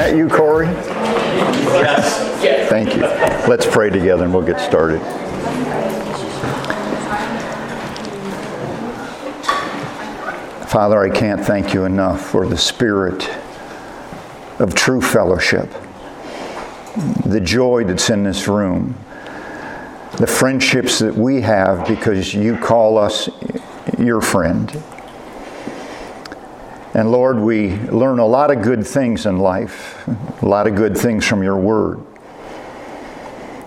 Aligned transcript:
That 0.00 0.16
you, 0.16 0.28
Corey? 0.30 0.66
Yes. 0.66 2.18
Thank 2.70 2.96
you. 2.96 3.02
Let's 3.46 3.66
pray 3.66 3.90
together 3.90 4.24
and 4.24 4.32
we'll 4.32 4.46
get 4.46 4.58
started. 4.58 5.00
Father, 10.70 10.98
I 10.98 11.10
can't 11.10 11.44
thank 11.44 11.74
you 11.74 11.84
enough 11.84 12.24
for 12.24 12.46
the 12.46 12.56
spirit 12.56 13.28
of 14.58 14.74
true 14.74 15.00
fellowship, 15.00 15.70
the 17.30 17.40
joy 17.40 17.84
that's 17.84 18.10
in 18.10 18.24
this 18.24 18.48
room, 18.48 18.94
the 20.18 20.26
friendships 20.26 20.98
that 20.98 21.14
we 21.14 21.40
have 21.40 21.86
because 21.86 22.34
you 22.34 22.56
call 22.56 22.98
us 22.98 23.28
your 23.98 24.20
friend. 24.20 24.70
And 26.92 27.12
Lord, 27.12 27.38
we 27.38 27.76
learn 27.76 28.18
a 28.18 28.26
lot 28.26 28.50
of 28.50 28.62
good 28.62 28.86
things 28.86 29.24
in 29.26 29.38
life, 29.38 30.06
a 30.42 30.46
lot 30.46 30.66
of 30.66 30.74
good 30.74 30.96
things 30.96 31.26
from 31.26 31.42
your 31.42 31.56
word. 31.56 32.00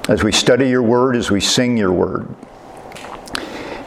As 0.09 0.23
we 0.23 0.34
study 0.34 0.68
your 0.68 0.84
word, 0.84 1.16
as 1.16 1.32
we 1.32 1.40
sing 1.40 1.77
your 1.77 1.93
word, 1.93 2.27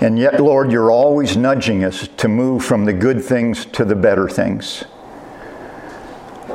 and 0.00 0.18
yet, 0.18 0.40
Lord, 0.40 0.70
you're 0.70 0.90
always 0.90 1.36
nudging 1.36 1.82
us 1.82 2.08
to 2.18 2.28
move 2.28 2.64
from 2.64 2.84
the 2.84 2.92
good 2.92 3.24
things 3.24 3.64
to 3.66 3.84
the 3.84 3.94
better 3.94 4.28
things. 4.28 4.84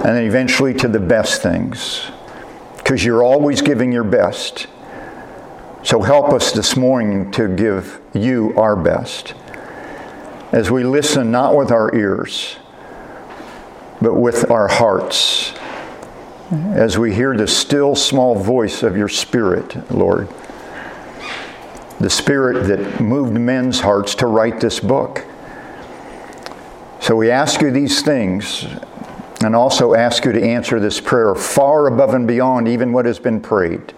And 0.06 0.26
eventually 0.26 0.74
to 0.76 0.88
the 0.88 1.00
best 1.00 1.42
things. 1.42 2.12
Because 2.92 3.06
you're 3.06 3.24
always 3.24 3.62
giving 3.62 3.94
your 3.94 4.04
best. 4.04 4.68
So 5.82 6.02
help 6.02 6.34
us 6.34 6.52
this 6.52 6.76
morning 6.76 7.32
to 7.32 7.48
give 7.48 8.02
you 8.14 8.54
our 8.58 8.76
best. 8.76 9.34
As 10.52 10.70
we 10.70 10.84
listen 10.84 11.32
not 11.32 11.56
with 11.56 11.72
our 11.72 11.96
ears, 11.96 12.58
but 14.02 14.16
with 14.16 14.52
our 14.52 14.68
hearts. 14.68 15.54
As 16.52 16.98
we 16.98 17.16
hear 17.16 17.34
the 17.38 17.48
still 17.48 17.96
small 17.96 18.36
voice 18.36 18.84
of 18.84 18.98
your 18.98 19.08
Spirit, 19.08 19.90
Lord 19.90 20.28
the 22.02 22.10
Spirit 22.10 22.68
that 22.68 23.00
moved 23.00 23.40
men's 23.40 23.80
hearts 23.80 24.16
to 24.16 24.28
write 24.28 24.60
this 24.60 24.82
book. 24.82 25.24
So 27.00 27.16
we 27.16 27.32
ask 27.32 27.62
you 27.62 27.72
these 27.72 28.02
things 28.02 28.66
and 29.44 29.56
also 29.56 29.94
ask 29.94 30.26
you 30.26 30.32
to 30.32 30.44
answer 30.44 30.80
this 30.80 31.00
prayer 31.00 31.36
far 31.36 31.88
above 31.88 32.14
and 32.14 32.28
beyond 32.28 32.68
even 32.68 32.94
what 32.94 33.06
has 33.06 33.20
been 33.20 33.42
prayed 33.42 33.94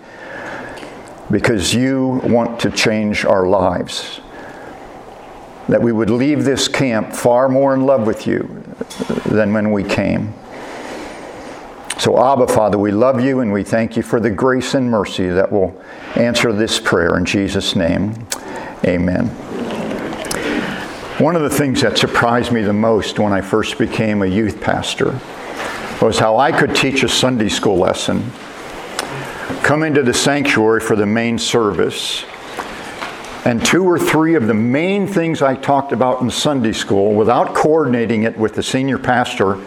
because 1.32 1.74
you 1.74 2.22
want 2.24 2.60
to 2.62 2.70
change 2.70 3.26
our 3.26 3.48
lives. 3.48 4.22
That 5.70 5.82
we 5.82 5.92
would 5.92 6.10
leave 6.10 6.44
this 6.44 6.68
camp 6.68 7.14
far 7.14 7.48
more 7.48 7.74
in 7.74 7.86
love 7.86 8.06
with 8.06 8.28
you 8.28 8.64
than 9.26 9.54
when 9.54 9.72
we 9.72 9.84
came. 9.84 10.34
So, 11.98 12.22
Abba, 12.22 12.48
Father, 12.48 12.78
we 12.78 12.92
love 12.92 13.22
you 13.22 13.40
and 13.40 13.54
we 13.54 13.64
thank 13.64 13.96
you 13.96 14.04
for 14.04 14.20
the 14.20 14.30
grace 14.30 14.74
and 14.74 14.92
mercy 14.92 15.30
that 15.30 15.52
will 15.52 15.82
answer 16.16 16.52
this 16.52 16.80
prayer 16.80 17.18
in 17.18 17.24
Jesus' 17.24 17.76
name. 17.76 18.28
Amen. 18.86 19.43
One 21.20 21.36
of 21.36 21.44
the 21.44 21.50
things 21.50 21.82
that 21.82 22.00
surprised 22.00 22.52
me 22.52 22.64
the 22.64 22.74
most 22.74 23.20
when 23.20 23.34
I 23.34 23.42
first 23.42 23.78
became 23.78 24.24
a 24.24 24.26
youth 24.26 24.60
pastor 24.60 25.20
was 26.02 26.18
how 26.18 26.38
I 26.38 26.52
could 26.52 26.76
teach 26.76 27.04
a 27.04 27.08
Sunday 27.08 27.50
school 27.50 27.78
lesson, 27.78 28.32
come 29.62 29.84
into 29.84 30.02
the 30.02 30.14
sanctuary 30.14 30.80
for 30.80 30.96
the 30.96 31.06
main 31.06 31.38
service, 31.38 32.26
and 33.46 33.64
two 33.64 33.84
or 33.84 34.00
three 34.00 34.34
of 34.34 34.48
the 34.48 34.56
main 34.56 35.06
things 35.06 35.44
I 35.44 35.56
talked 35.56 35.92
about 35.92 36.22
in 36.22 36.32
Sunday 36.32 36.74
school, 36.74 37.14
without 37.14 37.54
coordinating 37.54 38.24
it 38.24 38.36
with 38.36 38.56
the 38.56 38.64
senior 38.64 38.98
pastor, 38.98 39.60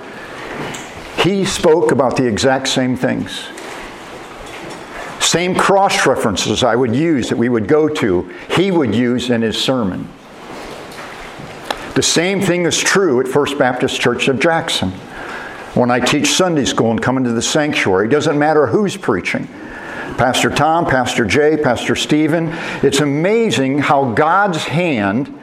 he 1.23 1.45
spoke 1.45 1.93
about 1.93 2.17
the 2.17 2.27
exact 2.27 2.67
same 2.67 2.97
things. 2.97 3.47
Same 5.21 5.55
cross 5.55 6.09
references 6.09 6.65
I 6.65 6.75
would 6.75 6.95
use 6.95 7.29
that 7.29 7.39
we 7.39 7.49
would 7.49 7.69
go 7.69 7.89
to, 7.89 8.35
he 8.51 8.73
would 8.73 8.97
use 8.97 9.31
in 9.31 9.43
his 9.43 9.57
sermon. 9.57 10.09
The 11.97 12.03
same 12.03 12.43
thing 12.43 12.67
is 12.67 12.79
true 12.79 13.21
at 13.21 13.27
First 13.27 13.57
Baptist 13.57 13.99
Church 13.99 14.29
of 14.29 14.39
Jackson. 14.39 14.91
When 15.73 15.91
I 15.91 15.99
teach 15.99 16.27
Sunday 16.33 16.67
school 16.67 16.91
and 16.91 17.01
come 17.01 17.17
into 17.17 17.33
the 17.33 17.41
sanctuary, 17.41 18.09
it 18.09 18.11
doesn't 18.11 18.39
matter 18.39 18.67
who's 18.67 18.99
preaching. 18.99 19.47
Pastor 20.19 20.51
Tom, 20.51 20.85
Pastor 20.85 21.25
Jay, 21.25 21.57
Pastor 21.57 21.97
Stephen. 21.97 22.51
It's 22.83 23.01
amazing 23.01 23.79
how 23.79 24.13
God's 24.13 24.65
hand 24.65 25.41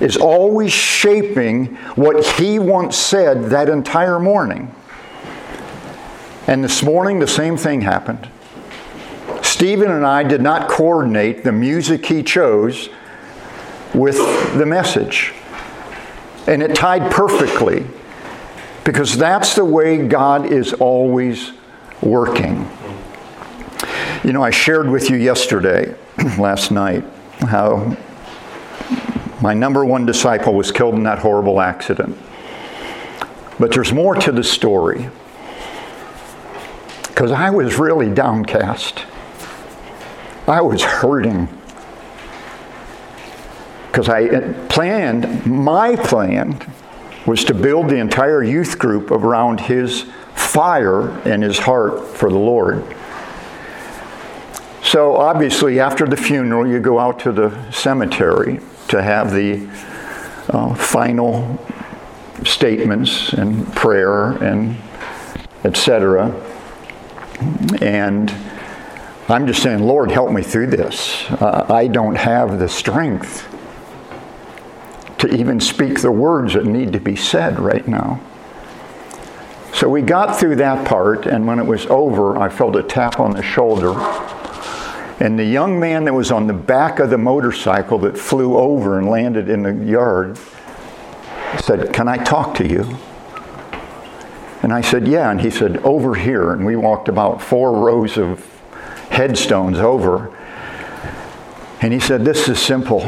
is 0.00 0.16
always 0.16 0.72
shaping 0.72 1.76
what 1.96 2.24
He 2.26 2.58
once 2.58 2.96
said 2.96 3.50
that 3.50 3.68
entire 3.68 4.18
morning. 4.18 4.74
And 6.46 6.64
this 6.64 6.82
morning, 6.82 7.18
the 7.18 7.28
same 7.28 7.58
thing 7.58 7.82
happened. 7.82 8.26
Stephen 9.42 9.90
and 9.90 10.06
I 10.06 10.22
did 10.22 10.40
not 10.40 10.66
coordinate 10.66 11.44
the 11.44 11.52
music 11.52 12.06
he 12.06 12.22
chose 12.22 12.88
with 13.92 14.16
the 14.56 14.64
message. 14.64 15.34
And 16.46 16.62
it 16.62 16.74
tied 16.74 17.10
perfectly 17.12 17.86
because 18.84 19.16
that's 19.16 19.54
the 19.54 19.64
way 19.64 20.06
God 20.06 20.46
is 20.46 20.72
always 20.72 21.52
working. 22.00 22.68
You 24.24 24.32
know, 24.32 24.42
I 24.42 24.50
shared 24.50 24.88
with 24.88 25.10
you 25.10 25.16
yesterday, 25.16 25.94
last 26.38 26.70
night, 26.70 27.04
how 27.40 27.96
my 29.40 29.54
number 29.54 29.84
one 29.84 30.04
disciple 30.04 30.54
was 30.54 30.70
killed 30.72 30.94
in 30.94 31.04
that 31.04 31.18
horrible 31.20 31.60
accident. 31.60 32.18
But 33.58 33.72
there's 33.72 33.92
more 33.92 34.14
to 34.14 34.32
the 34.32 34.44
story 34.44 35.08
because 37.08 37.32
I 37.32 37.50
was 37.50 37.78
really 37.78 38.08
downcast. 38.08 39.04
I 40.48 40.62
was 40.62 40.82
hurting. 40.82 41.48
Because 43.90 44.08
I 44.08 44.52
planned, 44.68 45.46
my 45.46 45.96
plan 45.96 46.60
was 47.26 47.44
to 47.44 47.54
build 47.54 47.88
the 47.88 47.96
entire 47.96 48.42
youth 48.42 48.78
group 48.78 49.10
around 49.10 49.60
his 49.60 50.06
fire 50.34 51.10
and 51.20 51.42
his 51.42 51.58
heart 51.58 52.06
for 52.16 52.30
the 52.30 52.38
Lord. 52.38 52.84
So 54.82 55.16
obviously, 55.16 55.78
after 55.78 56.06
the 56.06 56.16
funeral, 56.16 56.66
you 56.66 56.80
go 56.80 56.98
out 56.98 57.18
to 57.20 57.32
the 57.32 57.70
cemetery 57.70 58.60
to 58.88 59.02
have 59.02 59.32
the 59.32 59.68
uh, 60.48 60.74
final 60.74 61.58
statements 62.44 63.32
and 63.32 63.70
prayer 63.74 64.32
and 64.42 64.76
etc. 65.64 66.30
And 67.80 68.30
I'm 69.28 69.46
just 69.46 69.62
saying, 69.62 69.80
Lord, 69.80 70.10
help 70.10 70.32
me 70.32 70.42
through 70.42 70.68
this. 70.68 71.30
Uh, 71.30 71.66
I 71.68 71.86
don't 71.86 72.16
have 72.16 72.58
the 72.58 72.68
strength 72.68 73.49
to 75.20 75.34
even 75.34 75.60
speak 75.60 76.00
the 76.00 76.10
words 76.10 76.54
that 76.54 76.64
need 76.64 76.92
to 76.94 77.00
be 77.00 77.14
said 77.14 77.58
right 77.58 77.86
now. 77.86 78.20
So 79.72 79.88
we 79.88 80.02
got 80.02 80.38
through 80.38 80.56
that 80.56 80.86
part, 80.86 81.26
and 81.26 81.46
when 81.46 81.58
it 81.58 81.66
was 81.66 81.86
over, 81.86 82.38
I 82.38 82.48
felt 82.48 82.74
a 82.76 82.82
tap 82.82 83.20
on 83.20 83.32
the 83.32 83.42
shoulder. 83.42 83.92
And 85.22 85.38
the 85.38 85.44
young 85.44 85.78
man 85.78 86.04
that 86.04 86.14
was 86.14 86.32
on 86.32 86.46
the 86.46 86.54
back 86.54 86.98
of 86.98 87.10
the 87.10 87.18
motorcycle 87.18 87.98
that 88.00 88.16
flew 88.16 88.56
over 88.56 88.98
and 88.98 89.08
landed 89.08 89.48
in 89.50 89.62
the 89.62 89.72
yard 89.84 90.38
said, 91.62 91.92
Can 91.92 92.08
I 92.08 92.16
talk 92.16 92.54
to 92.56 92.66
you? 92.66 92.96
And 94.62 94.72
I 94.72 94.80
said, 94.80 95.06
Yeah. 95.06 95.30
And 95.30 95.40
he 95.40 95.50
said, 95.50 95.78
Over 95.78 96.14
here. 96.14 96.52
And 96.52 96.64
we 96.64 96.76
walked 96.76 97.08
about 97.08 97.42
four 97.42 97.78
rows 97.78 98.16
of 98.16 98.46
headstones 99.10 99.78
over. 99.78 100.34
And 101.82 101.92
he 101.92 102.00
said, 102.00 102.24
This 102.24 102.48
is 102.48 102.58
simple. 102.58 103.00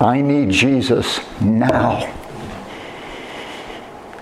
I 0.00 0.22
need 0.22 0.50
Jesus 0.50 1.20
now. 1.40 2.16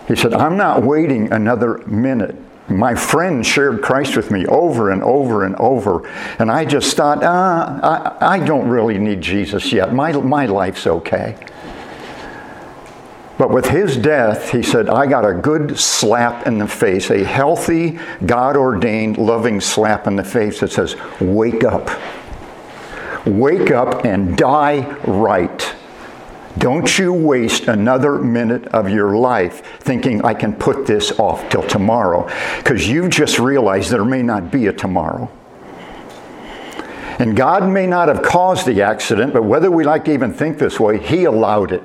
He 0.08 0.16
said, 0.16 0.34
I'm 0.34 0.56
not 0.56 0.82
waiting 0.82 1.32
another 1.32 1.78
minute. 1.86 2.34
My 2.68 2.94
friend 2.94 3.46
shared 3.46 3.80
Christ 3.80 4.16
with 4.16 4.30
me 4.30 4.44
over 4.46 4.90
and 4.90 5.02
over 5.02 5.44
and 5.44 5.54
over. 5.56 6.06
And 6.38 6.50
I 6.50 6.64
just 6.64 6.96
thought, 6.96 7.22
ah, 7.22 8.16
I, 8.20 8.34
I 8.34 8.44
don't 8.44 8.68
really 8.68 8.98
need 8.98 9.20
Jesus 9.20 9.72
yet. 9.72 9.94
My, 9.94 10.12
my 10.12 10.46
life's 10.46 10.86
okay. 10.86 11.36
But 13.38 13.50
with 13.50 13.66
his 13.66 13.96
death, 13.96 14.50
he 14.50 14.64
said, 14.64 14.88
I 14.90 15.06
got 15.06 15.24
a 15.24 15.32
good 15.32 15.78
slap 15.78 16.46
in 16.46 16.58
the 16.58 16.66
face, 16.66 17.08
a 17.10 17.22
healthy, 17.22 18.00
God 18.26 18.56
ordained, 18.56 19.16
loving 19.16 19.60
slap 19.60 20.08
in 20.08 20.16
the 20.16 20.24
face 20.24 20.58
that 20.60 20.72
says, 20.72 20.96
Wake 21.20 21.62
up. 21.62 21.88
Wake 23.28 23.70
up 23.70 24.04
and 24.04 24.36
die 24.36 24.88
right. 25.04 25.74
Don't 26.56 26.98
you 26.98 27.12
waste 27.12 27.68
another 27.68 28.18
minute 28.18 28.66
of 28.68 28.88
your 28.88 29.16
life 29.16 29.62
thinking 29.80 30.24
I 30.24 30.34
can 30.34 30.54
put 30.54 30.86
this 30.86 31.12
off 31.18 31.48
till 31.50 31.62
tomorrow 31.62 32.26
because 32.56 32.88
you've 32.88 33.10
just 33.10 33.38
realized 33.38 33.90
there 33.90 34.04
may 34.04 34.22
not 34.22 34.50
be 34.50 34.66
a 34.66 34.72
tomorrow. 34.72 35.30
And 37.18 37.36
God 37.36 37.68
may 37.68 37.86
not 37.86 38.08
have 38.08 38.22
caused 38.22 38.66
the 38.66 38.82
accident, 38.82 39.34
but 39.34 39.42
whether 39.42 39.70
we 39.70 39.84
like 39.84 40.06
to 40.06 40.12
even 40.12 40.32
think 40.32 40.58
this 40.58 40.80
way, 40.80 40.98
He 40.98 41.24
allowed 41.24 41.72
it. 41.72 41.82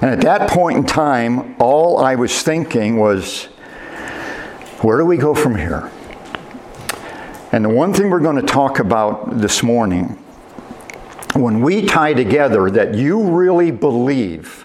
And 0.00 0.10
at 0.10 0.20
that 0.22 0.48
point 0.48 0.78
in 0.78 0.86
time, 0.86 1.56
all 1.58 1.98
I 1.98 2.14
was 2.14 2.42
thinking 2.42 2.98
was, 2.98 3.46
where 4.80 4.96
do 4.96 5.04
we 5.04 5.16
go 5.16 5.34
from 5.34 5.56
here? 5.56 5.90
And 7.52 7.64
the 7.64 7.68
one 7.68 7.92
thing 7.92 8.10
we're 8.10 8.20
going 8.20 8.36
to 8.36 8.42
talk 8.42 8.78
about 8.78 9.40
this 9.40 9.62
morning 9.62 10.16
when 11.34 11.62
we 11.62 11.84
tie 11.84 12.14
together 12.14 12.70
that 12.70 12.94
you 12.94 13.22
really 13.22 13.72
believe 13.72 14.64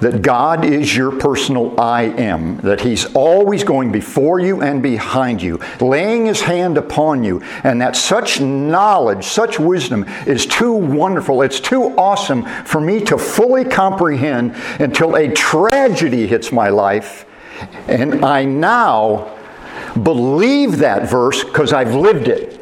that 0.00 0.20
God 0.22 0.64
is 0.64 0.94
your 0.94 1.12
personal 1.12 1.78
I 1.80 2.02
am, 2.02 2.58
that 2.58 2.82
He's 2.82 3.06
always 3.14 3.64
going 3.64 3.92
before 3.92 4.38
you 4.38 4.62
and 4.62 4.82
behind 4.82 5.40
you, 5.40 5.60
laying 5.80 6.26
His 6.26 6.42
hand 6.42 6.76
upon 6.76 7.22
you, 7.22 7.42
and 7.64 7.80
that 7.80 7.96
such 7.96 8.40
knowledge, 8.40 9.24
such 9.24 9.58
wisdom 9.58 10.04
is 10.26 10.44
too 10.46 10.72
wonderful, 10.72 11.42
it's 11.42 11.60
too 11.60 11.94
awesome 11.98 12.44
for 12.64 12.80
me 12.80 13.00
to 13.04 13.16
fully 13.18 13.64
comprehend 13.64 14.54
until 14.78 15.16
a 15.16 15.30
tragedy 15.32 16.26
hits 16.26 16.50
my 16.50 16.68
life, 16.68 17.26
and 17.86 18.24
I 18.24 18.44
now 18.44 19.39
believe 19.94 20.78
that 20.78 21.10
verse 21.10 21.44
because 21.44 21.72
I've 21.72 21.94
lived 21.94 22.28
it. 22.28 22.56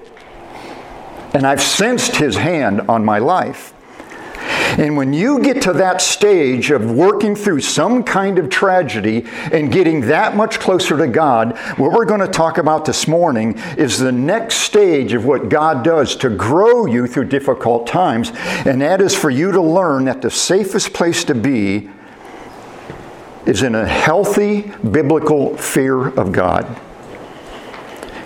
And 1.34 1.46
I've 1.46 1.60
sensed 1.60 2.16
his 2.16 2.36
hand 2.36 2.82
on 2.82 3.04
my 3.04 3.19
life. 3.19 3.75
And 4.78 4.96
when 4.96 5.12
you 5.12 5.40
get 5.40 5.62
to 5.62 5.72
that 5.75 6.00
stage 6.00 6.70
of 6.70 6.90
working 6.90 7.34
through 7.34 7.60
some 7.60 8.04
kind 8.04 8.38
of 8.38 8.48
tragedy 8.48 9.26
and 9.50 9.72
getting 9.72 10.02
that 10.02 10.36
much 10.36 10.60
closer 10.60 10.96
to 10.96 11.08
God, 11.08 11.58
what 11.78 11.92
we're 11.92 12.04
going 12.04 12.20
to 12.20 12.28
talk 12.28 12.58
about 12.58 12.84
this 12.84 13.08
morning 13.08 13.58
is 13.76 13.98
the 13.98 14.12
next 14.12 14.58
stage 14.58 15.14
of 15.14 15.24
what 15.24 15.48
God 15.48 15.82
does 15.82 16.14
to 16.16 16.31
grow 16.31 16.86
you 16.86 17.08
through 17.08 17.24
difficult 17.24 17.86
times. 17.86 18.31
And 18.64 18.81
that 18.81 19.00
is 19.00 19.16
for 19.16 19.31
you 19.31 19.50
to 19.50 19.60
learn 19.60 20.04
that 20.04 20.22
the 20.22 20.31
safest 20.31 20.92
place 20.92 21.24
to 21.24 21.34
be 21.34 21.90
is 23.46 23.62
in 23.62 23.74
a 23.74 23.86
healthy 23.86 24.72
biblical 24.88 25.56
fear 25.56 26.08
of 26.08 26.31
God. 26.31 26.81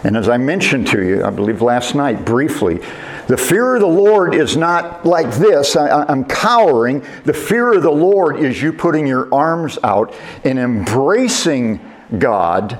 And 0.05 0.17
as 0.17 0.29
I 0.29 0.37
mentioned 0.37 0.89
to 0.89 1.03
you, 1.03 1.25
I 1.25 1.31
believe 1.31 1.63
last 1.63 1.95
night 1.95 2.25
briefly, 2.25 2.81
the 3.29 3.37
fear 3.37 3.77
of 3.77 3.81
the 3.81 3.87
Lord 3.87 4.35
is 4.35 4.57
not 4.57 5.07
like 5.07 5.33
this 5.35 5.77
I, 5.77 6.11
am 6.11 6.25
cowering. 6.25 7.05
The 7.25 7.33
fear 7.33 7.73
of 7.73 7.83
the 7.83 7.91
Lord 7.91 8.41
is 8.41 8.61
you 8.61 8.73
putting 8.73 9.07
your 9.07 9.33
arms 9.33 9.79
out 9.85 10.15
and 10.45 10.59
embracing 10.59 11.81
God 12.19 12.79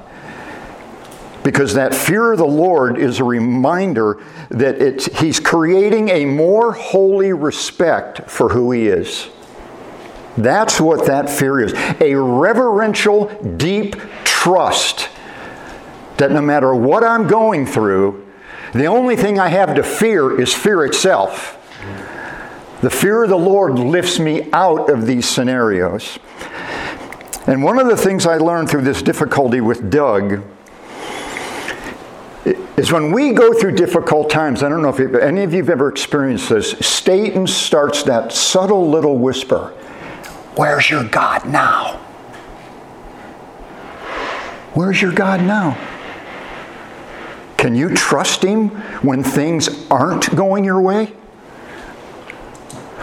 because 1.45 1.75
that 1.75 1.95
fear 1.95 2.33
of 2.33 2.39
the 2.39 2.45
Lord 2.45 2.99
is 2.99 3.21
a 3.21 3.25
reminder 3.25 4.23
that 4.51 4.81
it's, 4.81 5.07
He's 5.21 5.39
creating 5.39 6.09
a 6.09 6.25
more 6.25 6.73
holy 6.73 7.33
respect 7.33 8.29
for 8.29 8.49
who 8.49 8.73
He 8.73 8.89
is. 8.89 9.29
That's 10.37 10.81
what 10.81 11.07
that 11.07 11.29
fear 11.29 11.61
is 11.61 11.73
a 12.01 12.15
reverential, 12.15 13.27
deep 13.57 13.97
trust 14.25 15.09
that 16.19 16.31
no 16.31 16.41
matter 16.41 16.75
what 16.75 17.05
I'm 17.05 17.27
going 17.27 17.67
through, 17.67 18.27
the 18.73 18.87
only 18.87 19.17
thing 19.17 19.39
I 19.39 19.49
have 19.49 19.75
to 19.75 19.83
fear 19.83 20.41
is 20.41 20.55
fear 20.55 20.85
itself. 20.85 21.59
The 22.81 22.91
fear 22.91 23.25
of 23.25 23.29
the 23.29 23.39
Lord 23.39 23.79
lifts 23.79 24.19
me 24.19 24.51
out 24.53 24.91
of 24.91 25.07
these 25.07 25.29
scenarios. 25.29 26.19
And 27.47 27.63
one 27.63 27.79
of 27.79 27.87
the 27.87 27.97
things 27.97 28.27
I 28.27 28.37
learned 28.39 28.71
through 28.71 28.83
this 28.83 29.03
difficulty 29.03 29.61
with 29.61 29.91
Doug 29.91 30.43
is 32.77 32.91
when 32.91 33.13
we 33.13 33.33
go 33.33 33.53
through 33.53 33.73
difficult 33.73 34.31
times, 34.31 34.63
I 34.63 34.69
don't 34.69 34.83
know 34.83 34.89
if 34.89 34.99
any 35.15 35.43
of 35.43 35.53
you 35.53 35.59
have 35.59 35.71
ever 35.71 35.89
experienced 35.89 36.49
this, 36.49 36.73
Satan 36.73 37.47
starts 37.47 38.03
that 38.05 38.33
subtle 38.33 38.89
little 38.89 39.19
whisper 39.19 39.75
Where's 40.55 40.91
your 40.91 41.05
God 41.05 41.47
now? 41.47 41.97
Where's 44.75 45.01
your 45.01 45.13
God 45.13 45.41
now? 45.41 45.79
Can 47.63 47.77
you 47.77 47.91
trust 47.91 48.43
Him 48.43 48.71
when 49.03 49.23
things 49.23 49.87
aren't 49.89 50.35
going 50.35 50.65
your 50.65 50.81
way? 50.81 51.13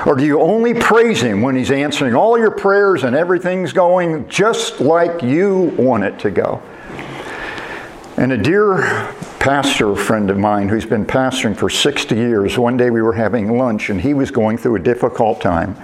Or 0.06 0.18
do 0.18 0.26
you 0.26 0.42
only 0.42 0.74
praise 0.74 1.22
Him 1.22 1.42
when 1.42 1.56
He's 1.56 1.72
answering 1.72 2.14
all 2.14 2.38
your 2.38 2.52
prayers 2.52 3.06
and 3.06 3.16
everything's 3.16 3.72
going 3.72 4.28
just 4.28 4.82
like 4.82 5.24
you 5.24 5.74
want 5.78 6.04
it 6.04 6.20
to 6.20 6.30
go? 6.30 6.62
And 8.18 8.34
a 8.34 8.38
dear 8.38 8.80
pastor 9.40 9.96
friend 9.96 10.30
of 10.30 10.38
mine 10.38 10.68
who's 10.68 10.86
been 10.86 11.06
pastoring 11.06 11.56
for 11.56 11.70
60 11.70 12.14
years, 12.14 12.58
one 12.58 12.76
day 12.76 12.90
we 12.90 13.02
were 13.02 13.14
having 13.14 13.58
lunch 13.58 13.90
and 13.90 14.02
he 14.02 14.14
was 14.14 14.30
going 14.30 14.58
through 14.58 14.76
a 14.76 14.80
difficult 14.80 15.40
time. 15.40 15.78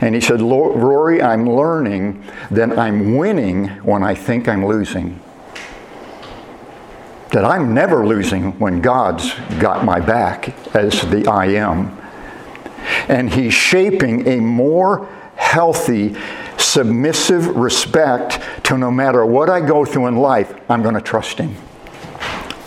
And 0.00 0.14
he 0.14 0.22
said, 0.22 0.40
Rory, 0.40 1.20
I'm 1.20 1.46
learning 1.46 2.24
that 2.52 2.78
I'm 2.78 3.16
winning 3.18 3.66
when 3.84 4.02
I 4.02 4.14
think 4.14 4.48
I'm 4.48 4.64
losing 4.64 5.20
that 7.30 7.44
I'm 7.44 7.74
never 7.74 8.06
losing 8.06 8.58
when 8.58 8.80
God's 8.80 9.34
got 9.60 9.84
my 9.84 10.00
back 10.00 10.74
as 10.74 11.02
the 11.02 11.26
I 11.26 11.46
am. 11.46 11.96
And 13.08 13.32
He's 13.32 13.54
shaping 13.54 14.26
a 14.26 14.36
more 14.36 15.06
healthy, 15.36 16.16
submissive 16.56 17.46
respect 17.56 18.40
to 18.64 18.78
no 18.78 18.90
matter 18.90 19.24
what 19.24 19.50
I 19.50 19.60
go 19.60 19.84
through 19.84 20.06
in 20.06 20.16
life, 20.16 20.58
I'm 20.70 20.82
going 20.82 20.94
to 20.94 21.00
trust 21.00 21.38
Him. 21.38 21.54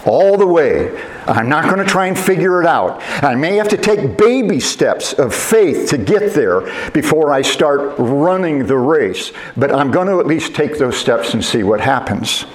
All 0.05 0.37
the 0.37 0.47
way. 0.47 0.99
I'm 1.27 1.47
not 1.47 1.65
going 1.65 1.77
to 1.77 1.85
try 1.85 2.07
and 2.07 2.17
figure 2.17 2.59
it 2.61 2.67
out. 2.67 3.01
I 3.23 3.35
may 3.35 3.55
have 3.57 3.69
to 3.69 3.77
take 3.77 4.17
baby 4.17 4.59
steps 4.59 5.13
of 5.13 5.35
faith 5.35 5.89
to 5.91 5.97
get 5.99 6.33
there 6.33 6.61
before 6.91 7.31
I 7.31 7.43
start 7.43 7.93
running 7.99 8.65
the 8.65 8.77
race, 8.77 9.31
but 9.55 9.71
I'm 9.71 9.91
going 9.91 10.07
to 10.07 10.19
at 10.19 10.25
least 10.25 10.55
take 10.55 10.79
those 10.79 10.97
steps 10.97 11.35
and 11.35 11.45
see 11.45 11.61
what 11.61 11.79
happens. 11.79 12.45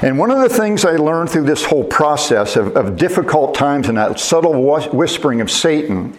And 0.00 0.16
one 0.16 0.30
of 0.30 0.38
the 0.38 0.48
things 0.48 0.84
I 0.84 0.92
learned 0.92 1.28
through 1.30 1.44
this 1.44 1.64
whole 1.64 1.82
process 1.82 2.54
of, 2.54 2.76
of 2.76 2.96
difficult 2.96 3.56
times 3.56 3.88
and 3.88 3.98
that 3.98 4.20
subtle 4.20 4.62
whispering 4.92 5.40
of 5.40 5.50
Satan 5.50 6.16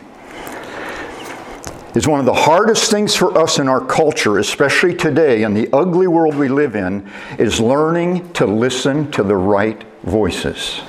is 1.95 2.05
one 2.05 2.19
of 2.19 2.25
the 2.25 2.33
hardest 2.33 2.91
things 2.91 3.15
for 3.15 3.37
us 3.37 3.57
in 3.57 3.69
our 3.69 3.79
culture, 3.79 4.37
especially 4.37 4.93
today 4.93 5.43
in 5.43 5.53
the 5.53 5.69
ugly 5.71 6.07
world 6.07 6.35
we 6.35 6.49
live 6.49 6.75
in, 6.75 7.09
is 7.37 7.61
learning 7.61 8.31
to 8.33 8.45
listen 8.45 9.09
to 9.11 9.23
the 9.23 9.35
right 9.35 9.81
voices. 10.03 10.81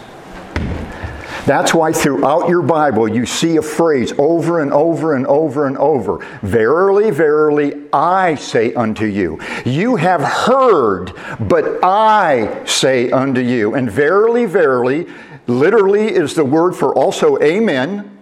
That's 1.50 1.74
why 1.74 1.92
throughout 1.92 2.48
your 2.48 2.62
Bible 2.62 3.08
you 3.08 3.26
see 3.26 3.56
a 3.56 3.62
phrase 3.62 4.12
over 4.18 4.60
and 4.60 4.72
over 4.72 5.16
and 5.16 5.26
over 5.26 5.66
and 5.66 5.76
over 5.78 6.24
Verily, 6.42 7.10
verily, 7.10 7.88
I 7.92 8.36
say 8.36 8.72
unto 8.74 9.04
you. 9.04 9.40
You 9.64 9.96
have 9.96 10.22
heard, 10.22 11.12
but 11.40 11.82
I 11.82 12.64
say 12.66 13.10
unto 13.10 13.40
you. 13.40 13.74
And 13.74 13.90
verily, 13.90 14.46
verily, 14.46 15.08
literally 15.48 16.14
is 16.14 16.34
the 16.34 16.44
word 16.44 16.76
for 16.76 16.94
also 16.94 17.36
amen, 17.42 18.16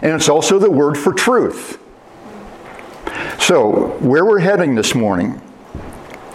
and 0.00 0.12
it's 0.12 0.28
also 0.28 0.60
the 0.60 0.70
word 0.70 0.96
for 0.96 1.12
truth. 1.12 1.80
So, 3.40 3.98
where 3.98 4.24
we're 4.24 4.38
heading 4.38 4.76
this 4.76 4.94
morning 4.94 5.42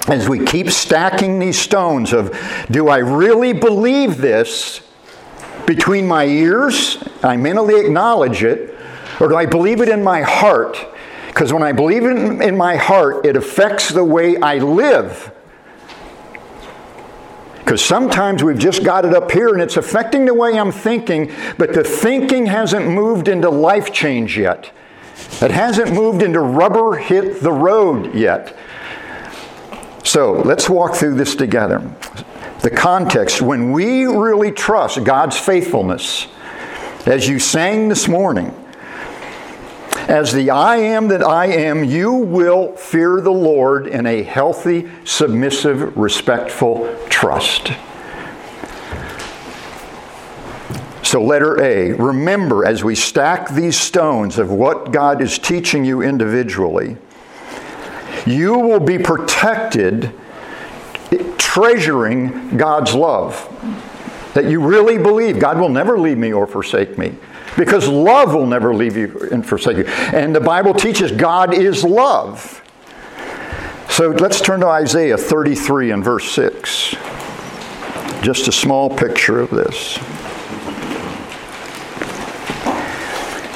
as 0.09 0.27
we 0.27 0.43
keep 0.43 0.69
stacking 0.71 1.39
these 1.39 1.57
stones 1.57 2.11
of 2.11 2.37
do 2.69 2.89
I 2.89 2.97
really 2.97 3.53
believe 3.53 4.17
this 4.17 4.82
between 5.65 6.07
my 6.07 6.25
ears, 6.25 6.97
I 7.21 7.37
mentally 7.37 7.79
acknowledge 7.79 8.43
it, 8.43 8.75
or 9.19 9.29
do 9.29 9.35
I 9.35 9.45
believe 9.45 9.81
it 9.81 9.89
in 9.89 10.03
my 10.03 10.21
heart? 10.21 10.77
Because 11.27 11.51
when 11.51 11.63
I 11.63 11.71
believe 11.71 12.03
it 12.03 12.41
in 12.41 12.57
my 12.57 12.75
heart, 12.75 13.25
it 13.25 13.35
affects 13.35 13.89
the 13.89 14.03
way 14.03 14.37
I 14.37 14.57
live. 14.57 15.31
Because 17.55 17.83
sometimes 17.83 18.43
we've 18.43 18.59
just 18.59 18.83
got 18.83 19.05
it 19.05 19.15
up 19.15 19.31
here 19.31 19.49
and 19.49 19.61
it's 19.61 19.77
affecting 19.77 20.25
the 20.25 20.33
way 20.33 20.59
I'm 20.59 20.71
thinking, 20.71 21.31
but 21.57 21.73
the 21.73 21.83
thinking 21.83 22.45
hasn't 22.45 22.87
moved 22.87 23.27
into 23.27 23.49
life 23.49 23.91
change 23.93 24.37
yet. 24.37 24.71
It 25.41 25.51
hasn't 25.51 25.93
moved 25.93 26.21
into 26.21 26.39
rubber 26.39 26.97
hit 26.97 27.41
the 27.41 27.51
road 27.51 28.13
yet. 28.13 28.55
So 30.03 30.33
let's 30.33 30.69
walk 30.69 30.95
through 30.95 31.15
this 31.15 31.35
together 31.35 31.79
the 32.63 32.71
context, 32.71 33.41
when 33.41 33.73
we 33.73 34.05
really 34.05 34.49
trust 34.49 35.03
God's 35.03 35.37
faithfulness, 35.37 36.27
as 37.05 37.27
you 37.27 37.37
sang 37.37 37.89
this 37.89 38.07
morning, 38.07 38.55
as 40.07 40.31
the 40.31 40.49
I 40.49 40.77
am 40.77 41.09
that 41.09 41.21
I 41.21 41.47
am, 41.47 41.83
you 41.83 42.13
will 42.13 42.71
fear 42.77 43.19
the 43.19 43.33
Lord 43.33 43.85
in 43.87 44.05
a 44.05 44.23
healthy, 44.23 44.89
submissive, 45.03 45.97
respectful 45.97 46.97
trust. 47.09 47.73
So, 51.03 51.21
letter 51.21 51.61
A, 51.61 51.91
remember 51.91 52.65
as 52.65 52.81
we 52.81 52.95
stack 52.95 53.49
these 53.49 53.77
stones 53.77 54.39
of 54.39 54.49
what 54.51 54.93
God 54.93 55.21
is 55.21 55.37
teaching 55.37 55.83
you 55.83 56.01
individually, 56.01 56.95
you 58.25 58.57
will 58.57 58.79
be 58.79 58.97
protected 58.97 60.13
treasuring 61.37 62.57
God's 62.57 62.93
love. 62.93 63.49
That 64.33 64.45
you 64.45 64.61
really 64.61 64.97
believe 64.97 65.39
God 65.39 65.59
will 65.59 65.69
never 65.69 65.99
leave 65.99 66.17
me 66.17 66.33
or 66.33 66.47
forsake 66.47 66.97
me. 66.97 67.15
Because 67.55 67.87
love 67.87 68.33
will 68.33 68.47
never 68.47 68.73
leave 68.73 68.97
you 68.97 69.29
and 69.31 69.45
forsake 69.45 69.77
you. 69.77 69.85
And 69.85 70.35
the 70.35 70.39
Bible 70.39 70.73
teaches 70.73 71.11
God 71.11 71.53
is 71.53 71.83
love. 71.83 72.61
So 73.89 74.09
let's 74.09 74.41
turn 74.41 74.61
to 74.61 74.67
Isaiah 74.67 75.17
33 75.17 75.91
and 75.91 76.03
verse 76.03 76.31
6. 76.31 76.95
Just 78.23 78.47
a 78.47 78.51
small 78.51 78.89
picture 78.89 79.39
of 79.39 79.51
this. 79.51 79.99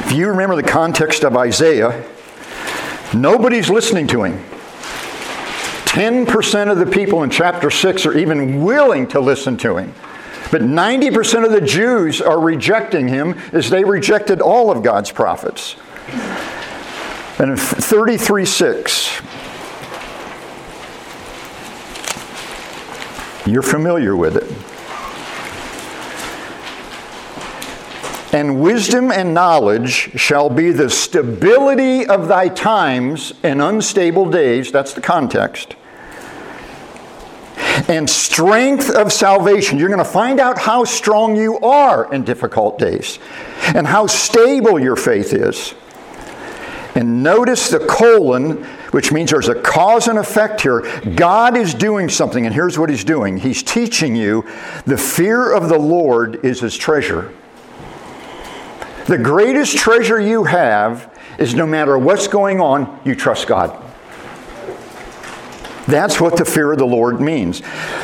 If 0.06 0.12
you 0.12 0.28
remember 0.28 0.56
the 0.56 0.64
context 0.64 1.24
of 1.24 1.36
Isaiah, 1.36 2.06
nobody's 3.14 3.70
listening 3.70 4.08
to 4.08 4.24
him. 4.24 4.44
10% 5.98 6.72
of 6.72 6.78
the 6.78 6.86
people 6.86 7.24
in 7.24 7.30
chapter 7.32 7.72
6 7.72 8.06
are 8.06 8.16
even 8.16 8.64
willing 8.64 9.08
to 9.08 9.20
listen 9.20 9.58
to 9.58 9.78
him. 9.78 9.96
But 10.52 10.62
90% 10.62 11.44
of 11.44 11.52
the 11.52 11.60
Jews 11.60 12.22
are 12.22 12.40
rejecting 12.40 13.08
him 13.08 13.34
as 13.52 13.72
they 13.72 13.84
rejected 13.84 14.40
all 14.40 14.70
of 14.70 14.84
God's 14.84 15.12
prophets. 15.12 15.76
And 17.40 17.50
in 17.50 17.58
33 17.58 18.46
6, 18.46 19.22
you're 23.48 23.64
familiar 23.64 24.16
with 24.16 24.36
it. 24.36 24.44
And 28.36 28.62
wisdom 28.62 29.12
and 29.12 29.34
knowledge 29.34 30.12
shall 30.16 30.52
be 30.52 30.70
the 30.70 30.92
stability 30.92 32.06
of 32.06 32.28
thy 32.28 32.50
times 32.50 33.34
and 33.42 33.64
unstable 33.64 34.30
days. 34.30 34.72
That's 34.72 34.94
the 34.94 35.02
context. 35.02 35.76
And 37.88 38.10
strength 38.10 38.90
of 38.90 39.14
salvation. 39.14 39.78
You're 39.78 39.90
going 39.90 40.00
to 40.00 40.06
find 40.06 40.40
out 40.40 40.58
how 40.58 40.84
strong 40.84 41.36
you 41.36 41.60
are 41.60 42.12
in 42.14 42.24
difficult 42.24 42.80
days 42.80 43.20
and 43.76 43.86
how 43.86 44.08
stable 44.08 44.80
your 44.80 44.96
faith 44.96 45.34
is. 45.34 45.74
And 46.96 47.22
notice 47.22 47.70
the 47.70 47.80
colon, 47.80 48.64
which 48.92 49.12
means 49.12 49.30
there's 49.30 49.50
a 49.50 49.62
cause 49.62 50.08
and 50.08 50.18
effect 50.18 50.62
here. 50.62 50.82
God 51.16 51.56
is 51.56 51.76
doing 51.76 52.10
something, 52.10 52.46
and 52.46 52.56
here's 52.56 52.80
what 52.80 52.90
He's 52.90 53.04
doing 53.04 53.38
He's 53.38 53.62
teaching 53.62 54.16
you 54.16 54.48
the 54.86 54.98
fear 54.98 55.54
of 55.54 55.70
the 55.70 55.78
Lord 55.78 56.44
is 56.44 56.62
His 56.62 56.76
treasure. 56.76 57.32
The 59.06 59.18
greatest 59.18 59.78
treasure 59.78 60.20
you 60.20 60.46
have 60.46 61.16
is 61.38 61.54
no 61.54 61.68
matter 61.68 61.98
what's 62.00 62.28
going 62.28 62.60
on, 62.60 63.00
you 63.06 63.16
trust 63.16 63.48
God. 63.48 63.87
That's 65.88 66.20
what 66.20 66.36
the 66.36 66.44
fear 66.44 66.74
of 66.74 66.78
the 66.78 66.86
Lord 66.86 67.22
means. 67.22 67.62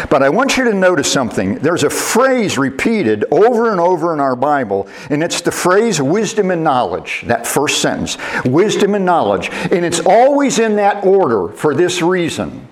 But 0.10 0.24
I 0.24 0.30
want 0.30 0.56
you 0.56 0.64
to 0.64 0.74
notice 0.74 1.12
something. 1.12 1.56
There's 1.56 1.84
a 1.84 1.90
phrase 1.90 2.58
repeated 2.58 3.26
over 3.30 3.72
and 3.72 3.80
over 3.80 4.14
in 4.14 4.22
our 4.22 4.38
Bible, 4.38 4.88
and 5.10 5.22
it's 5.22 5.42
the 5.42 5.52
phrase 5.52 6.02
wisdom 6.02 6.50
and 6.50 6.64
knowledge, 6.64 7.24
that 7.28 7.46
first 7.46 7.82
sentence. 7.82 8.18
Wisdom 8.46 8.96
and 8.96 9.06
knowledge. 9.06 9.50
And 9.52 9.84
it's 9.84 10.00
always 10.00 10.60
in 10.60 10.78
that 10.78 11.04
order 11.04 11.50
for 11.50 11.76
this 11.76 12.02
reason. 12.02 12.68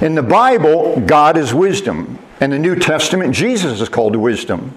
In 0.00 0.16
the 0.16 0.22
Bible, 0.22 1.00
God 1.00 1.36
is 1.36 1.54
wisdom. 1.54 2.18
In 2.40 2.50
the 2.50 2.58
New 2.58 2.74
Testament, 2.74 3.34
Jesus 3.36 3.80
is 3.80 3.88
called 3.88 4.16
wisdom. 4.16 4.76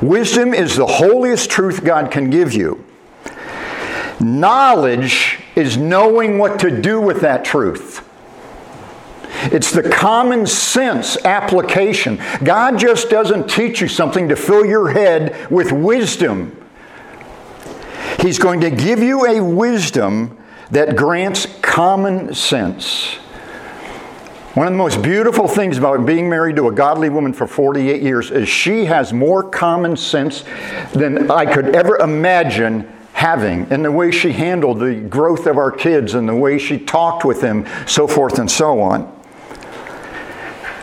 Wisdom 0.00 0.54
is 0.54 0.76
the 0.76 0.86
holiest 0.86 1.50
truth 1.50 1.82
God 1.82 2.12
can 2.12 2.30
give 2.30 2.52
you. 2.52 2.84
Knowledge 4.20 5.38
is 5.54 5.76
knowing 5.76 6.38
what 6.38 6.60
to 6.60 6.80
do 6.80 7.00
with 7.00 7.20
that 7.20 7.44
truth. 7.44 8.04
It's 9.52 9.70
the 9.70 9.88
common 9.88 10.46
sense 10.46 11.16
application. 11.24 12.20
God 12.42 12.78
just 12.78 13.08
doesn't 13.08 13.48
teach 13.48 13.80
you 13.80 13.88
something 13.88 14.28
to 14.28 14.36
fill 14.36 14.66
your 14.66 14.90
head 14.90 15.50
with 15.50 15.70
wisdom. 15.70 16.54
He's 18.20 18.38
going 18.38 18.60
to 18.62 18.70
give 18.70 18.98
you 18.98 19.26
a 19.26 19.40
wisdom 19.40 20.36
that 20.72 20.96
grants 20.96 21.46
common 21.62 22.34
sense. 22.34 23.14
One 24.54 24.66
of 24.66 24.72
the 24.72 24.78
most 24.78 25.02
beautiful 25.02 25.46
things 25.46 25.78
about 25.78 26.04
being 26.04 26.28
married 26.28 26.56
to 26.56 26.66
a 26.66 26.72
godly 26.72 27.10
woman 27.10 27.32
for 27.32 27.46
48 27.46 28.02
years 28.02 28.32
is 28.32 28.48
she 28.48 28.86
has 28.86 29.12
more 29.12 29.44
common 29.44 29.96
sense 29.96 30.42
than 30.94 31.30
I 31.30 31.46
could 31.46 31.76
ever 31.76 31.96
imagine 31.98 32.92
having, 33.18 33.66
and 33.72 33.84
the 33.84 33.90
way 33.90 34.12
she 34.12 34.30
handled 34.30 34.78
the 34.78 34.94
growth 34.94 35.46
of 35.46 35.58
our 35.58 35.72
kids 35.72 36.14
and 36.14 36.28
the 36.28 36.34
way 36.34 36.56
she 36.56 36.78
talked 36.78 37.24
with 37.24 37.40
them, 37.40 37.66
so 37.84 38.06
forth 38.06 38.38
and 38.38 38.48
so 38.48 38.80
on. 38.80 39.12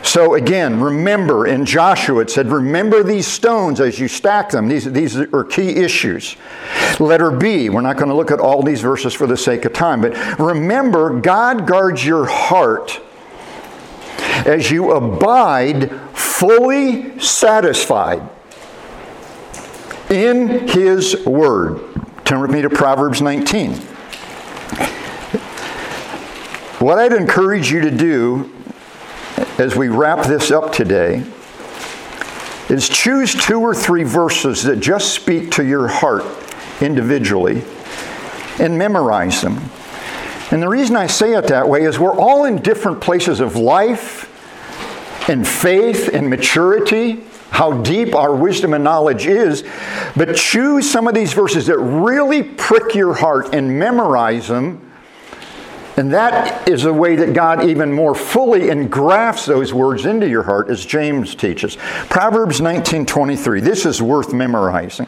So 0.03 0.35
again, 0.35 0.81
remember 0.81 1.47
in 1.47 1.65
Joshua 1.65 2.23
it 2.23 2.29
said, 2.29 2.47
remember 2.47 3.03
these 3.03 3.25
stones 3.25 3.79
as 3.79 4.01
you 4.01 4.09
stack 4.09 4.49
them. 4.49 4.67
These, 4.67 4.91
these 4.91 5.15
are 5.15 5.45
key 5.45 5.77
issues. 5.77 6.35
Letter 6.99 7.31
B, 7.31 7.69
we're 7.69 7.79
not 7.79 7.95
going 7.95 8.09
to 8.09 8.15
look 8.15 8.31
at 8.31 8.41
all 8.41 8.61
these 8.61 8.81
verses 8.81 9.13
for 9.13 9.27
the 9.27 9.37
sake 9.37 9.63
of 9.63 9.71
time, 9.71 10.01
but 10.01 10.37
remember, 10.37 11.17
God 11.21 11.65
guards 11.65 12.05
your 12.05 12.25
heart 12.25 12.99
as 14.45 14.69
you 14.69 14.91
abide 14.91 15.89
fully 16.11 17.17
satisfied 17.17 18.29
in 20.09 20.67
His 20.67 21.25
Word. 21.25 21.94
Turn 22.25 22.41
with 22.41 22.49
me 22.49 22.63
to 22.63 22.71
Proverbs 22.71 23.21
19. 23.21 23.73
What 26.81 26.97
I'd 26.97 27.13
encourage 27.13 27.71
you 27.71 27.81
to 27.81 27.91
do 27.91 28.51
as 29.59 29.75
we 29.75 29.89
wrap 29.89 30.25
this 30.25 30.49
up 30.49 30.73
today 30.73 31.23
is 32.67 32.89
choose 32.89 33.35
two 33.35 33.61
or 33.61 33.75
three 33.75 34.01
verses 34.01 34.63
that 34.63 34.79
just 34.79 35.13
speak 35.13 35.51
to 35.51 35.63
your 35.63 35.87
heart 35.87 36.25
individually 36.81 37.63
and 38.59 38.75
memorize 38.75 39.43
them. 39.43 39.59
And 40.49 40.63
the 40.63 40.67
reason 40.67 40.95
I 40.95 41.05
say 41.05 41.35
it 41.35 41.45
that 41.49 41.69
way 41.69 41.83
is 41.83 41.99
we're 41.99 42.17
all 42.17 42.45
in 42.45 42.57
different 42.57 43.01
places 43.01 43.39
of 43.39 43.55
life 43.55 44.31
and 45.29 45.47
faith 45.47 46.09
and 46.11 46.27
maturity, 46.27 47.23
how 47.55 47.81
deep 47.81 48.13
our 48.13 48.35
wisdom 48.35 48.73
and 48.73 48.83
knowledge 48.83 49.25
is. 49.25 49.63
But 50.15 50.35
choose 50.35 50.89
some 50.89 51.07
of 51.07 51.13
these 51.13 51.33
verses 51.33 51.67
that 51.67 51.77
really 51.77 52.43
prick 52.43 52.95
your 52.95 53.13
heart 53.13 53.53
and 53.53 53.79
memorize 53.79 54.47
them. 54.47 54.81
And 55.97 56.11
that 56.13 56.67
is 56.67 56.83
a 56.83 56.93
way 56.93 57.15
that 57.15 57.33
God 57.33 57.63
even 57.63 57.93
more 57.93 58.13
fully 58.13 58.69
engrafts 58.69 59.45
those 59.45 59.73
words 59.73 60.05
into 60.05 60.27
your 60.27 60.43
heart, 60.43 60.69
as 60.69 60.85
James 60.85 61.35
teaches. 61.35 61.77
Proverbs 62.09 62.59
19:23. 62.59 63.61
This 63.61 63.85
is 63.85 64.01
worth 64.01 64.33
memorizing. 64.33 65.07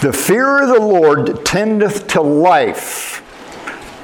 The 0.00 0.12
fear 0.12 0.62
of 0.62 0.68
the 0.68 0.80
Lord 0.80 1.44
tendeth 1.44 2.06
to 2.08 2.20
life 2.22 3.08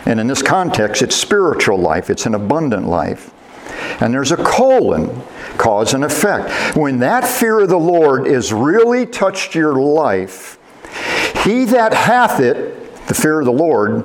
and 0.06 0.20
in 0.20 0.26
this 0.26 0.42
context, 0.42 1.02
it's 1.02 1.16
spiritual 1.16 1.78
life, 1.78 2.10
it's 2.10 2.26
an 2.26 2.34
abundant 2.34 2.86
life. 2.86 3.32
And 4.00 4.12
there's 4.12 4.32
a 4.32 4.36
colon, 4.36 5.22
cause 5.58 5.94
and 5.94 6.04
effect. 6.04 6.76
When 6.76 6.98
that 7.00 7.26
fear 7.26 7.60
of 7.60 7.68
the 7.68 7.78
Lord 7.78 8.26
is 8.26 8.52
really 8.52 9.06
touched 9.06 9.54
your 9.54 9.74
life, 9.74 10.58
he 11.44 11.64
that 11.66 11.92
hath 11.92 12.40
it, 12.40 13.06
the 13.06 13.14
fear 13.14 13.40
of 13.40 13.46
the 13.46 13.52
Lord, 13.52 14.04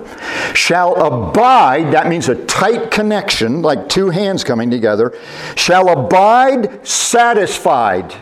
shall 0.54 0.96
abide, 0.96 1.94
that 1.94 2.08
means 2.08 2.28
a 2.28 2.36
tight 2.46 2.92
connection, 2.92 3.62
like 3.62 3.88
two 3.88 4.10
hands 4.10 4.44
coming 4.44 4.70
together, 4.70 5.18
shall 5.56 5.90
abide 5.90 6.86
satisfied. 6.86 8.14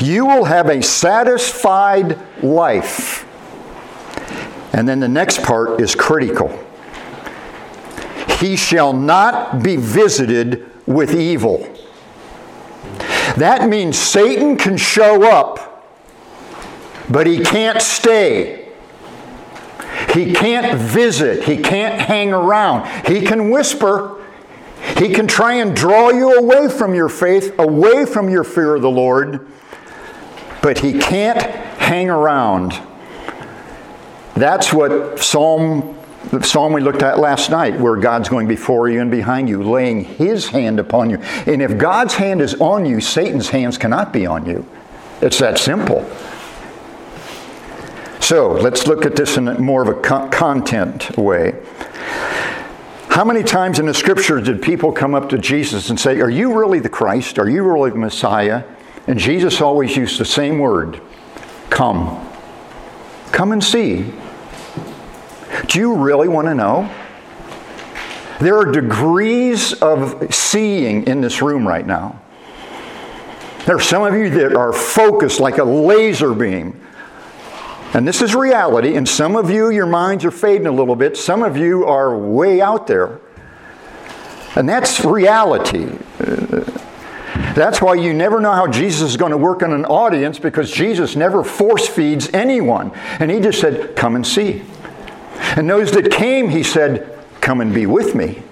You 0.00 0.24
will 0.26 0.44
have 0.44 0.68
a 0.68 0.82
satisfied 0.82 2.18
life. 2.42 3.26
And 4.72 4.88
then 4.88 5.00
the 5.00 5.08
next 5.08 5.42
part 5.42 5.80
is 5.80 5.94
critical. 5.94 6.48
He 8.38 8.56
shall 8.56 8.94
not 8.94 9.62
be 9.62 9.76
visited 9.76 10.70
with 10.86 11.14
evil. 11.14 11.68
That 13.36 13.68
means 13.68 13.98
Satan 13.98 14.56
can 14.56 14.76
show 14.76 15.30
up, 15.30 15.86
but 17.08 17.26
he 17.26 17.42
can't 17.42 17.80
stay. 17.80 18.68
He 20.14 20.32
can't 20.32 20.78
visit. 20.78 21.44
He 21.44 21.58
can't 21.58 22.00
hang 22.00 22.32
around. 22.32 23.06
He 23.06 23.20
can 23.20 23.50
whisper. 23.50 24.24
He 24.96 25.12
can 25.12 25.26
try 25.26 25.54
and 25.54 25.76
draw 25.76 26.10
you 26.10 26.38
away 26.38 26.68
from 26.68 26.94
your 26.94 27.08
faith, 27.08 27.58
away 27.58 28.06
from 28.06 28.28
your 28.28 28.44
fear 28.44 28.74
of 28.74 28.82
the 28.82 28.90
Lord, 28.90 29.46
but 30.62 30.78
he 30.78 30.98
can't 30.98 31.40
hang 31.40 32.10
around 32.10 32.80
that's 34.40 34.72
what 34.72 35.18
Psalm 35.18 35.98
the 36.24 36.42
psalm 36.42 36.72
we 36.72 36.80
looked 36.80 37.02
at 37.02 37.18
last 37.18 37.50
night, 37.50 37.78
where 37.80 37.96
God's 37.96 38.28
going 38.28 38.46
before 38.46 38.88
you 38.88 39.00
and 39.00 39.10
behind 39.10 39.48
you, 39.48 39.62
laying 39.62 40.04
his 40.04 40.48
hand 40.48 40.78
upon 40.78 41.10
you. 41.10 41.16
And 41.46 41.62
if 41.62 41.78
God's 41.78 42.14
hand 42.14 42.40
is 42.40 42.54
on 42.60 42.84
you, 42.84 43.00
Satan's 43.00 43.48
hands 43.48 43.78
cannot 43.78 44.12
be 44.12 44.26
on 44.26 44.46
you. 44.46 44.66
It's 45.22 45.38
that 45.38 45.58
simple. 45.58 46.08
So 48.20 48.52
let's 48.52 48.86
look 48.86 49.06
at 49.06 49.16
this 49.16 49.36
in 49.36 49.46
more 49.60 49.82
of 49.82 49.88
a 49.88 50.28
content 50.28 51.16
way. 51.16 51.54
How 53.08 53.24
many 53.24 53.42
times 53.42 53.78
in 53.80 53.86
the 53.86 53.94
scriptures 53.94 54.44
did 54.44 54.62
people 54.62 54.92
come 54.92 55.14
up 55.14 55.30
to 55.30 55.38
Jesus 55.38 55.90
and 55.90 55.98
say, 55.98 56.20
Are 56.20 56.30
you 56.30 56.56
really 56.56 56.78
the 56.78 56.88
Christ? 56.88 57.38
Are 57.38 57.48
you 57.48 57.64
really 57.64 57.90
the 57.90 57.96
Messiah? 57.96 58.62
And 59.06 59.18
Jesus 59.18 59.60
always 59.60 59.96
used 59.96 60.20
the 60.20 60.24
same 60.24 60.58
word 60.58 61.00
come. 61.70 62.24
Come 63.32 63.52
and 63.52 63.64
see. 63.64 64.12
Do 65.66 65.78
you 65.78 65.94
really 65.96 66.28
want 66.28 66.48
to 66.48 66.54
know? 66.54 66.90
There 68.40 68.56
are 68.56 68.70
degrees 68.70 69.74
of 69.74 70.34
seeing 70.34 71.06
in 71.06 71.20
this 71.20 71.42
room 71.42 71.66
right 71.66 71.86
now. 71.86 72.20
There 73.66 73.76
are 73.76 73.80
some 73.80 74.02
of 74.02 74.14
you 74.14 74.30
that 74.30 74.56
are 74.56 74.72
focused 74.72 75.40
like 75.40 75.58
a 75.58 75.64
laser 75.64 76.32
beam 76.32 76.80
and 77.92 78.06
this 78.06 78.22
is 78.22 78.34
reality. 78.34 78.96
And 78.96 79.08
some 79.08 79.34
of 79.34 79.50
you, 79.50 79.70
your 79.70 79.86
minds 79.86 80.24
are 80.24 80.30
fading 80.30 80.66
a 80.66 80.72
little 80.72 80.94
bit. 80.94 81.16
Some 81.16 81.42
of 81.42 81.56
you 81.56 81.84
are 81.84 82.16
way 82.16 82.60
out 82.60 82.86
there. 82.86 83.20
And 84.54 84.68
that's 84.68 85.04
reality. 85.04 85.86
That's 87.54 87.82
why 87.82 87.94
you 87.94 88.14
never 88.14 88.40
know 88.40 88.52
how 88.52 88.68
Jesus 88.68 89.10
is 89.10 89.16
going 89.16 89.32
to 89.32 89.36
work 89.36 89.62
in 89.62 89.72
an 89.72 89.84
audience 89.84 90.38
because 90.38 90.70
Jesus 90.70 91.16
never 91.16 91.42
force 91.42 91.88
feeds 91.88 92.30
anyone. 92.32 92.92
And 93.18 93.30
he 93.30 93.40
just 93.40 93.60
said, 93.60 93.96
Come 93.96 94.14
and 94.14 94.26
see. 94.26 94.62
And 95.56 95.68
those 95.68 95.92
that 95.92 96.10
came, 96.10 96.48
he 96.48 96.62
said, 96.62 97.18
Come 97.40 97.60
and 97.60 97.72
be 97.72 97.86
with 97.86 98.14
me. 98.14 98.42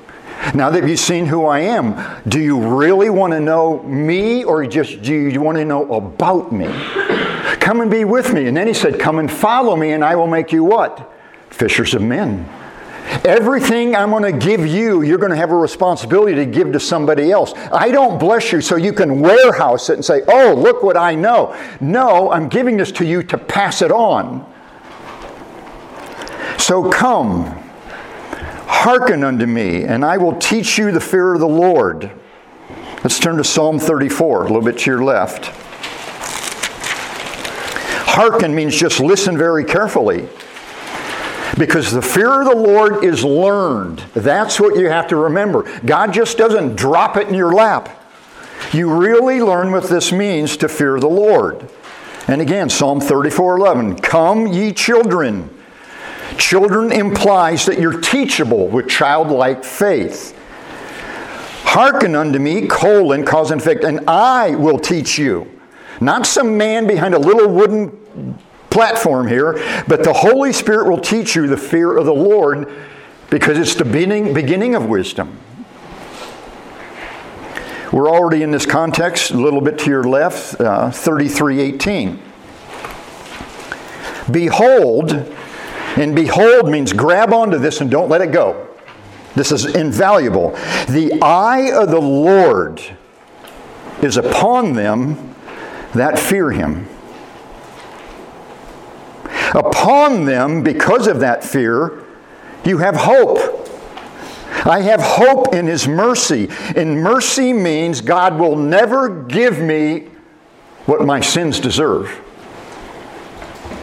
Now 0.55 0.71
that 0.71 0.89
you've 0.89 0.99
seen 0.99 1.27
who 1.27 1.47
I 1.47 1.61
am, 1.61 2.23
do 2.27 2.41
you 2.41 2.79
really 2.79 3.11
want 3.11 3.33
to 3.33 3.41
know 3.41 3.83
me 3.83 4.45
or 4.45 4.67
just 4.67 5.03
do 5.03 5.15
you 5.15 5.41
want 5.43 5.59
to 5.59 5.65
know 5.65 5.93
about 5.93 6.53
me? 6.53 6.69
Come 7.61 7.81
and 7.81 7.91
be 7.91 8.05
with 8.05 8.33
me. 8.33 8.47
And 8.47 8.57
then 8.57 8.67
he 8.67 8.73
said, 8.73 8.99
Come 8.99 9.19
and 9.19 9.31
follow 9.31 9.77
me, 9.77 9.93
and 9.93 10.05
I 10.05 10.17
will 10.17 10.27
make 10.27 10.53
you 10.53 10.65
what? 10.65 11.13
Fishers 11.51 11.95
of 11.95 12.03
men. 12.03 12.49
Everything 13.25 13.97
I'm 13.97 14.11
going 14.11 14.23
to 14.23 14.47
give 14.47 14.67
you, 14.67 15.03
you're 15.03 15.19
going 15.19 15.31
to 15.31 15.37
have 15.37 15.51
a 15.51 15.57
responsibility 15.57 16.35
to 16.37 16.47
give 16.47 16.73
to 16.73 16.81
somebody 16.81 17.33
else. 17.33 17.53
I 17.73 17.91
don't 17.91 18.19
bless 18.19 18.53
you 18.53 18.61
so 18.61 18.77
you 18.77 18.93
can 18.93 19.21
warehouse 19.21 19.91
it 19.91 19.95
and 19.95 20.05
say, 20.05 20.23
Oh, 20.29 20.55
look 20.55 20.83
what 20.83 20.97
I 20.97 21.15
know. 21.15 21.57
No, 21.81 22.31
I'm 22.31 22.49
giving 22.49 22.77
this 22.77 22.93
to 22.93 23.05
you 23.05 23.23
to 23.25 23.39
pass 23.39 23.83
it 23.83 23.91
on. 23.91 24.51
So 26.69 26.91
come, 26.91 27.47
hearken 28.67 29.25
unto 29.25 29.47
me, 29.47 29.85
and 29.85 30.05
I 30.05 30.19
will 30.19 30.37
teach 30.37 30.77
you 30.77 30.93
the 30.93 31.01
fear 31.01 31.33
of 31.33 31.41
the 31.41 31.49
Lord. 31.49 32.11
Let's 33.03 33.19
turn 33.19 33.39
to 33.39 33.45
Psalm 33.45 33.79
34, 33.79 34.41
a 34.41 34.43
little 34.49 34.61
bit 34.61 34.77
to 34.81 34.91
your 34.91 35.03
left. 35.03 35.47
Hearken 38.07 38.55
means 38.55 38.77
just 38.77 39.01
listen 39.01 39.39
very 39.39 39.65
carefully. 39.65 40.29
Because 41.57 41.91
the 41.91 42.03
fear 42.03 42.43
of 42.43 42.49
the 42.49 42.55
Lord 42.55 43.03
is 43.03 43.25
learned. 43.25 44.01
That's 44.13 44.61
what 44.61 44.79
you 44.79 44.91
have 44.91 45.07
to 45.07 45.17
remember. 45.17 45.81
God 45.87 46.13
just 46.13 46.37
doesn't 46.37 46.77
drop 46.77 47.17
it 47.17 47.29
in 47.29 47.35
your 47.35 47.55
lap. 47.55 47.89
You 48.75 48.93
really 48.93 49.41
learn 49.41 49.73
what 49.73 49.85
this 49.85 50.13
means 50.13 50.59
to 50.59 50.69
fear 50.69 51.01
the 51.01 51.09
Lord. 51.09 51.67
And 52.27 52.43
again, 52.43 52.69
Psalm 52.69 53.01
34 53.01 53.57
11, 53.57 53.97
Come, 54.01 54.47
ye 54.49 54.75
children. 54.75 55.55
Children 56.39 56.93
implies 56.93 57.67
that 57.67 57.81
you're 57.81 58.01
teachable 58.01 58.69
with 58.69 58.89
childlike 58.89 59.65
faith. 59.65 60.35
Hearken 61.65 62.15
unto 62.15 62.39
me, 62.39 62.67
colon, 62.67 63.25
cause 63.25 63.51
and 63.51 63.61
effect, 63.61 63.85
and 63.85 64.09
I 64.09 64.55
will 64.55 64.79
teach 64.79 65.19
you. 65.19 65.61
Not 66.01 66.27
some 66.27 66.57
man 66.57 66.87
behind 66.87 67.15
a 67.15 67.19
little 67.19 67.53
wooden 67.53 68.39
platform 68.71 69.27
here, 69.27 69.55
but 69.89 70.05
the 70.05 70.13
Holy 70.13 70.53
Spirit 70.53 70.89
will 70.89 71.01
teach 71.01 71.35
you 71.35 71.47
the 71.47 71.57
fear 71.57 71.97
of 71.97 72.07
the 72.07 72.15
Lord 72.15 72.73
because 73.31 73.59
it's 73.59 73.75
the 73.75 73.85
beginning, 73.85 74.33
beginning 74.33 74.75
of 74.75 74.87
wisdom. 74.87 75.39
We're 77.93 78.09
already 78.09 78.43
in 78.43 78.51
this 78.51 78.67
context, 78.67 79.31
a 79.33 79.37
little 79.37 79.61
bit 79.61 79.79
to 79.81 79.91
your 79.91 80.05
left, 80.05 80.61
uh, 80.61 80.91
3318. 80.91 82.23
Behold, 84.31 85.35
and 85.97 86.15
behold 86.15 86.69
means 86.69 86.93
grab 86.93 87.33
onto 87.33 87.59
this 87.59 87.81
and 87.81 87.91
don't 87.91 88.09
let 88.09 88.21
it 88.21 88.33
go. 88.33 88.69
This 89.35 89.53
is 89.53 89.65
invaluable. 89.65 90.51
The 90.89 91.21
eye 91.23 91.71
of 91.73 91.91
the 91.91 92.01
Lord 92.01 92.83
is 94.03 94.17
upon 94.17 94.75
them 94.75 95.35
that 95.95 96.19
fear 96.19 96.51
him 96.51 96.89
upon 99.55 100.25
them 100.25 100.63
because 100.63 101.07
of 101.07 101.21
that 101.21 101.45
fear, 101.45 102.05
you 102.65 102.79
have 102.79 102.97
hope. 102.97 103.39
I 104.65 104.81
have 104.83 105.01
hope 105.01 105.55
in 105.55 105.67
His 105.67 105.87
mercy. 105.87 106.49
And 106.77 107.03
mercy 107.03 107.53
means 107.53 108.01
God 108.01 108.39
will 108.39 108.57
never 108.57 109.25
give 109.25 109.59
me 109.59 110.09
what 110.87 111.05
my 111.05 111.21
sins 111.21 111.61
deserve. 111.61 112.23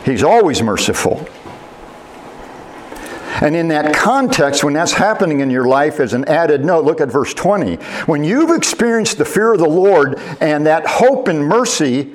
He's 0.03 0.23
always 0.23 0.61
merciful. 0.61 1.27
And 3.41 3.55
in 3.55 3.67
that 3.69 3.93
context, 3.93 4.63
when 4.63 4.73
that's 4.73 4.93
happening 4.93 5.41
in 5.41 5.49
your 5.49 5.67
life 5.67 5.99
as 5.99 6.13
an 6.13 6.25
added 6.25 6.63
note, 6.63 6.85
look 6.85 7.01
at 7.01 7.09
verse 7.09 7.33
20. 7.33 7.75
When 8.05 8.23
you've 8.23 8.55
experienced 8.55 9.17
the 9.17 9.25
fear 9.25 9.53
of 9.53 9.59
the 9.59 9.67
Lord 9.67 10.17
and 10.39 10.65
that 10.65 10.87
hope 10.87 11.27
and 11.27 11.45
mercy, 11.45 12.13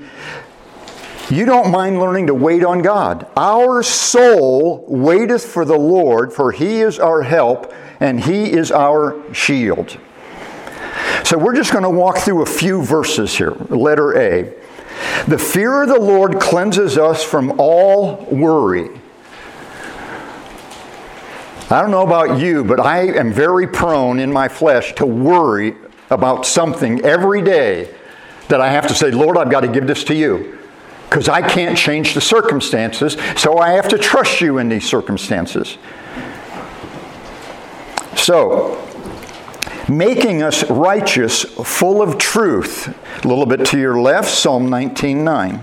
you 1.31 1.45
don't 1.45 1.71
mind 1.71 2.01
learning 2.01 2.27
to 2.27 2.35
wait 2.35 2.65
on 2.65 2.83
God. 2.83 3.27
Our 3.37 3.83
soul 3.83 4.85
waiteth 4.89 5.45
for 5.45 5.65
the 5.65 5.79
Lord, 5.79 6.33
for 6.33 6.53
he 6.53 6.81
is 6.81 6.99
our 6.99 7.23
help 7.23 7.73
and 8.01 8.19
he 8.21 8.51
is 8.51 8.73
our 8.73 9.23
shield. 9.33 9.99
So 11.25 11.39
we're 11.39 11.55
just 11.55 11.73
going 11.73 11.85
to 11.85 11.91
walk 11.91 12.19
through 12.19 12.43
a 12.43 12.47
few 12.47 12.83
verses 12.83 13.37
here. 13.37 13.53
Letter 13.69 14.19
A. 14.19 14.55
The 15.29 15.39
fear 15.39 15.83
of 15.83 15.89
the 15.89 16.01
Lord 16.01 16.41
cleanses 16.41 16.99
us 16.99 17.23
from 17.23 17.55
all 17.59 18.27
worry. 18.31 19.00
I 21.73 21.81
don't 21.81 21.93
know 21.93 22.03
about 22.05 22.41
you, 22.41 22.65
but 22.65 22.81
I 22.81 23.03
am 23.03 23.33
very 23.33 23.67
prone 23.67 24.19
in 24.19 24.33
my 24.33 24.49
flesh 24.49 24.93
to 24.97 25.07
worry 25.07 25.77
about 26.11 26.45
something 26.45 27.05
every 27.05 27.43
day 27.43 27.95
that 28.49 28.61
I 28.61 28.71
have 28.71 28.89
to 28.89 28.95
say, 28.95 29.13
Lord, 29.13 29.37
I've 29.37 29.51
got 29.51 29.61
to 29.61 29.69
give 29.69 29.87
this 29.87 30.03
to 30.05 30.15
you 30.15 30.59
because 31.09 31.29
I 31.29 31.43
can't 31.49 31.79
change 31.79 32.15
the 32.15 32.21
circumstances, 32.21 33.17
so 33.37 33.59
I 33.59 33.71
have 33.71 33.89
to 33.89 33.99
trust 33.99 34.41
you 34.41 34.59
in 34.59 34.69
these 34.69 34.89
circumstances. 34.89 35.79
So, 38.17 38.85
making 39.89 40.43
us 40.43 40.69
righteous, 40.71 41.43
full 41.43 42.03
of 42.03 42.19
truth. 42.19 42.97
A 43.25 43.29
little 43.29 43.47
bit 43.47 43.65
to 43.67 43.79
your 43.79 44.01
left, 44.01 44.29
Psalm 44.29 44.69
19:9. 44.69 45.61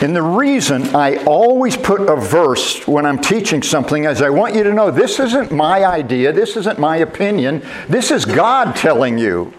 And 0.00 0.14
the 0.14 0.22
reason 0.22 0.94
I 0.94 1.16
always 1.24 1.76
put 1.76 2.00
a 2.00 2.14
verse 2.14 2.86
when 2.86 3.04
I'm 3.04 3.18
teaching 3.18 3.62
something 3.62 4.04
is 4.04 4.22
I 4.22 4.30
want 4.30 4.54
you 4.54 4.62
to 4.62 4.72
know 4.72 4.92
this 4.92 5.18
isn't 5.18 5.50
my 5.50 5.84
idea, 5.84 6.32
this 6.32 6.56
isn't 6.56 6.78
my 6.78 6.98
opinion, 6.98 7.64
this 7.88 8.12
is 8.12 8.24
God 8.24 8.76
telling 8.76 9.18
you. 9.18 9.52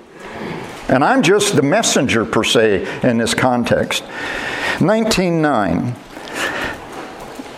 And 0.88 1.04
I'm 1.04 1.22
just 1.22 1.56
the 1.56 1.62
messenger, 1.62 2.26
per 2.26 2.44
se, 2.44 2.88
in 3.08 3.18
this 3.18 3.34
context. 3.34 4.04
19.9. 4.78 5.94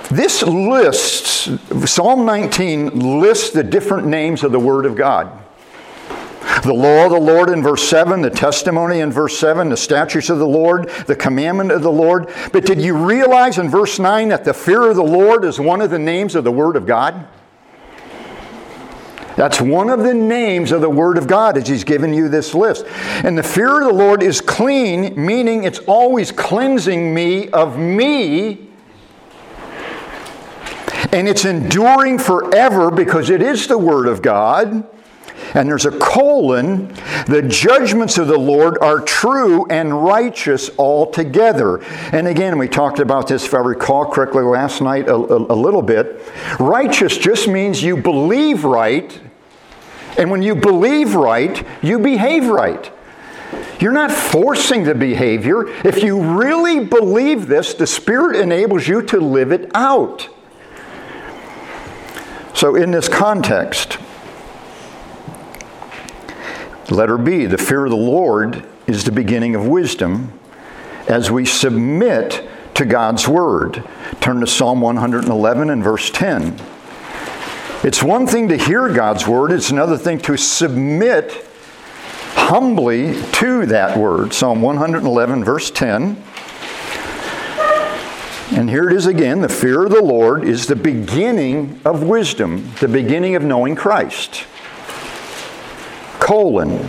This 0.10 0.42
lists, 0.42 1.50
Psalm 1.86 2.26
19 2.26 3.22
lists 3.22 3.52
the 3.52 3.64
different 3.64 4.08
names 4.08 4.44
of 4.44 4.52
the 4.52 4.60
Word 4.60 4.86
of 4.86 4.96
God. 4.96 5.41
The 6.64 6.74
law 6.74 7.06
of 7.06 7.12
the 7.12 7.20
Lord 7.20 7.50
in 7.50 7.64
verse 7.64 7.88
7, 7.90 8.22
the 8.22 8.30
testimony 8.30 9.00
in 9.00 9.12
verse 9.12 9.38
7, 9.40 9.70
the 9.70 9.78
statutes 9.78 10.30
of 10.30 10.38
the 10.38 10.48
Lord, 10.48 10.90
the 11.08 11.16
commandment 11.16 11.72
of 11.72 11.82
the 11.82 11.92
Lord. 11.92 12.30
But 12.52 12.66
did 12.66 12.80
you 12.80 12.96
realize 12.96 13.58
in 13.58 13.68
verse 13.68 13.98
9 13.98 14.30
that 14.30 14.46
the 14.46 14.54
fear 14.54 14.90
of 14.90 14.96
the 14.96 15.04
Lord 15.04 15.44
is 15.44 15.60
one 15.60 15.82
of 15.82 15.90
the 15.90 15.98
names 15.98 16.36
of 16.36 16.44
the 16.44 16.52
Word 16.52 16.76
of 16.76 16.86
God? 16.86 17.28
That's 19.36 19.60
one 19.60 19.90
of 19.90 20.04
the 20.04 20.14
names 20.14 20.72
of 20.72 20.82
the 20.82 20.90
Word 20.90 21.18
of 21.18 21.26
God 21.26 21.58
as 21.58 21.68
He's 21.68 21.84
given 21.84 22.14
you 22.14 22.30
this 22.30 22.54
list. 22.54 22.86
And 23.24 23.36
the 23.36 23.44
fear 23.44 23.82
of 23.82 23.88
the 23.88 23.94
Lord 23.94 24.22
is 24.22 24.40
clean, 24.40 25.16
meaning 25.16 25.64
it's 25.64 25.80
always 25.80 26.32
cleansing 26.32 27.12
me 27.12 27.50
of 27.50 27.80
me. 27.80 28.70
And 31.12 31.28
it's 31.28 31.44
enduring 31.44 32.20
forever 32.20 32.92
because 32.92 33.32
it 33.32 33.42
is 33.42 33.66
the 33.66 33.80
Word 33.80 34.08
of 34.08 34.22
God. 34.22 34.88
And 35.54 35.68
there's 35.68 35.86
a 35.86 35.92
colon, 35.92 36.88
the 37.28 37.42
judgments 37.48 38.18
of 38.18 38.28
the 38.28 38.38
Lord 38.38 38.78
are 38.82 39.00
true 39.02 39.66
and 39.68 40.04
righteous 40.04 40.70
altogether. 40.78 41.84
And 42.12 42.28
again, 42.28 42.58
we 42.58 42.68
talked 42.68 43.00
about 43.00 43.28
this, 43.28 43.46
if 43.46 43.54
I 43.54 43.60
recall 43.60 44.06
correctly, 44.12 44.44
last 44.44 44.82
night 44.82 45.08
a, 45.08 45.16
a, 45.16 45.38
a 45.54 45.56
little 45.56 45.82
bit. 45.82 46.22
Righteous 46.60 47.18
just 47.18 47.48
means 47.48 47.84
you 47.84 47.98
believe 47.98 48.64
right, 48.64 49.20
and 50.18 50.32
when 50.32 50.42
you 50.42 50.56
believe 50.56 51.16
right, 51.16 51.66
you 51.82 52.00
behave 52.00 52.48
right. 52.48 52.92
You're 53.80 53.92
not 53.92 54.12
forcing 54.12 54.84
the 54.84 54.94
behavior. 54.94 55.68
If 55.86 56.04
you 56.04 56.22
really 56.40 56.86
believe 56.86 57.48
this, 57.48 57.74
the 57.74 57.88
Spirit 57.88 58.36
enables 58.36 58.88
you 58.88 59.02
to 59.04 59.20
live 59.20 59.52
it 59.52 59.72
out. 59.74 60.30
So, 62.54 62.76
in 62.76 62.92
this 62.92 63.10
context, 63.10 63.98
Letter 66.92 67.18
B, 67.18 67.46
the 67.46 67.58
fear 67.58 67.86
of 67.86 67.92
the 67.92 67.96
Lord 67.96 68.66
is 68.86 69.06
the 69.06 69.14
beginning 69.14 69.56
of 69.56 69.66
wisdom 69.66 70.38
as 71.08 71.32
we 71.32 71.46
submit 71.46 72.46
to 72.76 72.84
God's 72.84 73.30
word. 73.30 73.84
Turn 74.20 74.42
to 74.42 74.48
Psalm 74.48 74.82
111 74.82 75.70
and 75.70 75.82
verse 75.82 76.10
10. 76.10 76.60
It's 77.84 78.04
one 78.04 78.28
thing 78.28 78.50
to 78.50 78.58
hear 78.58 78.90
God's 78.90 79.26
word, 79.26 79.52
it's 79.54 79.72
another 79.72 79.98
thing 79.98 80.20
to 80.20 80.38
submit 80.38 81.46
humbly 82.34 83.22
to 83.34 83.66
that 83.68 83.98
word. 83.98 84.34
Psalm 84.34 84.62
111, 84.62 85.44
verse 85.46 85.72
10. 85.72 86.22
And 88.52 88.70
here 88.70 88.90
it 88.90 88.96
is 88.98 89.06
again 89.06 89.40
the 89.40 89.48
fear 89.48 89.86
of 89.86 89.92
the 89.92 90.02
Lord 90.02 90.44
is 90.44 90.68
the 90.68 90.76
beginning 90.76 91.80
of 91.86 92.04
wisdom, 92.04 92.70
the 92.82 92.90
beginning 92.90 93.36
of 93.36 93.44
knowing 93.44 93.78
Christ 93.78 94.46
colon. 96.32 96.80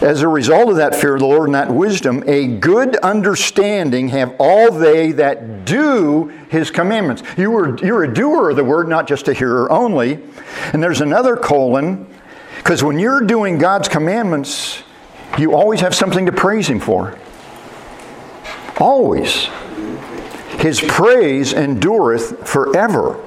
As 0.00 0.22
a 0.22 0.28
result 0.28 0.70
of 0.70 0.76
that 0.76 0.94
fear 0.94 1.14
of 1.14 1.20
the 1.20 1.26
Lord 1.26 1.48
and 1.48 1.56
that 1.56 1.72
wisdom, 1.72 2.22
a 2.28 2.46
good 2.46 2.94
understanding 2.98 4.10
have 4.10 4.36
all 4.38 4.70
they 4.70 5.10
that 5.10 5.64
do 5.64 6.28
his 6.48 6.70
commandments. 6.70 7.24
You 7.36 7.52
are, 7.56 7.76
you're 7.78 8.04
a 8.04 8.14
doer 8.14 8.50
of 8.50 8.56
the 8.56 8.62
word, 8.62 8.86
not 8.86 9.08
just 9.08 9.26
a 9.26 9.32
hearer 9.32 9.68
only. 9.72 10.20
And 10.72 10.80
there's 10.80 11.00
another 11.00 11.36
colon, 11.36 12.06
because 12.58 12.84
when 12.84 13.00
you're 13.00 13.22
doing 13.22 13.58
God's 13.58 13.88
commandments, 13.88 14.84
you 15.36 15.56
always 15.56 15.80
have 15.80 15.92
something 15.92 16.26
to 16.26 16.32
praise 16.32 16.68
him 16.68 16.78
for. 16.78 17.18
Always. 18.78 19.48
His 20.60 20.80
praise 20.80 21.52
endureth 21.52 22.48
forever. 22.48 23.20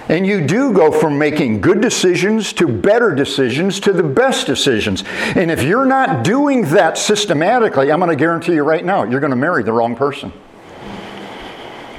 And 0.09 0.25
you 0.25 0.45
do 0.45 0.73
go 0.73 0.91
from 0.91 1.19
making 1.19 1.61
good 1.61 1.81
decisions 1.81 2.51
to 2.53 2.67
better 2.67 3.13
decisions 3.13 3.79
to 3.81 3.93
the 3.93 4.01
best 4.01 4.47
decisions. 4.47 5.03
And 5.35 5.51
if 5.51 5.61
you're 5.61 5.85
not 5.85 6.23
doing 6.23 6.63
that 6.69 6.97
systematically, 6.97 7.91
I'm 7.91 7.99
going 7.99 8.09
to 8.09 8.15
guarantee 8.15 8.53
you 8.53 8.63
right 8.63 8.83
now, 8.83 9.03
you're 9.03 9.19
going 9.19 9.29
to 9.29 9.35
marry 9.35 9.61
the 9.61 9.71
wrong 9.71 9.95
person. 9.95 10.33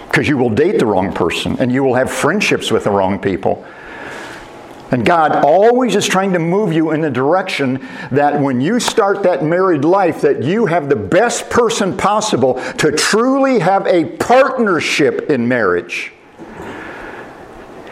Because 0.09 0.29
you 0.29 0.37
will 0.37 0.51
date 0.51 0.81
the 0.81 0.87
wrong 0.87 1.12
person 1.12 1.57
and 1.61 1.70
you 1.70 1.85
will 1.85 1.94
have 1.94 2.11
friendships 2.11 2.73
with 2.73 2.83
the 2.83 2.90
wrong 2.90 3.20
people. 3.20 3.64
And 4.90 5.07
God 5.07 5.44
always 5.44 5.94
is 5.94 6.09
trying 6.09 6.33
to 6.33 6.40
move 6.40 6.73
you 6.73 6.90
in 6.90 7.01
the 7.03 7.11
direction 7.11 7.87
that 8.11 8.40
when 8.40 8.61
you 8.61 8.81
start 8.81 9.23
that 9.23 9.44
married 9.44 9.85
life 9.85 10.20
that 10.23 10.42
you 10.42 10.66
have 10.66 10.88
the 10.88 10.96
best 10.96 11.49
person 11.49 11.96
possible 11.96 12.55
to 12.79 12.90
truly 12.90 13.61
have 13.61 13.87
a 13.87 14.05
partnership 14.16 15.31
in 15.31 15.46
marriage. 15.46 16.12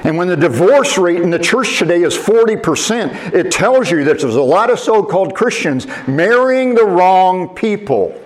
And 0.09 0.17
when 0.17 0.29
the 0.29 0.39
divorce 0.39 0.97
rate 0.97 1.21
in 1.21 1.29
the 1.29 1.39
church 1.39 1.79
today 1.79 2.01
is 2.03 2.17
40%, 2.17 3.35
it 3.35 3.53
tells 3.53 3.91
you 3.91 4.05
that 4.05 4.19
there's 4.19 4.37
a 4.37 4.43
lot 4.43 4.71
of 4.71 4.79
so 4.79 5.03
called 5.03 5.35
Christians 5.35 5.87
marrying 6.07 6.75
the 6.75 6.87
wrong 6.87 7.55
people 7.55 8.19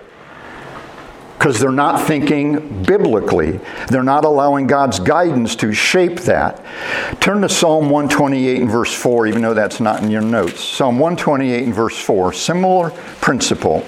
because 1.37 1.59
they're 1.59 1.73
not 1.73 2.07
thinking 2.07 2.85
biblically. 2.85 3.59
They're 3.89 4.05
not 4.05 4.25
allowing 4.25 4.69
God's 4.69 5.01
guidance 5.01 5.57
to 5.57 5.73
shape 5.73 6.21
that. 6.21 6.65
Turn 7.21 7.43
to 7.43 7.49
Psalm 7.49 7.91
128 7.91 8.61
and 8.61 8.71
verse 8.71 8.95
4, 8.95 9.27
even 9.27 9.43
though 9.43 9.53
that's 9.53 9.81
not 9.81 10.05
in 10.05 10.11
your 10.13 10.23
notes. 10.23 10.63
Psalm 10.63 11.01
128 11.01 11.65
and 11.65 11.75
verse 11.75 11.99
4, 11.99 12.33
similar 12.33 12.91
principle. 13.21 13.85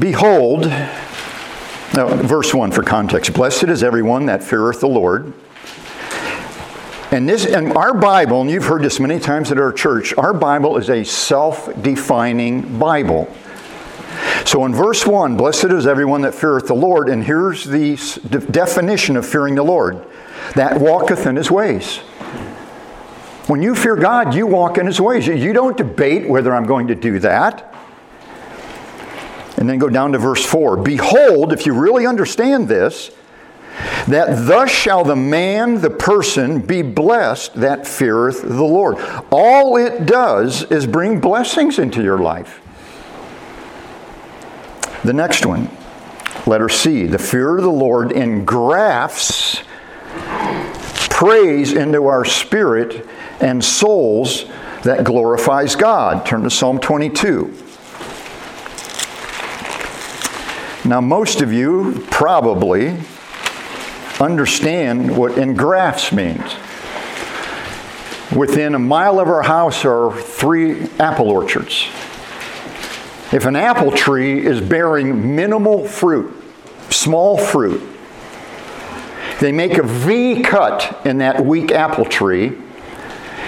Behold, 0.00 0.64
now, 1.94 2.08
verse 2.08 2.52
1 2.52 2.72
for 2.72 2.82
context 2.82 3.32
Blessed 3.34 3.64
is 3.64 3.84
everyone 3.84 4.26
that 4.26 4.42
feareth 4.42 4.80
the 4.80 4.88
Lord. 4.88 5.32
And 7.12 7.28
this 7.28 7.46
and 7.46 7.72
our 7.76 7.94
Bible, 7.94 8.40
and 8.40 8.50
you've 8.50 8.64
heard 8.64 8.82
this 8.82 8.98
many 8.98 9.20
times 9.20 9.52
at 9.52 9.58
our 9.58 9.72
church, 9.72 10.12
our 10.14 10.34
Bible 10.34 10.76
is 10.76 10.90
a 10.90 11.04
self-defining 11.04 12.80
Bible. 12.80 13.32
So 14.44 14.64
in 14.64 14.74
verse 14.74 15.06
1, 15.06 15.36
blessed 15.36 15.66
is 15.66 15.86
everyone 15.86 16.22
that 16.22 16.34
feareth 16.34 16.66
the 16.66 16.74
Lord, 16.74 17.08
and 17.08 17.22
here's 17.22 17.62
the 17.64 17.94
definition 18.50 19.16
of 19.16 19.24
fearing 19.24 19.54
the 19.54 19.62
Lord 19.62 20.04
that 20.56 20.80
walketh 20.80 21.26
in 21.26 21.36
his 21.36 21.48
ways. 21.48 21.98
When 23.46 23.62
you 23.62 23.76
fear 23.76 23.94
God, 23.94 24.34
you 24.34 24.48
walk 24.48 24.78
in 24.78 24.86
his 24.86 25.00
ways. 25.00 25.28
You 25.28 25.52
don't 25.52 25.76
debate 25.76 26.28
whether 26.28 26.52
I'm 26.52 26.66
going 26.66 26.88
to 26.88 26.96
do 26.96 27.20
that. 27.20 27.73
And 29.56 29.68
then 29.68 29.78
go 29.78 29.88
down 29.88 30.12
to 30.12 30.18
verse 30.18 30.44
4. 30.44 30.78
Behold, 30.78 31.52
if 31.52 31.66
you 31.66 31.74
really 31.74 32.06
understand 32.06 32.68
this, 32.68 33.10
that 34.08 34.46
thus 34.46 34.70
shall 34.70 35.04
the 35.04 35.16
man, 35.16 35.80
the 35.80 35.90
person, 35.90 36.60
be 36.60 36.82
blessed 36.82 37.54
that 37.54 37.86
feareth 37.86 38.42
the 38.42 38.64
Lord. 38.64 38.96
All 39.30 39.76
it 39.76 40.06
does 40.06 40.62
is 40.64 40.86
bring 40.86 41.20
blessings 41.20 41.78
into 41.78 42.02
your 42.02 42.18
life. 42.18 42.60
The 45.04 45.12
next 45.12 45.44
one, 45.44 45.70
letter 46.46 46.68
C, 46.68 47.06
the 47.06 47.18
fear 47.18 47.56
of 47.56 47.62
the 47.62 47.70
Lord 47.70 48.12
engrafts 48.12 49.62
praise 51.10 51.72
into 51.72 52.06
our 52.06 52.24
spirit 52.24 53.06
and 53.40 53.64
souls 53.64 54.46
that 54.82 55.04
glorifies 55.04 55.76
God. 55.76 56.26
Turn 56.26 56.42
to 56.42 56.50
Psalm 56.50 56.80
22. 56.80 57.63
Now, 60.86 61.00
most 61.00 61.40
of 61.40 61.50
you 61.50 62.04
probably 62.10 62.94
understand 64.20 65.16
what 65.16 65.38
in 65.38 65.50
engrafts 65.50 66.12
means. 66.12 66.54
Within 68.36 68.74
a 68.74 68.78
mile 68.78 69.18
of 69.18 69.28
our 69.28 69.42
house 69.42 69.86
are 69.86 70.14
three 70.14 70.88
apple 70.98 71.30
orchards. 71.30 71.88
If 73.32 73.46
an 73.46 73.56
apple 73.56 73.92
tree 73.92 74.44
is 74.44 74.60
bearing 74.60 75.34
minimal 75.34 75.88
fruit, 75.88 76.34
small 76.90 77.38
fruit, 77.38 77.82
they 79.40 79.52
make 79.52 79.78
a 79.78 79.82
V 79.82 80.42
cut 80.42 81.06
in 81.06 81.18
that 81.18 81.44
weak 81.44 81.72
apple 81.72 82.04
tree 82.04 82.58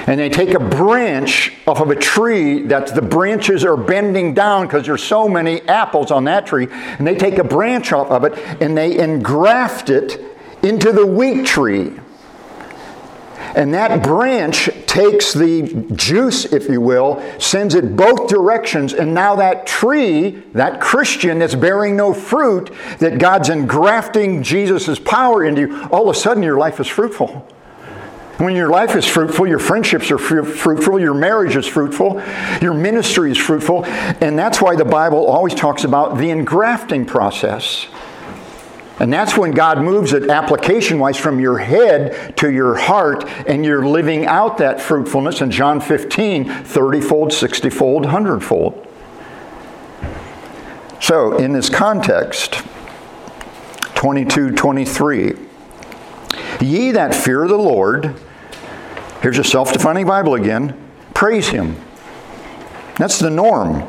and 0.07 0.21
they 0.21 0.29
take 0.29 0.55
a 0.55 0.61
branch 0.61 1.53
off 1.67 1.81
of 1.81 1.91
a 1.91 1.97
tree 1.97 2.63
that 2.63 2.95
the 2.95 3.03
branches 3.03 3.65
are 3.65 3.77
bending 3.77 4.35
down 4.35 4.67
because 4.67 4.87
there's 4.87 5.03
so 5.03 5.29
many 5.29 5.61
apples 5.63 6.11
on 6.11 6.25
that 6.25 6.47
tree, 6.47 6.69
and 6.71 7.07
they 7.07 7.17
take 7.17 7.39
a 7.39 7.45
branch 7.45 7.93
off 7.93 8.11
of 8.11 8.25
it 8.25 8.39
and 8.61 8.77
they 8.77 8.99
engraft 8.99 9.91
it 9.91 10.21
into 10.63 10.93
the 10.93 11.07
weak 11.07 11.45
tree. 11.45 11.93
And 13.55 13.73
that 13.73 14.03
branch 14.03 14.69
takes 14.87 15.33
the 15.33 15.87
juice, 15.95 16.45
if 16.53 16.69
you 16.69 16.81
will, 16.81 17.23
sends 17.41 17.75
it 17.75 17.97
both 17.97 18.29
directions, 18.29 18.93
and 18.93 19.15
now 19.15 19.35
that 19.37 19.67
tree, 19.67 20.43
that 20.53 20.81
Christian 20.81 21.39
that's 21.39 21.55
bearing 21.55 21.97
no 21.97 22.13
fruit, 22.13 22.71
that 22.99 23.19
God's 23.19 23.49
engrafting 23.49 24.43
Jesus' 24.43 24.99
power 24.99 25.43
into, 25.43 25.63
you, 25.63 25.85
all 25.91 26.09
of 26.09 26.15
a 26.15 26.19
sudden 26.19 26.43
your 26.43 26.59
life 26.59 26.81
is 26.81 26.87
fruitful. 26.87 27.47
When 28.39 28.55
your 28.55 28.69
life 28.69 28.95
is 28.95 29.07
fruitful, 29.07 29.47
your 29.47 29.59
friendships 29.59 30.11
are 30.11 30.19
fruitful, 30.19 31.01
your 31.01 31.15
marriage 31.15 31.57
is 31.57 31.67
fruitful, 31.67 32.23
your 32.61 32.75
ministry 32.75 33.31
is 33.31 33.39
fruitful, 33.39 33.87
and 33.87 34.39
that's 34.39 34.61
why 34.61 34.77
the 34.77 34.85
Bible 34.85 35.27
always 35.27 35.55
talks 35.55 35.85
about 35.85 36.19
the 36.19 36.29
engrafting 36.29 37.07
process. 37.07 37.87
And 38.99 39.11
that's 39.13 39.37
when 39.37 39.53
God 39.53 39.81
moves 39.83 40.13
it 40.13 40.29
application 40.29 40.99
wise 40.99 41.17
from 41.17 41.41
your 41.41 41.59
head 41.59 42.37
to 42.39 42.51
your 42.51 42.75
heart, 42.75 43.25
and 43.47 43.65
you're 43.65 43.87
living 43.87 44.27
out 44.27 44.59
that 44.59 44.83
fruitfulness 44.83 45.41
in 45.41 45.51
John 45.51 45.81
15 45.81 46.65
30 46.65 47.01
fold, 47.01 47.33
60 47.33 47.71
fold, 47.71 48.05
100 48.05 48.41
fold. 48.41 48.87
So, 51.01 51.37
in 51.37 51.53
this 51.53 51.71
context, 51.71 52.63
22 53.95 54.53
23, 54.53 55.35
ye 56.61 56.91
that 56.93 57.15
fear 57.15 57.47
the 57.47 57.57
Lord, 57.57 58.15
here's 59.23 59.39
a 59.39 59.45
self 59.45 59.73
defining 59.73 60.07
Bible 60.07 60.35
again, 60.35 60.77
praise 61.15 61.49
him. 61.49 61.77
That's 62.97 63.19
the 63.19 63.31
norm. 63.31 63.89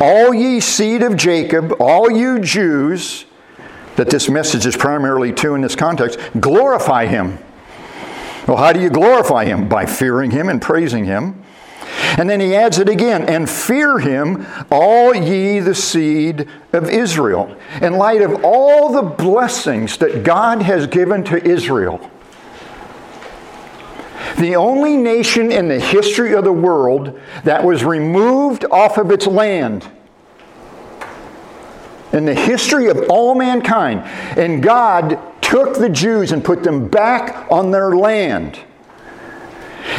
All 0.00 0.32
ye 0.32 0.60
seed 0.60 1.02
of 1.02 1.16
Jacob, 1.16 1.74
all 1.80 2.10
you 2.10 2.40
Jews, 2.40 3.26
that 3.96 4.10
this 4.10 4.28
message 4.28 4.64
is 4.64 4.76
primarily 4.76 5.32
to 5.32 5.54
in 5.54 5.60
this 5.60 5.76
context, 5.76 6.18
glorify 6.40 7.06
him. 7.06 7.38
Well, 8.46 8.56
how 8.56 8.72
do 8.72 8.80
you 8.80 8.88
glorify 8.88 9.44
him? 9.44 9.68
By 9.68 9.84
fearing 9.84 10.30
him 10.30 10.48
and 10.48 10.62
praising 10.62 11.04
him. 11.04 11.44
And 12.16 12.28
then 12.30 12.40
he 12.40 12.54
adds 12.54 12.78
it 12.78 12.88
again, 12.88 13.28
and 13.28 13.48
fear 13.48 13.98
him, 13.98 14.46
all 14.70 15.14
ye 15.14 15.60
the 15.60 15.74
seed 15.74 16.48
of 16.72 16.88
Israel. 16.88 17.54
In 17.82 17.94
light 17.94 18.22
of 18.22 18.44
all 18.44 18.92
the 18.92 19.02
blessings 19.02 19.98
that 19.98 20.24
God 20.24 20.62
has 20.62 20.86
given 20.86 21.24
to 21.24 21.44
Israel, 21.46 22.10
the 24.38 24.56
only 24.56 24.96
nation 24.96 25.52
in 25.52 25.68
the 25.68 25.80
history 25.80 26.34
of 26.34 26.44
the 26.44 26.52
world 26.52 27.18
that 27.44 27.64
was 27.64 27.84
removed 27.84 28.64
off 28.70 28.98
of 28.98 29.10
its 29.10 29.26
land 29.26 29.90
in 32.12 32.24
the 32.24 32.34
history 32.34 32.88
of 32.88 33.10
all 33.10 33.34
mankind. 33.34 34.00
And 34.38 34.62
God 34.62 35.20
took 35.42 35.78
the 35.78 35.88
Jews 35.88 36.32
and 36.32 36.44
put 36.44 36.62
them 36.62 36.88
back 36.88 37.50
on 37.50 37.70
their 37.70 37.96
land. 37.96 38.58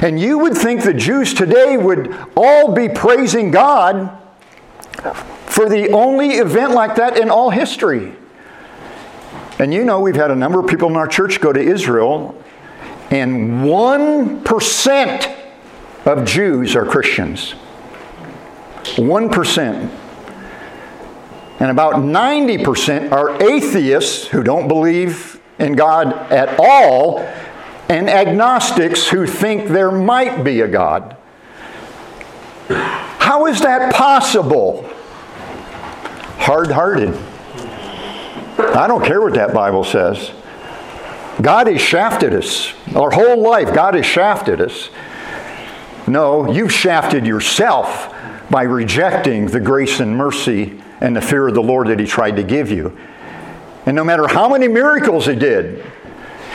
And 0.02 0.20
you 0.20 0.38
would 0.40 0.56
think 0.56 0.84
the 0.84 0.94
Jews 0.94 1.34
today 1.34 1.78
would 1.78 2.16
all 2.36 2.74
be 2.74 2.90
praising 2.90 3.52
God 3.52 4.18
for 5.46 5.68
the 5.68 5.92
only 5.92 6.30
event 6.30 6.72
like 6.72 6.96
that 6.96 7.18
in 7.18 7.30
all 7.30 7.50
history. 7.50 8.14
And 9.58 9.74
you 9.74 9.84
know, 9.84 10.00
we've 10.00 10.16
had 10.16 10.32
a 10.32 10.36
number 10.36 10.60
of 10.60 10.68
people 10.68 10.90
in 10.90 10.96
our 10.96 11.08
church 11.08 11.42
go 11.42 11.52
to 11.52 11.60
Israel, 11.60 12.42
and 13.12 13.64
1% 13.66 15.36
of 16.06 16.26
Jews 16.26 16.76
are 16.76 16.86
Christians. 16.86 17.56
1% 18.84 19.90
and 21.60 21.72
about 21.72 21.96
90% 21.96 23.12
are 23.12 23.42
atheists 23.44 24.28
who 24.28 24.44
don't 24.44 24.68
believe 24.68 25.42
in 25.60 25.74
God 25.74 26.14
at 26.32 26.58
all, 26.58 27.20
and 27.90 28.10
agnostics 28.10 29.08
who 29.08 29.28
think 29.28 29.68
there 29.68 29.92
might 29.92 30.44
be 30.44 30.62
a 30.62 30.68
God. 30.68 31.18
How 32.70 33.48
is 33.48 33.60
that 33.62 33.94
possible? 33.94 34.90
Hard 36.38 36.72
hearted. 36.72 37.14
I 38.58 38.88
don't 38.88 39.04
care 39.04 39.22
what 39.22 39.34
that 39.34 39.54
Bible 39.54 39.84
says. 39.84 40.32
God 41.42 41.68
has 41.68 41.82
shafted 41.82 42.34
us. 42.34 42.74
Our 42.96 43.12
whole 43.12 43.42
life, 43.42 43.74
God 43.74 43.96
has 43.96 44.06
shafted 44.06 44.60
us. 44.60 44.90
No, 46.08 46.52
you've 46.52 46.72
shafted 46.72 47.26
yourself 47.26 48.14
by 48.50 48.64
rejecting 48.64 49.46
the 49.48 49.60
grace 49.60 50.00
and 50.00 50.16
mercy 50.16 50.82
and 51.00 51.16
the 51.16 51.22
fear 51.22 51.48
of 51.48 51.54
the 51.54 51.62
Lord 51.62 51.88
that 51.88 52.00
He 52.00 52.06
tried 52.06 52.36
to 52.36 52.44
give 52.44 52.72
you. 52.72 52.98
And 53.86 53.96
no 53.96 54.04
matter 54.04 54.28
how 54.28 54.50
many 54.50 54.68
miracles 54.68 55.28
He 55.28 55.36
did, 55.36 55.86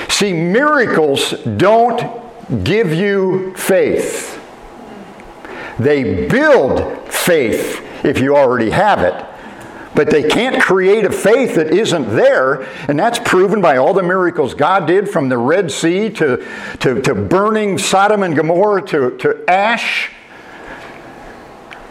see, 0.09 0.33
miracles 0.33 1.31
don't 1.57 2.23
give 2.65 2.93
you 2.93 3.55
faith, 3.55 4.41
they 5.79 6.29
build 6.29 7.09
faith 7.09 7.81
if 8.05 8.19
you 8.19 8.37
already 8.37 8.71
have 8.71 9.01
it. 9.01 9.34
But 9.95 10.11
they 10.11 10.25
can't 10.25 10.61
create 10.61 11.05
a 11.05 11.13
faith 11.13 11.55
that 11.55 11.73
isn't 11.73 12.11
there, 12.17 12.63
and 12.89 12.99
that's 12.99 13.19
proven 13.19 13.61
by 13.61 13.77
all 13.77 13.95
the 13.95 14.03
miracles 14.03 14.55
God 14.55 14.87
did 14.87 15.09
from 15.09 15.29
the 15.29 15.39
Red 15.39 15.71
Sea 15.71 16.11
to, 16.11 16.45
to, 16.81 17.01
to 17.03 17.15
burning 17.15 17.79
Sodom 17.79 18.23
and 18.23 18.35
Gomorrah 18.35 18.83
to, 18.89 19.17
to 19.19 19.45
ash 19.49 20.11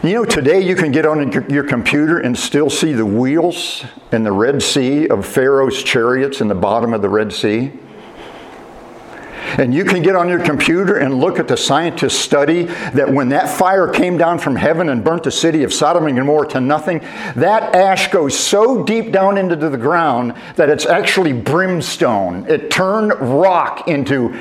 you 0.04 0.12
know, 0.12 0.26
today 0.26 0.60
you 0.60 0.76
can 0.76 0.92
get 0.92 1.06
on 1.06 1.48
your 1.48 1.64
computer 1.64 2.18
and 2.18 2.38
still 2.38 2.68
see 2.68 2.92
the 2.92 3.06
wheels 3.06 3.86
in 4.12 4.22
the 4.22 4.32
Red 4.32 4.62
Sea 4.62 5.08
of 5.08 5.24
Pharaoh's 5.24 5.82
chariots 5.82 6.42
in 6.42 6.48
the 6.48 6.54
bottom 6.54 6.92
of 6.92 7.00
the 7.00 7.08
Red 7.08 7.32
Sea. 7.32 7.72
And 9.58 9.72
you 9.72 9.84
can 9.84 10.02
get 10.02 10.16
on 10.16 10.28
your 10.28 10.42
computer 10.42 10.96
and 10.96 11.20
look 11.20 11.38
at 11.38 11.48
the 11.48 11.56
scientists' 11.56 12.18
study 12.18 12.64
that 12.64 13.12
when 13.12 13.28
that 13.30 13.48
fire 13.48 13.88
came 13.88 14.16
down 14.16 14.38
from 14.38 14.56
heaven 14.56 14.88
and 14.88 15.04
burnt 15.04 15.22
the 15.22 15.30
city 15.30 15.62
of 15.62 15.72
Sodom 15.72 16.06
and 16.06 16.16
Gomorrah 16.16 16.48
to 16.48 16.60
nothing, 16.60 17.00
that 17.36 17.74
ash 17.74 18.10
goes 18.10 18.38
so 18.38 18.82
deep 18.84 19.12
down 19.12 19.38
into 19.38 19.56
the 19.56 19.76
ground 19.76 20.34
that 20.56 20.68
it's 20.68 20.86
actually 20.86 21.32
brimstone. 21.32 22.46
It 22.48 22.70
turned 22.70 23.12
rock 23.20 23.88
into 23.88 24.34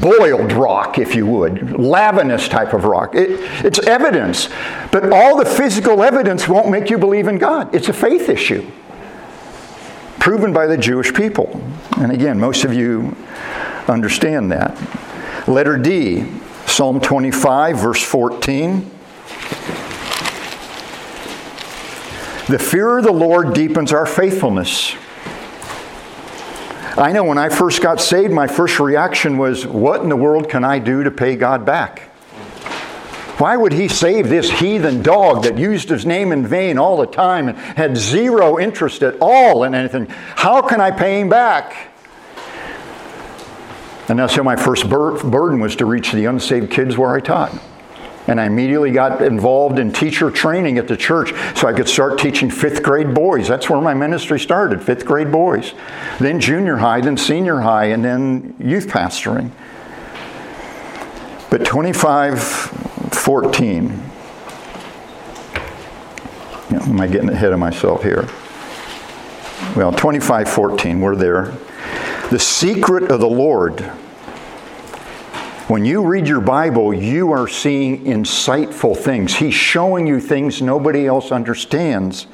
boiled 0.00 0.52
rock, 0.52 0.98
if 0.98 1.14
you 1.14 1.26
would, 1.26 1.78
lavinous 1.78 2.48
type 2.48 2.72
of 2.72 2.84
rock. 2.84 3.14
It, 3.14 3.40
it's 3.64 3.78
evidence. 3.80 4.48
But 4.90 5.12
all 5.12 5.36
the 5.36 5.44
physical 5.44 6.02
evidence 6.02 6.48
won't 6.48 6.70
make 6.70 6.90
you 6.90 6.98
believe 6.98 7.28
in 7.28 7.38
God. 7.38 7.74
It's 7.74 7.88
a 7.88 7.92
faith 7.92 8.28
issue, 8.28 8.68
proven 10.18 10.52
by 10.52 10.66
the 10.66 10.76
Jewish 10.76 11.12
people. 11.12 11.62
And 11.98 12.12
again, 12.12 12.38
most 12.38 12.64
of 12.64 12.72
you 12.72 13.16
understand 13.88 14.52
that. 14.52 14.76
Letter 15.48 15.76
D, 15.78 16.26
Psalm 16.66 17.00
25, 17.00 17.78
verse 17.78 18.02
14. 18.02 18.90
The 22.48 22.58
fear 22.58 22.98
of 22.98 23.04
the 23.04 23.12
Lord 23.12 23.54
deepens 23.54 23.92
our 23.92 24.06
faithfulness. 24.06 24.94
I 26.96 27.12
know 27.12 27.24
when 27.24 27.38
I 27.38 27.48
first 27.48 27.82
got 27.82 28.00
saved, 28.00 28.32
my 28.32 28.46
first 28.46 28.78
reaction 28.80 29.36
was, 29.36 29.66
What 29.66 30.02
in 30.02 30.08
the 30.08 30.16
world 30.16 30.48
can 30.48 30.64
I 30.64 30.78
do 30.78 31.02
to 31.02 31.10
pay 31.10 31.36
God 31.36 31.66
back? 31.66 32.10
Why 33.38 33.54
would 33.54 33.74
he 33.74 33.88
save 33.88 34.30
this 34.30 34.50
heathen 34.50 35.02
dog 35.02 35.42
that 35.42 35.58
used 35.58 35.90
his 35.90 36.06
name 36.06 36.32
in 36.32 36.46
vain 36.46 36.78
all 36.78 36.96
the 36.96 37.06
time 37.06 37.48
and 37.48 37.58
had 37.58 37.96
zero 37.96 38.58
interest 38.58 39.02
at 39.02 39.16
all 39.20 39.64
in 39.64 39.74
anything? 39.74 40.06
How 40.06 40.62
can 40.62 40.80
I 40.80 40.90
pay 40.90 41.20
him 41.20 41.28
back? 41.28 41.95
And 44.08 44.18
that's 44.18 44.34
how 44.34 44.42
my 44.42 44.56
first 44.56 44.88
burden 44.88 45.60
was 45.60 45.76
to 45.76 45.84
reach 45.84 46.12
the 46.12 46.24
unsaved 46.26 46.70
kids 46.70 46.96
where 46.96 47.14
I 47.14 47.20
taught. 47.20 47.52
And 48.28 48.40
I 48.40 48.46
immediately 48.46 48.90
got 48.90 49.22
involved 49.22 49.78
in 49.78 49.92
teacher 49.92 50.32
training 50.32 50.78
at 50.78 50.88
the 50.88 50.96
church 50.96 51.32
so 51.56 51.68
I 51.68 51.72
could 51.72 51.88
start 51.88 52.18
teaching 52.18 52.50
fifth 52.50 52.82
grade 52.82 53.14
boys. 53.14 53.46
That's 53.46 53.70
where 53.70 53.80
my 53.80 53.94
ministry 53.94 54.40
started, 54.40 54.82
fifth 54.82 55.06
grade 55.06 55.30
boys. 55.30 55.74
Then 56.18 56.40
junior 56.40 56.78
high, 56.78 57.00
then 57.00 57.16
senior 57.16 57.60
high, 57.60 57.84
and 57.86 58.04
then 58.04 58.56
youth 58.58 58.88
pastoring. 58.88 59.52
But 61.50 61.64
2514, 61.64 64.02
am 66.70 67.00
I 67.00 67.06
getting 67.06 67.28
ahead 67.28 67.52
of 67.52 67.60
myself 67.60 68.02
here? 68.02 68.28
Well, 69.76 69.92
2514, 69.92 71.00
we're 71.00 71.14
there. 71.14 71.52
The 72.30 72.38
secret 72.38 73.10
of 73.10 73.20
the 73.20 73.28
Lord 73.28 73.90
when 75.68 75.84
you 75.84 76.06
read 76.06 76.28
your 76.28 76.40
Bible, 76.40 76.94
you 76.94 77.32
are 77.32 77.48
seeing 77.48 78.04
insightful 78.04 78.96
things. 78.96 79.34
He's 79.34 79.54
showing 79.54 80.06
you 80.06 80.20
things 80.20 80.62
nobody 80.62 81.08
else 81.08 81.32
understands. 81.32 82.28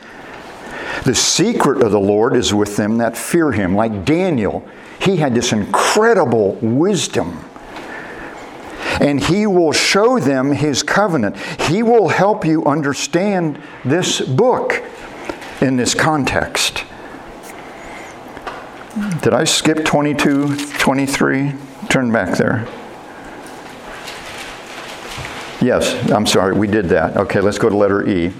The 1.06 1.14
secret 1.14 1.82
of 1.82 1.92
the 1.92 2.00
Lord 2.00 2.36
is 2.36 2.52
with 2.52 2.76
them 2.76 2.98
that 2.98 3.16
fear 3.16 3.50
him. 3.50 3.74
Like 3.74 4.04
Daniel, 4.04 4.68
he 5.00 5.16
had 5.16 5.34
this 5.34 5.50
incredible 5.50 6.56
wisdom. 6.56 7.42
And 9.00 9.18
he 9.18 9.46
will 9.46 9.72
show 9.72 10.18
them 10.18 10.52
his 10.52 10.82
covenant. 10.82 11.38
He 11.62 11.82
will 11.82 12.08
help 12.08 12.44
you 12.44 12.66
understand 12.66 13.58
this 13.82 14.20
book 14.20 14.82
in 15.62 15.76
this 15.76 15.94
context. 15.94 16.84
Did 19.22 19.32
I 19.32 19.44
skip 19.44 19.86
22, 19.86 20.54
23? 20.78 21.54
Turn 21.88 22.12
back 22.12 22.36
there. 22.36 22.68
Yes, 25.62 26.10
I'm 26.10 26.26
sorry, 26.26 26.52
we 26.52 26.66
did 26.66 26.90
that. 26.90 27.16
Okay, 27.16 27.40
let's 27.40 27.56
go 27.56 27.70
to 27.70 27.76
letter 27.76 28.06
E. 28.06 28.34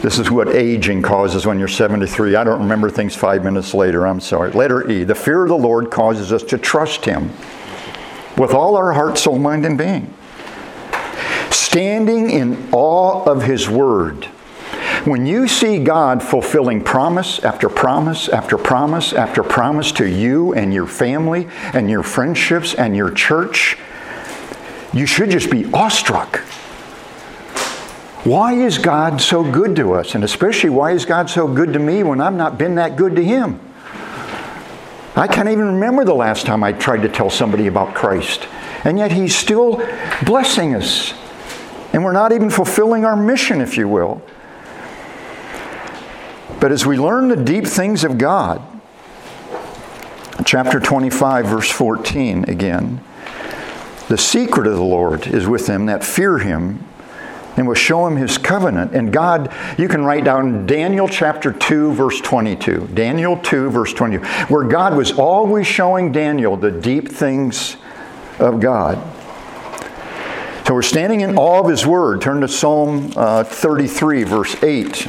This 0.00 0.18
is 0.18 0.30
what 0.30 0.48
aging 0.48 1.02
causes 1.02 1.44
when 1.44 1.58
you're 1.58 1.68
73. 1.68 2.36
I 2.36 2.44
don't 2.44 2.60
remember 2.60 2.88
things 2.88 3.14
five 3.14 3.44
minutes 3.44 3.74
later. 3.74 4.06
I'm 4.06 4.20
sorry. 4.20 4.52
Letter 4.52 4.90
E. 4.90 5.04
The 5.04 5.14
fear 5.14 5.42
of 5.42 5.48
the 5.48 5.56
Lord 5.56 5.90
causes 5.90 6.32
us 6.32 6.44
to 6.44 6.56
trust 6.56 7.04
Him 7.04 7.30
with 8.38 8.54
all 8.54 8.74
our 8.74 8.94
heart, 8.94 9.18
soul, 9.18 9.38
mind, 9.38 9.66
and 9.66 9.76
being. 9.76 10.14
Standing 11.50 12.30
in 12.30 12.70
awe 12.72 13.24
of 13.24 13.42
His 13.42 13.68
Word. 13.68 14.28
When 15.08 15.24
you 15.24 15.48
see 15.48 15.82
God 15.82 16.22
fulfilling 16.22 16.84
promise 16.84 17.42
after 17.42 17.70
promise 17.70 18.28
after 18.28 18.58
promise 18.58 19.14
after 19.14 19.42
promise 19.42 19.90
to 19.92 20.06
you 20.06 20.52
and 20.52 20.74
your 20.74 20.86
family 20.86 21.48
and 21.72 21.88
your 21.88 22.02
friendships 22.02 22.74
and 22.74 22.94
your 22.94 23.10
church, 23.10 23.78
you 24.92 25.06
should 25.06 25.30
just 25.30 25.50
be 25.50 25.64
awestruck. 25.72 26.40
Why 28.24 28.52
is 28.52 28.76
God 28.76 29.22
so 29.22 29.50
good 29.50 29.74
to 29.76 29.94
us? 29.94 30.14
And 30.14 30.24
especially, 30.24 30.68
why 30.68 30.90
is 30.92 31.06
God 31.06 31.30
so 31.30 31.48
good 31.48 31.72
to 31.72 31.78
me 31.78 32.02
when 32.02 32.20
I've 32.20 32.34
not 32.34 32.58
been 32.58 32.74
that 32.74 32.96
good 32.96 33.16
to 33.16 33.24
Him? 33.24 33.58
I 35.16 35.26
can't 35.26 35.48
even 35.48 35.68
remember 35.68 36.04
the 36.04 36.12
last 36.14 36.44
time 36.44 36.62
I 36.62 36.72
tried 36.72 37.00
to 37.00 37.08
tell 37.08 37.30
somebody 37.30 37.66
about 37.66 37.94
Christ. 37.94 38.46
And 38.84 38.98
yet 38.98 39.10
He's 39.10 39.34
still 39.34 39.82
blessing 40.26 40.74
us. 40.74 41.14
And 41.94 42.04
we're 42.04 42.12
not 42.12 42.32
even 42.32 42.50
fulfilling 42.50 43.06
our 43.06 43.16
mission, 43.16 43.62
if 43.62 43.78
you 43.78 43.88
will. 43.88 44.20
But 46.60 46.72
as 46.72 46.84
we 46.84 46.98
learn 46.98 47.28
the 47.28 47.36
deep 47.36 47.66
things 47.66 48.02
of 48.02 48.18
God, 48.18 48.60
chapter 50.44 50.80
25, 50.80 51.46
verse 51.46 51.70
14 51.70 52.44
again, 52.44 53.00
the 54.08 54.18
secret 54.18 54.66
of 54.66 54.74
the 54.74 54.82
Lord 54.82 55.26
is 55.26 55.46
with 55.46 55.66
them 55.66 55.86
that 55.86 56.02
fear 56.02 56.38
him 56.38 56.84
and 57.56 57.66
will 57.66 57.74
show 57.74 58.06
him 58.06 58.16
his 58.16 58.38
covenant. 58.38 58.94
And 58.94 59.12
God, 59.12 59.52
you 59.76 59.88
can 59.88 60.04
write 60.04 60.24
down 60.24 60.64
Daniel 60.66 61.08
chapter 61.08 61.52
2, 61.52 61.92
verse 61.92 62.20
22. 62.20 62.88
Daniel 62.94 63.36
2, 63.36 63.70
verse 63.70 63.92
22, 63.92 64.24
where 64.46 64.64
God 64.64 64.96
was 64.96 65.12
always 65.12 65.66
showing 65.66 66.12
Daniel 66.12 66.56
the 66.56 66.70
deep 66.70 67.08
things 67.08 67.76
of 68.38 68.60
God. 68.60 68.96
So 70.66 70.74
we're 70.74 70.82
standing 70.82 71.22
in 71.22 71.36
awe 71.36 71.60
of 71.60 71.68
his 71.68 71.86
word. 71.86 72.20
Turn 72.20 72.42
to 72.42 72.48
Psalm 72.48 73.12
uh, 73.16 73.42
33, 73.42 74.22
verse 74.24 74.62
8. 74.62 75.08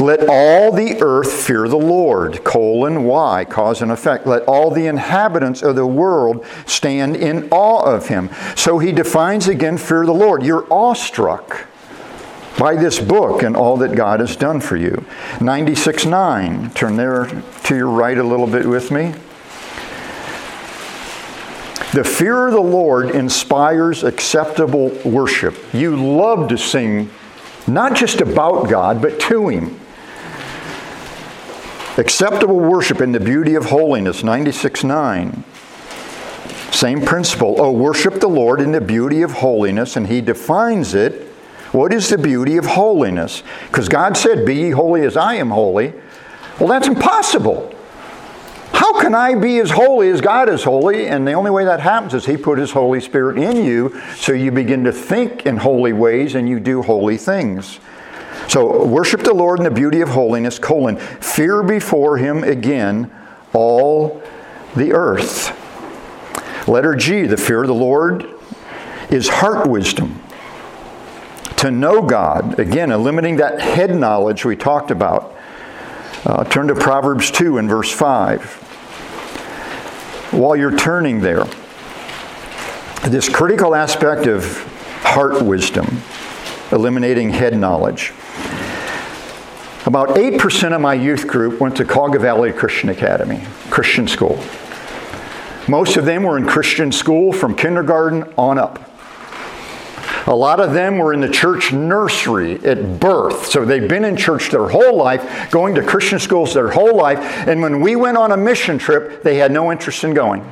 Let 0.00 0.28
all 0.28 0.72
the 0.72 1.00
earth 1.02 1.30
fear 1.30 1.68
the 1.68 1.76
Lord. 1.76 2.42
Colon, 2.42 3.04
why? 3.04 3.44
Cause 3.44 3.82
and 3.82 3.92
effect. 3.92 4.26
Let 4.26 4.42
all 4.44 4.70
the 4.70 4.86
inhabitants 4.86 5.62
of 5.62 5.76
the 5.76 5.86
world 5.86 6.44
stand 6.66 7.16
in 7.16 7.48
awe 7.50 7.82
of 7.82 8.08
him. 8.08 8.30
So 8.56 8.78
he 8.78 8.92
defines 8.92 9.46
again 9.46 9.76
fear 9.76 10.06
the 10.06 10.12
Lord. 10.14 10.42
You're 10.42 10.66
awestruck 10.72 11.66
by 12.58 12.76
this 12.76 12.98
book 12.98 13.42
and 13.42 13.56
all 13.56 13.76
that 13.78 13.94
God 13.94 14.20
has 14.20 14.36
done 14.36 14.60
for 14.60 14.76
you. 14.76 15.04
96 15.40 16.06
9. 16.06 16.70
Turn 16.70 16.96
there 16.96 17.26
to 17.64 17.76
your 17.76 17.88
right 17.88 18.16
a 18.16 18.24
little 18.24 18.46
bit 18.46 18.66
with 18.66 18.90
me. 18.90 19.14
The 21.92 22.04
fear 22.04 22.46
of 22.46 22.52
the 22.52 22.60
Lord 22.60 23.10
inspires 23.10 24.04
acceptable 24.04 24.90
worship. 25.04 25.56
You 25.74 25.96
love 25.96 26.48
to 26.50 26.56
sing 26.56 27.10
not 27.66 27.96
just 27.96 28.20
about 28.20 28.68
God, 28.68 29.02
but 29.02 29.18
to 29.20 29.48
Him. 29.48 29.79
Acceptable 32.00 32.58
worship 32.58 33.02
in 33.02 33.12
the 33.12 33.20
beauty 33.20 33.54
of 33.56 33.66
holiness, 33.66 34.24
96 34.24 34.84
9. 34.84 35.44
Same 36.72 37.02
principle. 37.02 37.56
Oh, 37.58 37.72
worship 37.72 38.20
the 38.20 38.26
Lord 38.26 38.62
in 38.62 38.72
the 38.72 38.80
beauty 38.80 39.20
of 39.20 39.32
holiness, 39.32 39.96
and 39.96 40.06
he 40.06 40.22
defines 40.22 40.94
it. 40.94 41.26
What 41.72 41.92
is 41.92 42.08
the 42.08 42.16
beauty 42.16 42.56
of 42.56 42.64
holiness? 42.64 43.42
Because 43.66 43.90
God 43.90 44.16
said, 44.16 44.46
Be 44.46 44.54
ye 44.54 44.70
holy 44.70 45.02
as 45.02 45.14
I 45.14 45.34
am 45.34 45.50
holy. 45.50 45.92
Well, 46.58 46.70
that's 46.70 46.88
impossible. 46.88 47.74
How 48.72 48.98
can 48.98 49.14
I 49.14 49.34
be 49.34 49.58
as 49.58 49.70
holy 49.70 50.08
as 50.08 50.22
God 50.22 50.48
is 50.48 50.64
holy? 50.64 51.06
And 51.06 51.28
the 51.28 51.34
only 51.34 51.50
way 51.50 51.66
that 51.66 51.80
happens 51.80 52.14
is 52.14 52.24
He 52.24 52.38
put 52.38 52.58
His 52.58 52.70
Holy 52.70 53.02
Spirit 53.02 53.36
in 53.36 53.62
you, 53.62 54.00
so 54.16 54.32
you 54.32 54.50
begin 54.52 54.84
to 54.84 54.92
think 54.92 55.44
in 55.44 55.58
holy 55.58 55.92
ways 55.92 56.34
and 56.34 56.48
you 56.48 56.60
do 56.60 56.80
holy 56.80 57.18
things. 57.18 57.78
So 58.50 58.84
worship 58.84 59.22
the 59.22 59.32
Lord 59.32 59.60
in 59.60 59.64
the 59.64 59.70
beauty 59.70 60.00
of 60.00 60.08
holiness, 60.08 60.58
colon, 60.58 60.96
fear 60.96 61.62
before 61.62 62.16
him 62.16 62.42
again 62.42 63.08
all 63.52 64.20
the 64.74 64.92
earth. 64.92 65.56
Letter 66.66 66.96
G, 66.96 67.26
the 67.26 67.36
fear 67.36 67.60
of 67.60 67.68
the 67.68 67.74
Lord 67.74 68.28
is 69.08 69.28
heart 69.28 69.68
wisdom. 69.68 70.20
To 71.58 71.70
know 71.70 72.02
God, 72.02 72.58
again, 72.58 72.90
eliminating 72.90 73.36
that 73.36 73.60
head 73.60 73.94
knowledge 73.94 74.44
we 74.44 74.56
talked 74.56 74.90
about. 74.90 75.32
Uh, 76.24 76.42
turn 76.42 76.66
to 76.66 76.74
Proverbs 76.74 77.30
2 77.30 77.58
and 77.58 77.68
verse 77.68 77.92
5. 77.92 78.42
While 80.32 80.56
you're 80.56 80.76
turning 80.76 81.20
there, 81.20 81.44
this 83.04 83.28
critical 83.28 83.76
aspect 83.76 84.26
of 84.26 84.64
heart 85.04 85.40
wisdom, 85.40 86.02
eliminating 86.72 87.30
head 87.30 87.56
knowledge. 87.56 88.12
About 89.86 90.10
8% 90.10 90.74
of 90.74 90.80
my 90.80 90.92
youth 90.92 91.26
group 91.26 91.58
went 91.58 91.76
to 91.76 91.84
Cuyahoga 91.86 92.18
Valley 92.18 92.52
Christian 92.52 92.90
Academy, 92.90 93.42
Christian 93.70 94.06
school. 94.06 94.38
Most 95.68 95.96
of 95.96 96.04
them 96.04 96.22
were 96.22 96.36
in 96.36 96.46
Christian 96.46 96.92
school 96.92 97.32
from 97.32 97.54
kindergarten 97.54 98.24
on 98.36 98.58
up. 98.58 98.90
A 100.26 100.34
lot 100.34 100.60
of 100.60 100.74
them 100.74 100.98
were 100.98 101.14
in 101.14 101.20
the 101.20 101.30
church 101.30 101.72
nursery 101.72 102.62
at 102.64 103.00
birth. 103.00 103.46
So 103.46 103.64
they've 103.64 103.88
been 103.88 104.04
in 104.04 104.16
church 104.16 104.50
their 104.50 104.68
whole 104.68 104.96
life, 104.96 105.50
going 105.50 105.74
to 105.76 105.82
Christian 105.82 106.18
schools 106.18 106.52
their 106.52 106.70
whole 106.70 106.94
life. 106.94 107.18
And 107.48 107.62
when 107.62 107.80
we 107.80 107.96
went 107.96 108.18
on 108.18 108.32
a 108.32 108.36
mission 108.36 108.78
trip, 108.78 109.22
they 109.22 109.36
had 109.36 109.50
no 109.50 109.72
interest 109.72 110.04
in 110.04 110.12
going. 110.12 110.44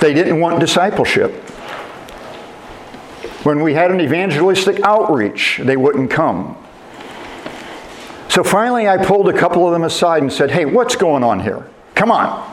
They 0.00 0.14
didn't 0.14 0.38
want 0.38 0.60
discipleship. 0.60 1.32
When 3.42 3.62
we 3.62 3.74
had 3.74 3.90
an 3.90 4.00
evangelistic 4.00 4.80
outreach, 4.82 5.60
they 5.62 5.76
wouldn't 5.76 6.10
come. 6.10 6.56
So 8.30 8.44
finally, 8.44 8.86
I 8.88 9.04
pulled 9.04 9.28
a 9.28 9.36
couple 9.36 9.66
of 9.66 9.72
them 9.72 9.82
aside 9.82 10.22
and 10.22 10.32
said, 10.32 10.52
Hey, 10.52 10.64
what's 10.64 10.94
going 10.94 11.24
on 11.24 11.40
here? 11.40 11.66
Come 11.96 12.12
on. 12.12 12.48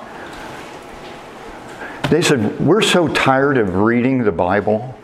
They 2.09 2.23
said, 2.23 2.59
We're 2.59 2.81
so 2.81 3.07
tired 3.07 3.59
of 3.59 3.75
reading 3.75 4.23
the 4.23 4.31
Bible. 4.31 4.97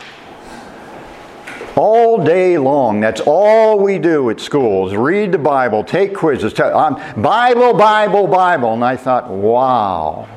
All 1.75 2.23
day 2.23 2.57
long, 2.57 3.01
that's 3.01 3.21
all 3.21 3.79
we 3.79 3.99
do 3.99 4.31
at 4.31 4.39
schools 4.39 4.95
read 4.95 5.31
the 5.31 5.37
Bible, 5.37 5.83
take 5.83 6.15
quizzes, 6.15 6.53
tell, 6.53 6.75
um, 6.75 6.95
Bible, 7.21 7.73
Bible, 7.73 8.25
Bible. 8.25 8.73
And 8.73 8.83
I 8.83 8.95
thought, 8.95 9.29
wow. 9.29 10.27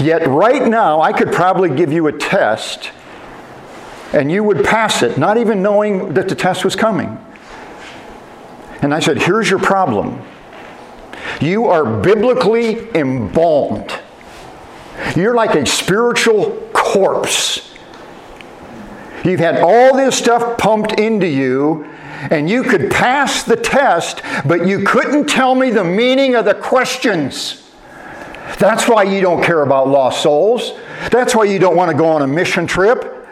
Yet, 0.00 0.26
right 0.28 0.68
now, 0.68 1.00
I 1.00 1.12
could 1.12 1.32
probably 1.32 1.74
give 1.74 1.92
you 1.92 2.06
a 2.06 2.12
test 2.12 2.92
and 4.12 4.30
you 4.30 4.44
would 4.44 4.64
pass 4.64 5.02
it, 5.02 5.18
not 5.18 5.36
even 5.36 5.62
knowing 5.62 6.14
that 6.14 6.28
the 6.28 6.34
test 6.34 6.64
was 6.64 6.76
coming. 6.76 7.18
And 8.82 8.92
I 8.92 9.00
said, 9.00 9.22
Here's 9.22 9.48
your 9.48 9.60
problem. 9.60 10.20
You 11.40 11.66
are 11.66 11.84
biblically 11.84 12.94
embalmed. 12.94 13.98
You're 15.16 15.34
like 15.34 15.54
a 15.54 15.64
spiritual 15.64 16.68
corpse. 16.72 17.72
You've 19.24 19.40
had 19.40 19.60
all 19.60 19.96
this 19.96 20.18
stuff 20.18 20.58
pumped 20.58 20.98
into 20.98 21.28
you, 21.28 21.84
and 22.30 22.50
you 22.50 22.64
could 22.64 22.90
pass 22.90 23.44
the 23.44 23.56
test, 23.56 24.20
but 24.46 24.66
you 24.66 24.84
couldn't 24.84 25.28
tell 25.28 25.54
me 25.54 25.70
the 25.70 25.84
meaning 25.84 26.34
of 26.34 26.44
the 26.44 26.54
questions. 26.54 27.70
That's 28.58 28.88
why 28.88 29.04
you 29.04 29.20
don't 29.20 29.42
care 29.42 29.62
about 29.62 29.88
lost 29.88 30.22
souls. 30.22 30.72
That's 31.10 31.34
why 31.34 31.44
you 31.44 31.58
don't 31.58 31.76
want 31.76 31.90
to 31.90 31.96
go 31.96 32.06
on 32.06 32.22
a 32.22 32.26
mission 32.26 32.66
trip. 32.66 33.26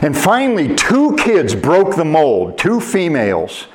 And 0.00 0.16
finally, 0.16 0.74
two 0.74 1.16
kids 1.16 1.54
broke 1.54 1.96
the 1.96 2.04
mold, 2.04 2.58
two 2.58 2.80
females. 2.80 3.66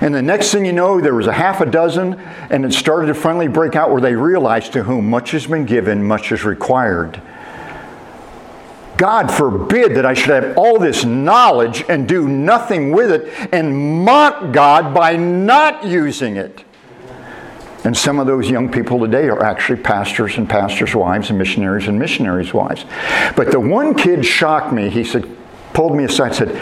And 0.00 0.14
the 0.14 0.22
next 0.22 0.52
thing 0.52 0.66
you 0.66 0.72
know, 0.72 1.00
there 1.00 1.14
was 1.14 1.26
a 1.26 1.32
half 1.32 1.60
a 1.60 1.66
dozen, 1.66 2.14
and 2.50 2.64
it 2.64 2.72
started 2.72 3.06
to 3.06 3.14
finally 3.14 3.48
break 3.48 3.76
out 3.76 3.90
where 3.90 4.00
they 4.00 4.14
realized 4.14 4.72
to 4.74 4.82
whom 4.82 5.08
much 5.08 5.30
has 5.30 5.46
been 5.46 5.64
given, 5.64 6.04
much 6.04 6.32
is 6.32 6.44
required. 6.44 7.20
God 8.96 9.30
forbid 9.30 9.94
that 9.96 10.06
I 10.06 10.14
should 10.14 10.30
have 10.30 10.56
all 10.56 10.78
this 10.78 11.04
knowledge 11.04 11.84
and 11.88 12.08
do 12.08 12.28
nothing 12.28 12.92
with 12.92 13.10
it 13.10 13.52
and 13.52 14.04
mock 14.04 14.52
God 14.52 14.94
by 14.94 15.16
not 15.16 15.84
using 15.84 16.36
it. 16.36 16.64
And 17.84 17.96
some 17.96 18.18
of 18.18 18.26
those 18.26 18.50
young 18.50 18.70
people 18.70 18.98
today 18.98 19.28
are 19.28 19.42
actually 19.44 19.80
pastors 19.80 20.38
and 20.38 20.48
pastors' 20.48 20.94
wives 20.94 21.30
and 21.30 21.38
missionaries 21.38 21.88
and 21.88 21.98
missionaries' 21.98 22.52
wives. 22.52 22.84
But 23.36 23.52
the 23.52 23.60
one 23.60 23.94
kid 23.94 24.24
shocked 24.24 24.72
me. 24.72 24.90
He 24.90 25.04
said, 25.04 25.24
pulled 25.72 25.94
me 25.94 26.04
aside 26.04 26.34
said, 26.34 26.60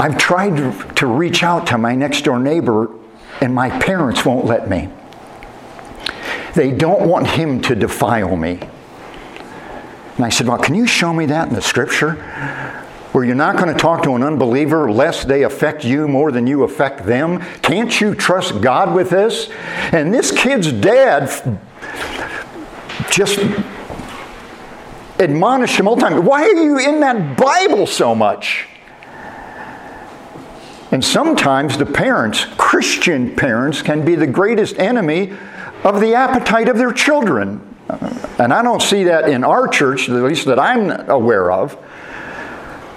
I've 0.00 0.16
tried 0.16 0.96
to 0.96 1.06
reach 1.06 1.42
out 1.42 1.66
to 1.68 1.78
my 1.78 1.94
next 1.94 2.22
door 2.22 2.38
neighbor, 2.38 2.88
and 3.40 3.52
my 3.52 3.68
parents 3.80 4.24
won't 4.24 4.44
let 4.44 4.70
me. 4.70 4.88
They 6.54 6.70
don't 6.70 7.08
want 7.08 7.26
him 7.26 7.60
to 7.62 7.74
defile 7.74 8.36
me. 8.36 8.60
And 10.16 10.24
I 10.24 10.28
said, 10.28 10.46
Well, 10.46 10.58
can 10.58 10.74
you 10.74 10.86
show 10.86 11.12
me 11.12 11.26
that 11.26 11.48
in 11.48 11.54
the 11.54 11.62
scripture? 11.62 12.12
Where 13.12 13.24
you're 13.24 13.34
not 13.34 13.56
going 13.56 13.72
to 13.72 13.78
talk 13.78 14.02
to 14.04 14.14
an 14.14 14.22
unbeliever 14.22 14.90
lest 14.92 15.28
they 15.28 15.42
affect 15.42 15.84
you 15.84 16.06
more 16.06 16.30
than 16.30 16.46
you 16.46 16.62
affect 16.62 17.06
them? 17.06 17.40
Can't 17.62 18.00
you 18.00 18.14
trust 18.14 18.60
God 18.60 18.94
with 18.94 19.10
this? 19.10 19.50
And 19.92 20.12
this 20.12 20.30
kid's 20.30 20.70
dad 20.72 21.58
just 23.10 23.38
admonished 25.18 25.78
him 25.78 25.88
all 25.88 25.96
the 25.96 26.02
time. 26.02 26.24
Why 26.24 26.42
are 26.42 26.62
you 26.62 26.78
in 26.78 27.00
that 27.00 27.36
Bible 27.36 27.86
so 27.86 28.14
much? 28.14 28.66
And 30.90 31.04
sometimes 31.04 31.76
the 31.76 31.86
parents, 31.86 32.46
Christian 32.56 33.36
parents, 33.36 33.82
can 33.82 34.04
be 34.04 34.14
the 34.14 34.26
greatest 34.26 34.78
enemy 34.78 35.32
of 35.84 36.00
the 36.00 36.14
appetite 36.14 36.68
of 36.68 36.78
their 36.78 36.92
children. 36.92 37.64
And 38.38 38.52
I 38.52 38.62
don't 38.62 38.82
see 38.82 39.04
that 39.04 39.28
in 39.28 39.44
our 39.44 39.68
church, 39.68 40.08
at 40.08 40.14
least 40.14 40.46
that 40.46 40.58
I'm 40.58 40.90
aware 41.10 41.50
of. 41.50 41.76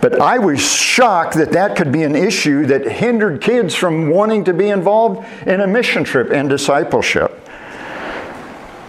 But 0.01 0.19
I 0.19 0.39
was 0.39 0.59
shocked 0.59 1.35
that 1.35 1.51
that 1.51 1.75
could 1.75 1.91
be 1.91 2.03
an 2.03 2.15
issue 2.15 2.65
that 2.67 2.87
hindered 2.89 3.41
kids 3.41 3.75
from 3.75 4.09
wanting 4.09 4.45
to 4.45 4.53
be 4.53 4.69
involved 4.69 5.27
in 5.47 5.61
a 5.61 5.67
mission 5.67 6.03
trip 6.03 6.31
and 6.31 6.49
discipleship. 6.49 7.37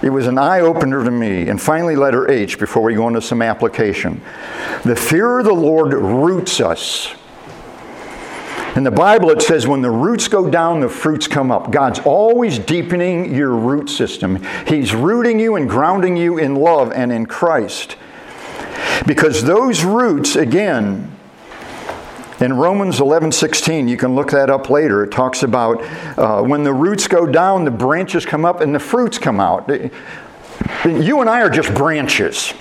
It 0.03 0.11
was 0.11 0.26
an 0.26 0.38
eye 0.38 0.61
opener 0.61 1.05
to 1.05 1.11
me. 1.11 1.48
And 1.48 1.61
finally, 1.61 1.96
letter 1.96 2.30
H, 2.30 2.59
before 2.59 2.82
we 2.82 2.94
go 2.94 3.09
into 3.09 3.20
some 3.20 3.42
application. 3.42 4.22
The 4.84 4.96
fear 4.96 5.40
of 5.40 5.44
the 5.44 5.53
Lord 5.53 5.92
roots 5.92 6.61
us. 6.61 7.14
In 8.74 8.84
the 8.84 8.90
Bible, 8.90 9.28
it 9.30 9.42
says 9.42 9.66
when 9.66 9.82
the 9.82 9.90
roots 9.90 10.28
go 10.28 10.48
down, 10.48 10.80
the 10.80 10.88
fruits 10.88 11.28
come 11.28 11.50
up. 11.50 11.70
God's 11.70 11.98
always 11.98 12.58
deepening 12.58 13.34
your 13.34 13.50
root 13.50 13.90
system. 13.90 14.42
He's 14.66 14.94
rooting 14.94 15.38
you 15.38 15.56
and 15.56 15.68
grounding 15.68 16.16
you 16.16 16.38
in 16.38 16.54
love 16.54 16.90
and 16.90 17.12
in 17.12 17.26
Christ. 17.26 17.96
Because 19.06 19.44
those 19.44 19.84
roots, 19.84 20.36
again, 20.36 21.14
in 22.40 22.54
Romans 22.54 22.98
11 22.98 23.32
16, 23.32 23.88
you 23.88 23.98
can 23.98 24.14
look 24.14 24.30
that 24.30 24.48
up 24.48 24.70
later. 24.70 25.04
It 25.04 25.10
talks 25.10 25.42
about 25.42 25.82
uh, 26.18 26.42
when 26.42 26.64
the 26.64 26.72
roots 26.72 27.06
go 27.06 27.26
down, 27.26 27.66
the 27.66 27.70
branches 27.70 28.24
come 28.24 28.46
up 28.46 28.62
and 28.62 28.74
the 28.74 28.80
fruits 28.80 29.18
come 29.18 29.38
out. 29.38 29.68
You 29.68 31.20
and 31.20 31.28
I 31.28 31.42
are 31.42 31.50
just 31.50 31.74
branches. 31.74 32.54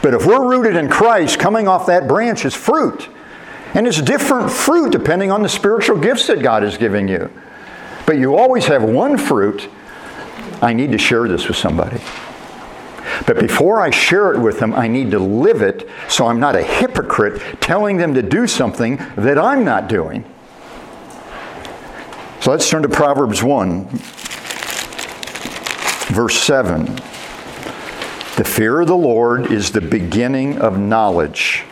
But 0.00 0.14
if 0.14 0.24
we're 0.26 0.48
rooted 0.48 0.76
in 0.76 0.88
Christ, 0.88 1.40
coming 1.40 1.66
off 1.66 1.86
that 1.86 2.06
branch 2.06 2.44
is 2.44 2.54
fruit. 2.54 3.08
And 3.74 3.86
it's 3.86 4.00
different 4.00 4.50
fruit 4.50 4.92
depending 4.92 5.30
on 5.30 5.42
the 5.42 5.48
spiritual 5.48 5.98
gifts 5.98 6.26
that 6.26 6.42
God 6.42 6.62
is 6.62 6.76
giving 6.76 7.08
you. 7.08 7.30
But 8.06 8.18
you 8.18 8.36
always 8.36 8.66
have 8.66 8.82
one 8.82 9.16
fruit. 9.16 9.68
I 10.60 10.72
need 10.72 10.92
to 10.92 10.98
share 10.98 11.26
this 11.28 11.48
with 11.48 11.56
somebody. 11.56 12.00
But 13.26 13.38
before 13.38 13.80
I 13.80 13.90
share 13.90 14.32
it 14.32 14.38
with 14.38 14.58
them, 14.58 14.74
I 14.74 14.88
need 14.88 15.10
to 15.12 15.18
live 15.18 15.62
it 15.62 15.88
so 16.08 16.26
I'm 16.26 16.40
not 16.40 16.56
a 16.56 16.62
hypocrite 16.62 17.60
telling 17.60 17.96
them 17.96 18.14
to 18.14 18.22
do 18.22 18.46
something 18.46 18.96
that 19.16 19.38
I'm 19.38 19.64
not 19.64 19.88
doing. 19.88 20.24
So 22.40 22.50
let's 22.50 22.68
turn 22.68 22.82
to 22.82 22.88
Proverbs 22.88 23.42
1, 23.42 23.84
verse 26.12 26.38
7. 26.40 26.86
The 28.36 28.44
fear 28.44 28.80
of 28.80 28.88
the 28.88 28.96
Lord 28.96 29.52
is 29.52 29.70
the 29.70 29.80
beginning 29.80 30.58
of 30.58 30.78
knowledge. 30.78 31.64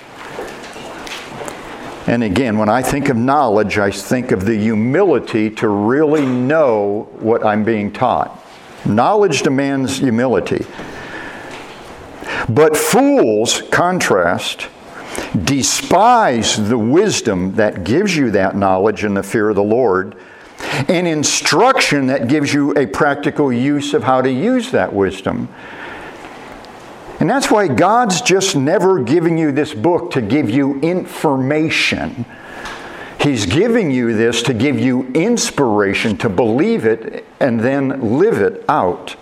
And 2.11 2.25
again, 2.25 2.59
when 2.59 2.69
I 2.69 2.83
think 2.83 3.09
of 3.09 3.17
knowledge, 3.17 3.79
I 3.79 3.93
think 3.93 4.33
of 4.33 4.45
the 4.45 4.57
humility 4.57 5.49
to 5.51 5.69
really 5.69 6.27
know 6.27 7.09
what 7.21 7.47
I'm 7.47 7.63
being 7.63 7.93
taught. 7.93 8.37
Knowledge 8.85 9.43
demands 9.43 9.99
humility. 9.99 10.67
But 12.49 12.77
fools, 12.77 13.63
contrast, 13.71 14.67
despise 15.45 16.69
the 16.69 16.79
wisdom 16.79 17.55
that 17.55 17.85
gives 17.85 18.17
you 18.17 18.33
that 18.33 18.57
knowledge 18.57 19.05
and 19.05 19.17
the 19.17 19.23
fear 19.23 19.51
of 19.51 19.55
the 19.55 19.63
Lord, 19.63 20.17
and 20.89 21.07
instruction 21.07 22.09
that 22.09 22.27
gives 22.27 22.53
you 22.53 22.73
a 22.73 22.87
practical 22.87 23.53
use 23.53 23.95
of 23.95 24.03
how 24.03 24.21
to 24.21 24.33
use 24.33 24.73
that 24.73 24.93
wisdom. 24.93 25.49
And 27.21 27.29
that's 27.29 27.51
why 27.51 27.69
God's 27.69 28.23
just 28.23 28.57
never 28.57 29.03
giving 29.03 29.37
you 29.37 29.53
this 29.53 29.75
book 29.75 30.11
to 30.13 30.23
give 30.23 30.49
you 30.49 30.81
information. 30.81 32.25
He's 33.21 33.45
giving 33.45 33.91
you 33.91 34.15
this 34.17 34.43
to 34.45 34.55
give 34.55 34.81
you 34.81 35.07
inspiration 35.09 36.17
to 36.19 36.31
believe 36.31 36.87
it 36.87 37.27
and 37.39 37.61
then 37.61 38.19
live 38.19 38.41
it 38.41 38.65
out. 38.67 39.17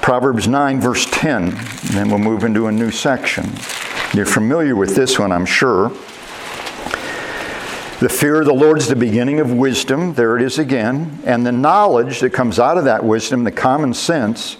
Proverbs 0.00 0.46
9, 0.46 0.80
verse 0.80 1.06
10. 1.10 1.42
And 1.42 1.56
then 1.90 2.08
we'll 2.08 2.18
move 2.18 2.44
into 2.44 2.68
a 2.68 2.72
new 2.72 2.92
section. 2.92 3.50
You're 4.14 4.26
familiar 4.26 4.76
with 4.76 4.94
this 4.94 5.18
one, 5.18 5.32
I'm 5.32 5.46
sure. 5.46 5.88
The 7.98 8.08
fear 8.08 8.40
of 8.40 8.46
the 8.46 8.54
Lord 8.54 8.78
is 8.78 8.86
the 8.86 8.96
beginning 8.96 9.40
of 9.40 9.52
wisdom. 9.52 10.14
There 10.14 10.36
it 10.36 10.42
is 10.42 10.58
again. 10.60 11.18
And 11.24 11.44
the 11.44 11.52
knowledge 11.52 12.20
that 12.20 12.30
comes 12.30 12.60
out 12.60 12.78
of 12.78 12.84
that 12.84 13.04
wisdom, 13.04 13.42
the 13.42 13.50
common 13.50 13.92
sense, 13.92 14.56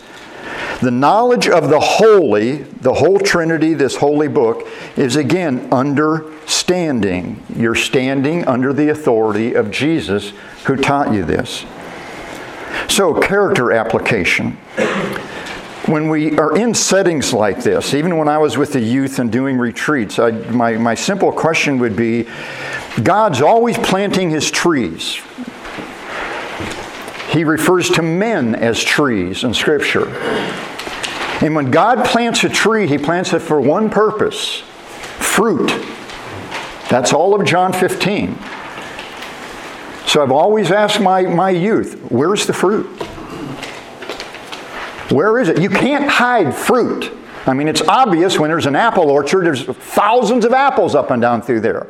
the 0.80 0.90
knowledge 0.90 1.48
of 1.48 1.68
the 1.68 1.80
holy, 1.80 2.58
the 2.58 2.94
whole 2.94 3.18
Trinity, 3.18 3.74
this 3.74 3.96
holy 3.96 4.28
book, 4.28 4.66
is 4.96 5.16
again 5.16 5.68
understanding. 5.72 7.42
You're 7.54 7.74
standing 7.74 8.46
under 8.46 8.72
the 8.72 8.88
authority 8.88 9.54
of 9.54 9.70
Jesus 9.70 10.32
who 10.64 10.76
taught 10.76 11.12
you 11.12 11.24
this. 11.24 11.64
So, 12.88 13.20
character 13.20 13.72
application 13.72 14.58
when 15.86 16.08
we 16.08 16.38
are 16.38 16.56
in 16.56 16.74
settings 16.74 17.32
like 17.32 17.62
this, 17.62 17.94
even 17.94 18.16
when 18.16 18.28
I 18.28 18.38
was 18.38 18.56
with 18.56 18.72
the 18.72 18.80
youth 18.80 19.18
and 19.18 19.30
doing 19.30 19.58
retreats, 19.58 20.18
I, 20.18 20.30
my, 20.30 20.72
my 20.74 20.94
simple 20.94 21.32
question 21.32 21.78
would 21.78 21.96
be 21.96 22.28
God's 23.02 23.40
always 23.40 23.76
planting 23.78 24.30
his 24.30 24.50
trees. 24.50 25.20
He 27.30 27.44
refers 27.44 27.88
to 27.90 28.02
men 28.02 28.54
as 28.54 28.82
trees 28.82 29.44
in 29.44 29.54
Scripture. 29.54 30.08
And 31.42 31.54
when 31.54 31.70
God 31.70 32.04
plants 32.04 32.44
a 32.44 32.48
tree, 32.48 32.86
he 32.86 32.98
plants 32.98 33.32
it 33.32 33.40
for 33.40 33.60
one 33.60 33.88
purpose 33.88 34.62
fruit. 35.20 35.68
That's 36.90 37.12
all 37.12 37.40
of 37.40 37.46
John 37.46 37.72
15. 37.72 38.36
So 40.06 40.22
I've 40.22 40.32
always 40.32 40.72
asked 40.72 41.00
my, 41.00 41.22
my 41.22 41.50
youth, 41.50 41.94
where's 42.10 42.46
the 42.46 42.52
fruit? 42.52 42.86
Where 45.12 45.38
is 45.38 45.48
it? 45.48 45.60
You 45.60 45.70
can't 45.70 46.10
hide 46.10 46.54
fruit. 46.54 47.12
I 47.46 47.54
mean, 47.54 47.68
it's 47.68 47.82
obvious 47.82 48.38
when 48.38 48.50
there's 48.50 48.66
an 48.66 48.76
apple 48.76 49.08
orchard, 49.08 49.46
there's 49.46 49.64
thousands 49.64 50.44
of 50.44 50.52
apples 50.52 50.94
up 50.94 51.10
and 51.10 51.22
down 51.22 51.42
through 51.42 51.60
there. 51.60 51.86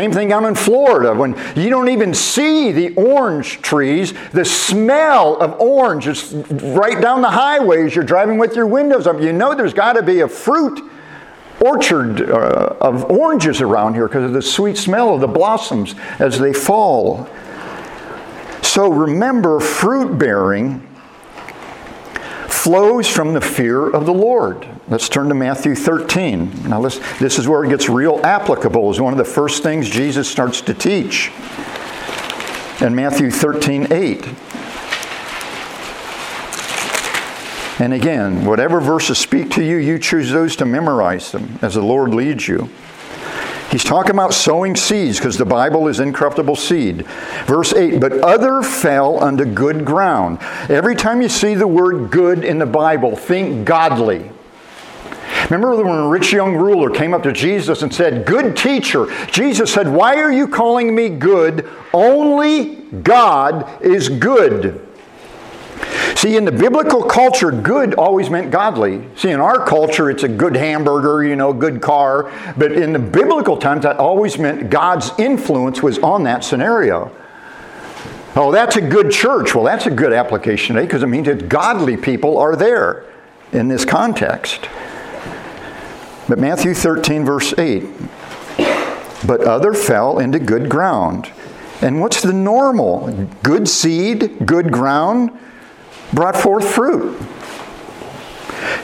Same 0.00 0.12
thing 0.12 0.28
down 0.28 0.46
in 0.46 0.54
Florida 0.54 1.12
when 1.12 1.36
you 1.54 1.68
don't 1.68 1.90
even 1.90 2.14
see 2.14 2.72
the 2.72 2.94
orange 2.94 3.60
trees. 3.60 4.14
The 4.32 4.46
smell 4.46 5.36
of 5.36 5.60
orange 5.60 6.06
is 6.06 6.32
right 6.32 6.98
down 7.02 7.20
the 7.20 7.28
highways. 7.28 7.94
You're 7.94 8.02
driving 8.02 8.38
with 8.38 8.56
your 8.56 8.66
windows 8.66 9.06
up. 9.06 9.20
You 9.20 9.34
know 9.34 9.54
there's 9.54 9.74
got 9.74 9.96
to 9.96 10.02
be 10.02 10.20
a 10.20 10.28
fruit 10.28 10.80
orchard 11.60 12.30
uh, 12.30 12.76
of 12.80 13.10
oranges 13.10 13.60
around 13.60 13.92
here 13.92 14.08
because 14.08 14.24
of 14.24 14.32
the 14.32 14.40
sweet 14.40 14.78
smell 14.78 15.14
of 15.14 15.20
the 15.20 15.28
blossoms 15.28 15.94
as 16.18 16.38
they 16.38 16.54
fall. 16.54 17.28
So 18.62 18.90
remember, 18.90 19.60
fruit 19.60 20.16
bearing 20.16 20.80
flows 22.48 23.06
from 23.06 23.34
the 23.34 23.42
fear 23.42 23.90
of 23.90 24.06
the 24.06 24.14
Lord. 24.14 24.66
Let's 24.90 25.08
turn 25.08 25.28
to 25.28 25.34
Matthew 25.36 25.76
13. 25.76 26.68
Now, 26.68 26.82
this 26.82 27.38
is 27.38 27.46
where 27.46 27.62
it 27.64 27.68
gets 27.68 27.88
real 27.88 28.20
applicable, 28.26 28.90
is 28.90 29.00
one 29.00 29.12
of 29.12 29.18
the 29.18 29.24
first 29.24 29.62
things 29.62 29.88
Jesus 29.88 30.28
starts 30.28 30.60
to 30.62 30.74
teach. 30.74 31.30
In 32.80 32.94
Matthew 32.96 33.30
13, 33.30 33.92
8. 33.92 34.26
And 37.78 37.92
again, 37.92 38.44
whatever 38.44 38.80
verses 38.80 39.16
speak 39.18 39.50
to 39.52 39.62
you, 39.62 39.76
you 39.76 39.96
choose 39.98 40.32
those 40.32 40.56
to 40.56 40.64
memorize 40.64 41.30
them 41.30 41.58
as 41.62 41.74
the 41.74 41.82
Lord 41.82 42.12
leads 42.12 42.48
you. 42.48 42.68
He's 43.70 43.84
talking 43.84 44.10
about 44.10 44.34
sowing 44.34 44.74
seeds 44.74 45.18
because 45.18 45.38
the 45.38 45.44
Bible 45.44 45.86
is 45.86 46.00
incorruptible 46.00 46.56
seed. 46.56 47.06
Verse 47.46 47.72
8, 47.72 48.00
but 48.00 48.12
other 48.24 48.62
fell 48.62 49.22
unto 49.22 49.44
good 49.44 49.84
ground. 49.84 50.38
Every 50.68 50.96
time 50.96 51.22
you 51.22 51.28
see 51.28 51.54
the 51.54 51.68
word 51.68 52.10
good 52.10 52.44
in 52.44 52.58
the 52.58 52.66
Bible, 52.66 53.14
think 53.14 53.64
godly. 53.64 54.32
Remember 55.48 55.76
when 55.82 55.98
a 55.98 56.08
rich 56.08 56.32
young 56.32 56.54
ruler 56.54 56.90
came 56.90 57.14
up 57.14 57.22
to 57.22 57.32
Jesus 57.32 57.82
and 57.82 57.94
said, 57.94 58.26
Good 58.26 58.56
teacher. 58.56 59.06
Jesus 59.30 59.72
said, 59.72 59.88
Why 59.88 60.16
are 60.16 60.32
you 60.32 60.46
calling 60.48 60.94
me 60.94 61.08
good? 61.08 61.68
Only 61.92 62.76
God 63.02 63.82
is 63.82 64.08
good. 64.08 64.86
See, 66.16 66.36
in 66.36 66.44
the 66.44 66.52
biblical 66.52 67.02
culture, 67.02 67.50
good 67.50 67.94
always 67.94 68.28
meant 68.28 68.50
godly. 68.50 69.08
See, 69.16 69.30
in 69.30 69.40
our 69.40 69.64
culture, 69.64 70.10
it's 70.10 70.22
a 70.22 70.28
good 70.28 70.54
hamburger, 70.54 71.24
you 71.24 71.34
know, 71.34 71.52
good 71.52 71.80
car. 71.80 72.30
But 72.58 72.72
in 72.72 72.92
the 72.92 72.98
biblical 72.98 73.56
times, 73.56 73.84
that 73.84 73.96
always 73.96 74.38
meant 74.38 74.68
God's 74.68 75.12
influence 75.18 75.82
was 75.82 75.98
on 76.00 76.24
that 76.24 76.44
scenario. 76.44 77.10
Oh, 78.36 78.52
that's 78.52 78.76
a 78.76 78.80
good 78.80 79.10
church. 79.10 79.54
Well, 79.54 79.64
that's 79.64 79.86
a 79.86 79.90
good 79.90 80.12
application 80.12 80.76
today 80.76 80.86
because 80.86 81.02
it 81.02 81.06
means 81.06 81.26
that 81.26 81.48
godly 81.48 81.96
people 81.96 82.38
are 82.38 82.54
there 82.54 83.06
in 83.52 83.68
this 83.68 83.84
context. 83.84 84.68
But 86.30 86.38
Matthew 86.38 86.74
13, 86.74 87.24
verse 87.24 87.58
8 87.58 87.82
But 89.26 89.40
other 89.40 89.74
fell 89.74 90.20
into 90.20 90.38
good 90.38 90.68
ground. 90.68 91.28
And 91.82 92.00
what's 92.00 92.22
the 92.22 92.32
normal? 92.32 93.28
Good 93.42 93.68
seed, 93.68 94.46
good 94.46 94.70
ground 94.70 95.36
brought 96.12 96.36
forth 96.36 96.72
fruit. 96.72 97.20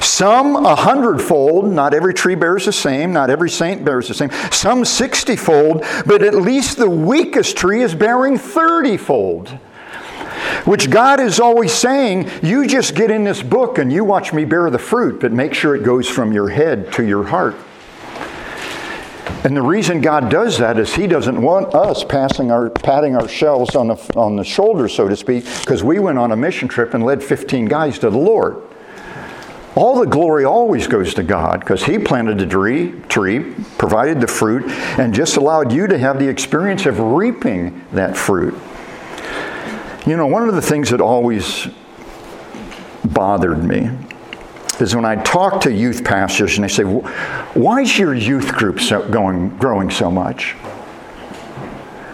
Some 0.01 0.57
a 0.57 0.74
hundredfold, 0.74 1.70
not 1.70 1.94
every 1.94 2.14
tree 2.14 2.34
bears 2.34 2.64
the 2.64 2.72
same, 2.72 3.12
not 3.12 3.30
every 3.30 3.49
saint 3.49 3.84
bears 3.84 4.09
the 4.09 4.14
same. 4.14 4.32
Some 4.51 4.84
sixtyfold, 4.84 5.84
but 6.05 6.24
at 6.24 6.34
least 6.34 6.78
the 6.78 6.90
weakest 6.90 7.57
tree 7.57 7.82
is 7.82 7.94
bearing 7.94 8.38
thirtyfold. 8.38 9.61
Which 10.64 10.90
God 10.90 11.20
is 11.20 11.40
always 11.40 11.72
saying, 11.72 12.30
you 12.42 12.66
just 12.66 12.94
get 12.94 13.11
in 13.11 13.24
this 13.24 13.42
book 13.42 13.78
and 13.78 13.92
you 13.92 14.05
watch 14.05 14.32
me 14.32 14.44
bear 14.44 14.68
the 14.70 14.78
fruit, 14.78 15.20
but 15.20 15.32
make 15.32 15.55
sure 15.55 15.74
it 15.74 15.82
goes 15.82 16.09
from 16.09 16.32
your 16.32 16.49
head 16.49 16.92
to 16.94 17.05
your 17.05 17.24
heart. 17.24 17.57
And 19.44 19.57
the 19.57 19.62
reason 19.62 20.01
God 20.01 20.28
does 20.28 20.59
that 20.59 20.76
is 20.76 20.94
He 20.94 21.07
doesn't 21.07 21.40
want 21.40 21.72
us 21.72 22.03
passing 22.03 22.51
our, 22.51 22.68
patting 22.68 23.14
ourselves 23.14 23.76
on 23.76 23.88
the, 23.88 24.12
on 24.16 24.34
the 24.34 24.42
shoulder, 24.42 24.88
so 24.88 25.09
to 25.09 25.14
speak, 25.14 25.44
because 25.61 25.84
we 25.84 26.01
went 26.01 26.18
on 26.18 26.32
a 26.32 26.36
mission 26.36 26.66
trip 26.66 26.94
and 26.94 27.05
led 27.05 27.22
15 27.22 27.66
guys 27.66 27.99
to 28.01 28.11
the 28.11 28.18
Lord. 28.18 28.61
All 29.76 30.01
the 30.01 30.07
glory 30.07 30.44
always 30.44 30.88
goes 30.88 31.14
to 31.14 31.22
God 31.22 31.61
because 31.61 31.84
He 31.84 31.99
planted 31.99 32.38
the 32.38 32.47
tree, 32.47 32.92
tree, 33.09 33.55
provided 33.78 34.20
the 34.20 34.26
fruit, 34.26 34.64
and 34.99 35.14
just 35.14 35.36
allowed 35.36 35.70
you 35.70 35.86
to 35.86 35.99
have 35.99 36.18
the 36.18 36.28
experience 36.28 36.86
of 36.86 36.99
reaping 36.99 37.84
that 37.92 38.16
fruit. 38.16 38.55
You 40.07 40.16
know, 40.16 40.26
one 40.28 40.48
of 40.48 40.54
the 40.54 40.62
things 40.62 40.90
that 40.90 41.00
always 41.00 41.66
bothered 43.04 43.64
me 43.64 43.90
is 44.78 44.94
when 44.94 45.04
I 45.04 45.16
talk 45.16 45.62
to 45.62 45.72
youth 45.72 46.04
pastors 46.04 46.57
and 46.57 46.62
they 46.62 46.68
say, 46.68 46.84
Why 46.84 47.80
is 47.80 47.98
your 47.98 48.14
youth 48.14 48.54
group 48.54 48.78
so 48.78 49.09
going, 49.09 49.48
growing 49.57 49.90
so 49.90 50.09
much? 50.09 50.54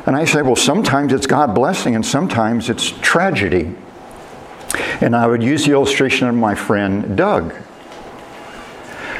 And 0.06 0.16
I 0.16 0.24
say, 0.24 0.40
Well, 0.40 0.56
sometimes 0.56 1.12
it's 1.12 1.26
God 1.26 1.54
blessing 1.54 1.94
and 1.94 2.04
sometimes 2.04 2.70
it's 2.70 2.92
tragedy. 3.02 3.74
And 5.02 5.14
I 5.14 5.26
would 5.26 5.42
use 5.42 5.66
the 5.66 5.72
illustration 5.72 6.28
of 6.28 6.34
my 6.34 6.54
friend 6.54 7.14
Doug. 7.14 7.54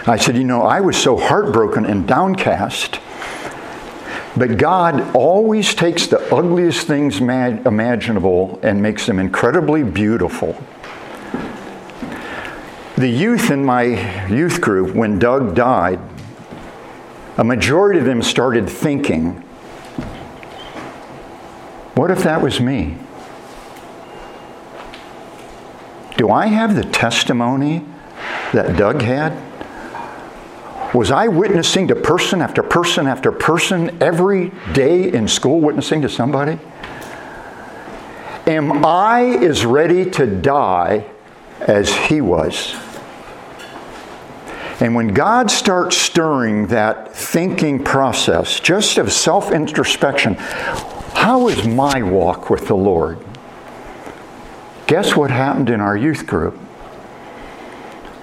I 0.06 0.16
said, 0.16 0.34
You 0.34 0.44
know, 0.44 0.62
I 0.62 0.80
was 0.80 0.96
so 0.96 1.18
heartbroken 1.18 1.84
and 1.84 2.08
downcast. 2.08 3.00
But 4.36 4.56
God 4.56 5.14
always 5.14 5.74
takes 5.74 6.06
the 6.06 6.34
ugliest 6.34 6.86
things 6.86 7.20
imaginable 7.20 8.58
and 8.62 8.80
makes 8.82 9.06
them 9.06 9.18
incredibly 9.18 9.82
beautiful 9.82 10.56
the 13.02 13.08
youth 13.08 13.50
in 13.50 13.64
my 13.64 14.28
youth 14.28 14.60
group, 14.60 14.94
when 14.94 15.18
Doug 15.18 15.56
died, 15.56 15.98
a 17.36 17.42
majority 17.42 17.98
of 17.98 18.04
them 18.04 18.22
started 18.22 18.68
thinking, 18.68 19.32
what 21.94 22.10
if 22.10 22.22
that 22.22 22.40
was 22.40 22.60
me? 22.60 22.96
Do 26.16 26.30
I 26.30 26.46
have 26.46 26.76
the 26.76 26.84
testimony 26.84 27.84
that 28.52 28.76
Doug 28.76 29.02
had? 29.02 29.32
Was 30.94 31.10
I 31.10 31.28
witnessing 31.28 31.88
to 31.88 31.96
person 31.96 32.42
after 32.42 32.62
person 32.62 33.06
after 33.06 33.32
person 33.32 34.02
every 34.02 34.52
day 34.74 35.10
in 35.10 35.26
school, 35.26 35.60
witnessing 35.60 36.02
to 36.02 36.08
somebody? 36.08 36.58
Am 38.46 38.84
I 38.84 39.38
as 39.40 39.64
ready 39.64 40.10
to 40.10 40.26
die 40.26 41.06
as 41.60 41.94
he 41.94 42.20
was? 42.20 42.74
And 44.80 44.94
when 44.94 45.14
God 45.14 45.50
starts 45.50 45.96
stirring 45.96 46.66
that 46.66 47.14
thinking 47.14 47.82
process, 47.82 48.60
just 48.60 48.98
of 48.98 49.12
self 49.12 49.50
introspection, 49.50 50.34
how 50.34 51.48
is 51.48 51.66
my 51.66 52.02
walk 52.02 52.50
with 52.50 52.66
the 52.66 52.74
Lord? 52.74 53.24
Guess 54.88 55.16
what 55.16 55.30
happened 55.30 55.70
in 55.70 55.80
our 55.80 55.96
youth 55.96 56.26
group? 56.26 56.58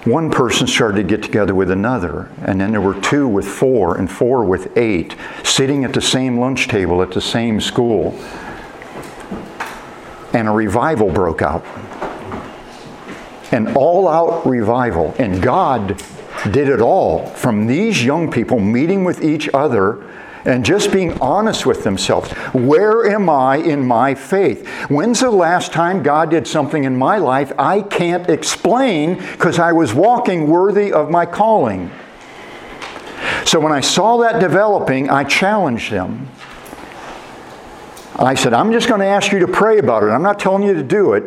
One 0.04 0.30
person 0.30 0.66
started 0.66 0.96
to 0.96 1.02
get 1.02 1.22
together 1.22 1.54
with 1.54 1.70
another, 1.70 2.30
and 2.42 2.58
then 2.58 2.70
there 2.70 2.80
were 2.80 2.98
two 2.98 3.28
with 3.28 3.46
four, 3.46 3.98
and 3.98 4.10
four 4.10 4.44
with 4.44 4.74
eight, 4.76 5.14
sitting 5.44 5.84
at 5.84 5.92
the 5.92 6.00
same 6.00 6.38
lunch 6.38 6.68
table 6.68 7.02
at 7.02 7.10
the 7.10 7.20
same 7.20 7.60
school. 7.60 8.18
And 10.32 10.48
a 10.48 10.52
revival 10.52 11.10
broke 11.10 11.42
out. 11.42 11.66
An 13.52 13.76
all 13.76 14.08
out 14.08 14.46
revival. 14.46 15.14
And 15.18 15.42
God 15.42 16.02
did 16.50 16.68
it 16.68 16.80
all 16.80 17.26
from 17.26 17.66
these 17.66 18.02
young 18.02 18.30
people 18.30 18.58
meeting 18.58 19.04
with 19.04 19.22
each 19.22 19.50
other 19.52 20.02
and 20.44 20.64
just 20.64 20.92
being 20.92 21.18
honest 21.20 21.66
with 21.66 21.84
themselves. 21.84 22.30
Where 22.52 23.06
am 23.10 23.28
I 23.28 23.56
in 23.56 23.86
my 23.86 24.14
faith? 24.14 24.66
When's 24.88 25.20
the 25.20 25.30
last 25.30 25.72
time 25.72 26.02
God 26.02 26.30
did 26.30 26.46
something 26.46 26.84
in 26.84 26.96
my 26.96 27.18
life 27.18 27.52
I 27.58 27.82
can't 27.82 28.28
explain 28.28 29.16
because 29.16 29.58
I 29.58 29.72
was 29.72 29.92
walking 29.92 30.48
worthy 30.48 30.92
of 30.92 31.10
my 31.10 31.26
calling? 31.26 31.90
So 33.44 33.60
when 33.60 33.72
I 33.72 33.80
saw 33.80 34.18
that 34.18 34.40
developing, 34.40 35.10
I 35.10 35.24
challenged 35.24 35.90
them. 35.90 36.28
I 38.16 38.34
said, 38.34 38.52
I'm 38.52 38.70
just 38.72 38.88
going 38.88 39.00
to 39.00 39.06
ask 39.06 39.32
you 39.32 39.38
to 39.40 39.48
pray 39.48 39.78
about 39.78 40.02
it. 40.02 40.06
I'm 40.06 40.22
not 40.22 40.38
telling 40.38 40.62
you 40.62 40.74
to 40.74 40.82
do 40.82 41.14
it. 41.14 41.24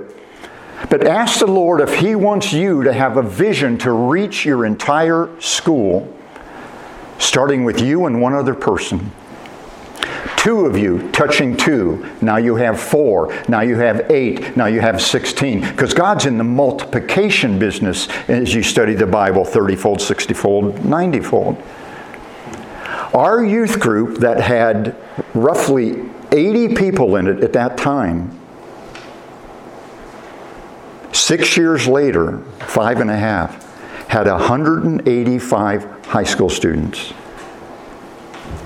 But 0.90 1.08
ask 1.08 1.40
the 1.40 1.48
Lord 1.48 1.82
if 1.82 1.96
He 1.96 2.16
wants 2.16 2.54
you 2.54 2.84
to 2.84 2.94
have 2.94 3.18
a 3.18 3.24
vision 3.24 3.78
to 3.80 3.92
reach 3.92 4.46
your 4.46 4.66
entire 4.66 5.30
school, 5.40 6.14
starting 7.24 7.64
with 7.64 7.80
you 7.80 8.06
and 8.06 8.22
one 8.22 8.34
other 8.34 8.54
person. 8.54 9.12
Two 10.38 10.66
of 10.66 10.78
you 10.78 11.10
touching 11.12 11.56
two. 11.56 12.10
Now 12.22 12.38
you 12.38 12.56
have 12.56 12.80
four. 12.80 13.34
Now 13.48 13.62
you 13.62 13.78
have 13.78 14.12
eight. 14.12 14.58
Now 14.58 14.66
you 14.66 14.82
have 14.82 15.02
16. 15.02 15.62
Because 15.62 15.94
God's 15.94 16.26
in 16.26 16.38
the 16.38 16.44
multiplication 16.44 17.58
business 17.58 18.10
as 18.28 18.54
you 18.54 18.62
study 18.62 18.94
the 18.94 19.08
Bible 19.08 19.46
30 19.46 19.76
fold, 19.76 20.02
60 20.02 20.34
fold, 20.34 20.86
90 20.86 21.20
fold. 21.22 21.64
Our 23.14 23.46
youth 23.46 23.80
group 23.80 24.20
that 24.20 24.42
had 24.42 24.96
roughly 25.34 26.10
80 26.32 26.76
people 26.76 27.16
in 27.16 27.28
it 27.28 27.44
at 27.44 27.54
that 27.54 27.78
time 27.78 28.38
Six 31.14 31.56
years 31.56 31.88
later, 31.88 32.40
five 32.68 33.00
and 33.00 33.10
a 33.10 33.16
half, 33.16 33.63
had 34.14 34.28
185 34.28 36.06
high 36.06 36.24
school 36.24 36.48
students. 36.48 37.14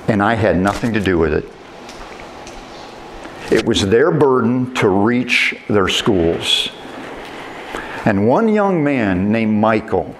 And 0.10 0.22
I 0.22 0.34
had 0.34 0.58
nothing 0.58 0.92
to 0.92 1.00
do 1.00 1.18
with 1.18 1.34
it. 1.34 1.46
It 3.50 3.66
was 3.66 3.88
their 3.88 4.12
burden 4.12 4.74
to 4.76 4.90
reach 4.90 5.56
their 5.70 5.88
schools. 5.88 6.68
And 8.04 8.28
one 8.28 8.50
young 8.50 8.84
man 8.84 9.32
named 9.32 9.58
Michael, 9.58 10.14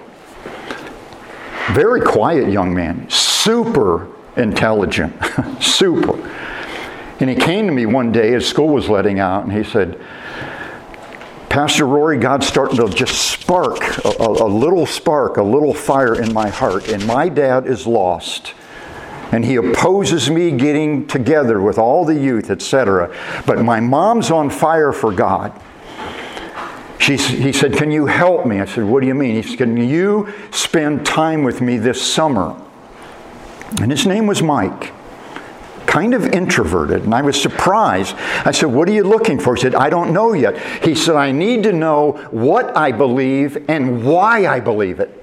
very 1.72 2.00
quiet 2.00 2.50
young 2.50 2.74
man, 2.74 3.10
super 3.10 4.08
intelligent, 4.36 5.14
super. 5.60 6.16
And 7.20 7.28
he 7.28 7.36
came 7.36 7.66
to 7.66 7.72
me 7.72 7.84
one 7.84 8.12
day 8.12 8.32
as 8.32 8.46
school 8.46 8.68
was 8.68 8.88
letting 8.88 9.20
out 9.20 9.44
and 9.44 9.52
he 9.52 9.62
said, 9.62 10.00
Pastor 11.50 11.86
Rory, 11.86 12.16
God's 12.16 12.46
starting 12.46 12.78
to 12.78 12.88
just 12.88 13.37
spark 13.48 14.04
a, 14.04 14.26
a, 14.26 14.46
little 14.46 14.84
spark, 14.84 15.38
a 15.38 15.42
little 15.42 15.72
fire 15.72 16.20
in 16.20 16.34
my 16.34 16.50
heart. 16.50 16.86
And 16.88 17.06
my 17.06 17.30
dad 17.30 17.66
is 17.66 17.86
lost. 17.86 18.52
And 19.32 19.42
he 19.42 19.56
opposes 19.56 20.28
me 20.28 20.50
getting 20.50 21.06
together 21.06 21.58
with 21.58 21.78
all 21.78 22.04
the 22.04 22.14
youth, 22.14 22.50
etc. 22.50 23.10
But 23.46 23.62
my 23.64 23.80
mom's 23.80 24.30
on 24.30 24.50
fire 24.50 24.92
for 24.92 25.12
God. 25.12 25.58
He 27.00 27.16
said, 27.54 27.72
Can 27.72 27.90
you 27.90 28.04
help 28.04 28.44
me? 28.44 28.60
I 28.60 28.66
said, 28.66 28.84
What 28.84 29.00
do 29.00 29.06
you 29.06 29.14
mean? 29.14 29.36
He 29.36 29.42
said, 29.42 29.56
Can 29.56 29.78
you 29.78 30.30
spend 30.50 31.06
time 31.06 31.42
with 31.42 31.62
me 31.62 31.78
this 31.78 32.02
summer? 32.02 32.54
And 33.80 33.90
his 33.90 34.06
name 34.06 34.26
was 34.26 34.42
Mike 34.42 34.92
kind 35.88 36.12
of 36.12 36.26
introverted. 36.26 37.02
And 37.02 37.14
I 37.14 37.22
was 37.22 37.40
surprised. 37.40 38.14
I 38.44 38.52
said, 38.52 38.66
What 38.66 38.88
are 38.88 38.92
you 38.92 39.02
looking 39.02 39.40
for? 39.40 39.56
He 39.56 39.62
said, 39.62 39.74
I 39.74 39.88
don't 39.88 40.12
know 40.12 40.34
yet. 40.34 40.56
He 40.84 40.94
said, 40.94 41.16
I 41.16 41.32
need 41.32 41.64
to 41.64 41.72
know 41.72 42.12
what 42.30 42.76
I 42.76 42.92
believe 42.92 43.68
and 43.68 44.04
why 44.04 44.46
I 44.46 44.60
believe 44.60 45.00
it. 45.00 45.14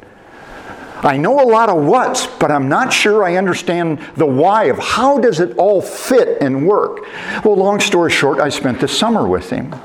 I 0.97 1.17
know 1.17 1.39
a 1.39 1.45
lot 1.45 1.69
of 1.69 1.83
what's, 1.85 2.25
but 2.25 2.49
I'm 2.49 2.67
not 2.67 2.91
sure 2.91 3.23
I 3.23 3.35
understand 3.35 3.99
the 4.15 4.25
why 4.25 4.65
of 4.65 4.79
how 4.79 5.19
does 5.19 5.39
it 5.39 5.55
all 5.57 5.81
fit 5.81 6.41
and 6.41 6.67
work. 6.67 7.05
Well, 7.45 7.55
long 7.55 7.79
story 7.79 8.09
short, 8.09 8.39
I 8.39 8.49
spent 8.49 8.79
the 8.79 8.87
summer 8.87 9.27
with 9.27 9.51
him. 9.51 9.75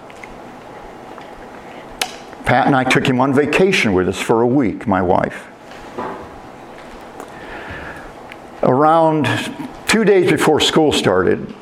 Pat 2.46 2.66
and 2.66 2.74
I 2.74 2.84
took 2.84 3.06
him 3.06 3.20
on 3.20 3.34
vacation 3.34 3.92
with 3.92 4.08
us 4.08 4.18
for 4.18 4.40
a 4.40 4.46
week, 4.46 4.86
my 4.86 5.02
wife. 5.02 5.46
Around 8.62 9.26
two 9.90 10.04
days 10.04 10.30
before 10.30 10.60
school 10.60 10.92
started, 10.92 11.52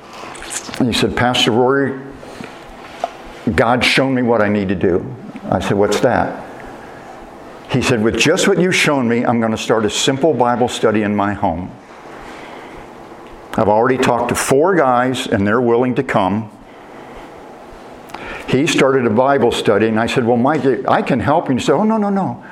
he 0.83 0.93
said, 0.93 1.16
Pastor 1.16 1.51
Rory, 1.51 1.99
God's 3.55 3.87
shown 3.87 4.14
me 4.14 4.20
what 4.20 4.43
I 4.43 4.51
need 4.51 4.68
to 4.68 4.74
do. 4.74 5.16
I 5.45 5.61
said, 5.61 5.79
What's 5.79 6.01
that? 6.01 6.45
He 7.70 7.81
said, 7.81 8.03
With 8.03 8.18
just 8.18 8.47
what 8.47 8.61
you've 8.61 8.76
shown 8.76 9.09
me, 9.09 9.24
I'm 9.24 9.41
going 9.41 9.53
to 9.53 9.59
start 9.59 9.87
a 9.87 9.91
simple 9.91 10.35
Bible 10.35 10.68
study 10.68 11.03
in 11.05 11.16
my 11.16 11.33
home. 11.33 11.74
I've 13.55 13.68
already 13.68 13.97
talked 13.97 14.29
to 14.29 14.35
four 14.35 14.76
guys, 14.76 15.26
and 15.26 15.47
they're 15.47 15.62
willing 15.62 15.95
to 15.95 16.03
come. 16.03 16.51
He 18.47 18.66
started 18.66 19.07
a 19.07 19.11
Bible 19.11 19.53
study, 19.53 19.87
and 19.87 19.99
I 19.99 20.07
said, 20.07 20.26
Well, 20.26 20.37
Mike, 20.37 20.66
I 20.87 21.01
can 21.01 21.20
help 21.20 21.49
you. 21.49 21.55
He 21.55 21.61
said, 21.62 21.72
Oh, 21.72 21.85
no, 21.85 21.97
no, 21.97 22.11
no. 22.11 22.45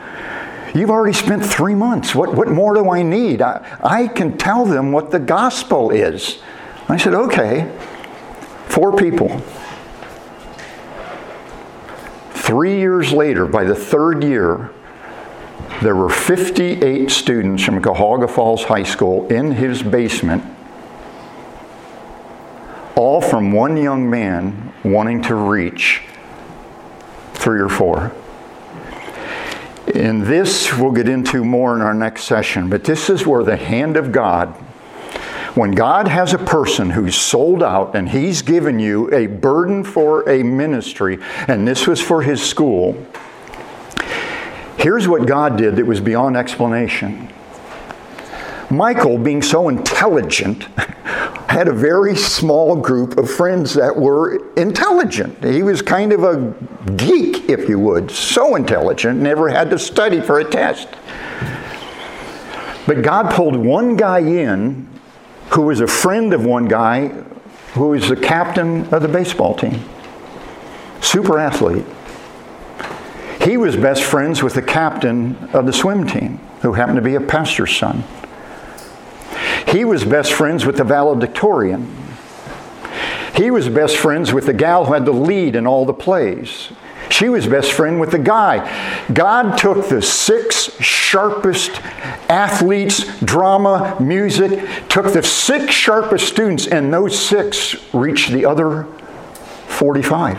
You've 0.76 0.90
already 0.90 1.14
spent 1.14 1.42
three 1.44 1.74
months. 1.74 2.14
What, 2.14 2.34
what 2.34 2.48
more 2.48 2.74
do 2.74 2.90
I 2.90 3.02
need? 3.02 3.40
I, 3.40 3.78
I 3.82 4.08
can 4.08 4.36
tell 4.36 4.66
them 4.66 4.92
what 4.92 5.10
the 5.10 5.18
gospel 5.18 5.90
is. 5.90 6.42
I 6.88 6.98
said, 6.98 7.14
Okay. 7.14 7.72
Four 8.66 8.94
people. 8.94 9.40
Three 12.32 12.78
years 12.78 13.10
later, 13.10 13.46
by 13.46 13.64
the 13.64 13.74
third 13.74 14.22
year, 14.22 14.70
there 15.80 15.96
were 15.96 16.10
58 16.10 17.10
students 17.10 17.62
from 17.62 17.80
Cuyahoga 17.80 18.28
Falls 18.28 18.64
High 18.64 18.82
School 18.82 19.26
in 19.28 19.52
his 19.52 19.82
basement, 19.82 20.44
all 22.96 23.22
from 23.22 23.52
one 23.52 23.78
young 23.78 24.10
man 24.10 24.74
wanting 24.84 25.22
to 25.22 25.34
reach 25.34 26.02
three 27.32 27.60
or 27.60 27.70
four. 27.70 28.12
And 29.94 30.22
this 30.22 30.72
we'll 30.74 30.92
get 30.92 31.08
into 31.08 31.44
more 31.44 31.74
in 31.74 31.80
our 31.80 31.94
next 31.94 32.24
session, 32.24 32.68
but 32.68 32.84
this 32.84 33.08
is 33.08 33.26
where 33.26 33.44
the 33.44 33.56
hand 33.56 33.96
of 33.96 34.10
God, 34.10 34.48
when 35.54 35.70
God 35.70 36.08
has 36.08 36.34
a 36.34 36.38
person 36.38 36.90
who's 36.90 37.14
sold 37.14 37.62
out 37.62 37.94
and 37.94 38.08
he's 38.08 38.42
given 38.42 38.78
you 38.78 39.12
a 39.14 39.26
burden 39.26 39.84
for 39.84 40.28
a 40.28 40.42
ministry, 40.42 41.18
and 41.46 41.66
this 41.66 41.86
was 41.86 42.00
for 42.00 42.22
his 42.22 42.42
school, 42.42 43.06
here's 44.76 45.06
what 45.06 45.26
God 45.26 45.56
did 45.56 45.76
that 45.76 45.86
was 45.86 46.00
beyond 46.00 46.36
explanation. 46.36 47.32
Michael, 48.68 49.16
being 49.16 49.42
so 49.42 49.68
intelligent, 49.68 50.66
had 51.48 51.68
a 51.68 51.72
very 51.72 52.16
small 52.16 52.76
group 52.76 53.18
of 53.18 53.30
friends 53.30 53.74
that 53.74 53.96
were 53.96 54.52
intelligent. 54.54 55.42
He 55.44 55.62
was 55.62 55.80
kind 55.80 56.12
of 56.12 56.24
a 56.24 56.54
geek, 56.96 57.48
if 57.48 57.68
you 57.68 57.78
would, 57.78 58.10
so 58.10 58.56
intelligent, 58.56 59.20
never 59.20 59.48
had 59.48 59.70
to 59.70 59.78
study 59.78 60.20
for 60.20 60.40
a 60.40 60.44
test. 60.44 60.88
But 62.86 63.02
God 63.02 63.32
pulled 63.32 63.56
one 63.56 63.96
guy 63.96 64.20
in 64.20 64.88
who 65.50 65.62
was 65.62 65.80
a 65.80 65.86
friend 65.86 66.32
of 66.34 66.44
one 66.44 66.66
guy 66.66 67.08
who 67.74 67.88
was 67.88 68.08
the 68.08 68.16
captain 68.16 68.92
of 68.92 69.02
the 69.02 69.08
baseball 69.08 69.54
team, 69.54 69.80
super 71.00 71.38
athlete. 71.38 71.86
He 73.42 73.56
was 73.56 73.76
best 73.76 74.02
friends 74.02 74.42
with 74.42 74.54
the 74.54 74.62
captain 74.62 75.36
of 75.52 75.66
the 75.66 75.72
swim 75.72 76.06
team, 76.06 76.38
who 76.62 76.72
happened 76.72 76.96
to 76.96 77.02
be 77.02 77.14
a 77.14 77.20
pastor's 77.20 77.76
son. 77.76 78.02
He 79.66 79.84
was 79.84 80.04
best 80.04 80.32
friends 80.32 80.64
with 80.64 80.76
the 80.76 80.84
valedictorian. 80.84 81.94
He 83.34 83.50
was 83.50 83.68
best 83.68 83.96
friends 83.96 84.32
with 84.32 84.46
the 84.46 84.54
gal 84.54 84.86
who 84.86 84.94
had 84.94 85.04
the 85.04 85.12
lead 85.12 85.56
in 85.56 85.66
all 85.66 85.84
the 85.84 85.92
plays. 85.92 86.70
She 87.10 87.28
was 87.28 87.46
best 87.46 87.72
friend 87.72 88.00
with 88.00 88.10
the 88.10 88.18
guy. 88.18 89.04
God 89.12 89.58
took 89.58 89.88
the 89.88 90.02
six 90.02 90.80
sharpest 90.80 91.70
athletes, 92.28 93.04
drama, 93.20 93.96
music, 94.00 94.66
took 94.88 95.12
the 95.12 95.22
six 95.22 95.72
sharpest 95.72 96.26
students, 96.26 96.66
and 96.66 96.92
those 96.92 97.18
six 97.18 97.76
reached 97.94 98.32
the 98.32 98.44
other 98.44 98.84
45. 99.68 100.38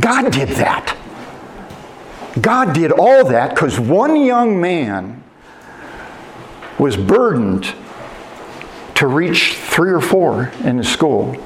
God 0.00 0.32
did 0.32 0.48
that. 0.50 0.96
God 2.40 2.74
did 2.74 2.92
all 2.92 3.24
that 3.26 3.54
because 3.54 3.78
one 3.78 4.16
young 4.16 4.60
man 4.60 5.22
was 6.78 6.96
burdened 6.96 7.72
to 8.94 9.06
reach 9.06 9.54
three 9.54 9.90
or 9.90 10.00
four 10.00 10.52
in 10.64 10.76
the 10.76 10.84
school. 10.84 11.36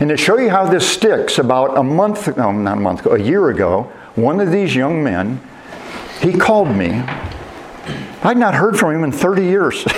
And 0.00 0.08
to 0.08 0.16
show 0.16 0.38
you 0.38 0.50
how 0.50 0.68
this 0.68 0.88
sticks, 0.88 1.38
about 1.38 1.76
a 1.78 1.82
month, 1.82 2.36
no, 2.36 2.52
not 2.52 2.78
a 2.78 2.80
month 2.80 3.00
ago, 3.00 3.14
a 3.14 3.20
year 3.20 3.50
ago, 3.50 3.92
one 4.14 4.40
of 4.40 4.50
these 4.50 4.74
young 4.74 5.02
men, 5.02 5.40
he 6.20 6.32
called 6.32 6.68
me. 6.68 7.02
I'd 8.22 8.36
not 8.36 8.54
heard 8.54 8.78
from 8.78 8.94
him 8.94 9.04
in 9.04 9.12
30 9.12 9.42
years. 9.42 9.84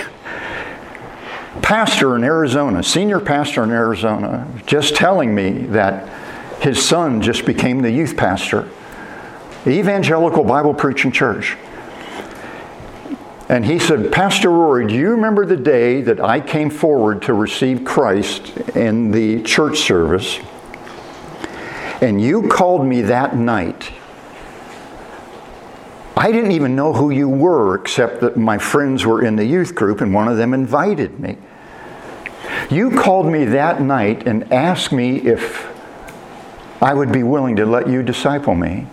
pastor 1.63 2.17
in 2.17 2.25
Arizona, 2.25 2.83
senior 2.83 3.21
pastor 3.21 3.65
in 3.65 3.71
Arizona, 3.71 4.47
just 4.67 4.95
telling 4.95 5.35
me 5.35 5.51
that 5.51 6.09
his 6.63 6.85
son 6.85 7.23
just 7.23 7.47
became 7.47 7.81
the 7.81 7.91
youth 7.91 8.17
pastor, 8.17 8.69
evangelical 9.67 10.45
Bible 10.45 10.75
preaching 10.75 11.11
church. 11.11 11.57
And 13.55 13.65
he 13.65 13.79
said, 13.79 14.11
Pastor 14.11 14.51
Rory, 14.51 14.85
do 14.85 14.95
you 14.95 15.11
remember 15.11 15.47
the 15.47 15.57
day 15.57 16.01
that 16.01 16.19
I 16.19 16.41
came 16.41 16.71
forward 16.71 17.23
to 17.23 17.35
receive 17.35 17.85
Christ 17.85 18.49
in 18.75 19.13
the 19.13 19.45
church 19.45 19.79
service? 19.79 20.41
And 22.01 22.21
you 22.21 22.49
called 22.49 22.85
me 22.85 23.03
that 23.03 23.37
night. 23.37 23.93
I 26.17 26.33
didn't 26.33 26.51
even 26.51 26.75
know 26.75 26.95
who 26.95 27.11
you 27.11 27.29
were, 27.29 27.77
except 27.77 28.23
that 28.23 28.37
my 28.37 28.59
friends 28.59 29.07
were 29.07 29.25
in 29.25 29.37
the 29.37 29.45
youth 29.45 29.77
group 29.77 30.01
and 30.01 30.13
one 30.13 30.27
of 30.27 30.37
them 30.37 30.53
invited 30.53 31.21
me. 31.21 31.39
You 32.71 32.91
called 32.91 33.27
me 33.27 33.45
that 33.45 33.81
night 33.81 34.27
and 34.27 34.53
asked 34.53 34.91
me 34.91 35.19
if 35.19 35.65
I 36.83 36.93
would 36.93 37.13
be 37.13 37.23
willing 37.23 37.55
to 37.55 37.67
let 37.67 37.87
you 37.87 38.03
disciple 38.03 38.57
me 38.57 38.89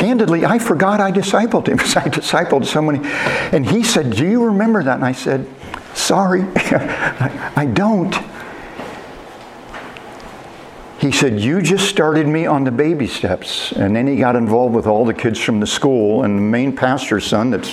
candidly, 0.00 0.46
I 0.46 0.58
forgot 0.58 0.98
I 0.98 1.12
discipled 1.12 1.68
him 1.68 1.76
because 1.76 1.94
I 1.94 2.04
discipled 2.08 2.64
so 2.64 2.80
many. 2.80 3.06
And 3.52 3.66
he 3.66 3.82
said, 3.82 4.10
Do 4.10 4.26
you 4.26 4.44
remember 4.46 4.82
that? 4.82 4.94
And 4.94 5.04
I 5.04 5.12
said, 5.12 5.46
Sorry, 5.94 6.42
I 6.56 7.70
don't. 7.72 8.16
He 10.98 11.12
said, 11.12 11.38
You 11.38 11.60
just 11.60 11.88
started 11.88 12.26
me 12.26 12.46
on 12.46 12.64
the 12.64 12.70
baby 12.70 13.06
steps. 13.06 13.72
And 13.72 13.94
then 13.94 14.06
he 14.06 14.16
got 14.16 14.36
involved 14.36 14.74
with 14.74 14.86
all 14.86 15.04
the 15.04 15.14
kids 15.14 15.38
from 15.38 15.60
the 15.60 15.66
school 15.66 16.24
and 16.24 16.38
the 16.38 16.42
main 16.42 16.74
pastor's 16.74 17.26
son 17.26 17.50
that 17.50 17.66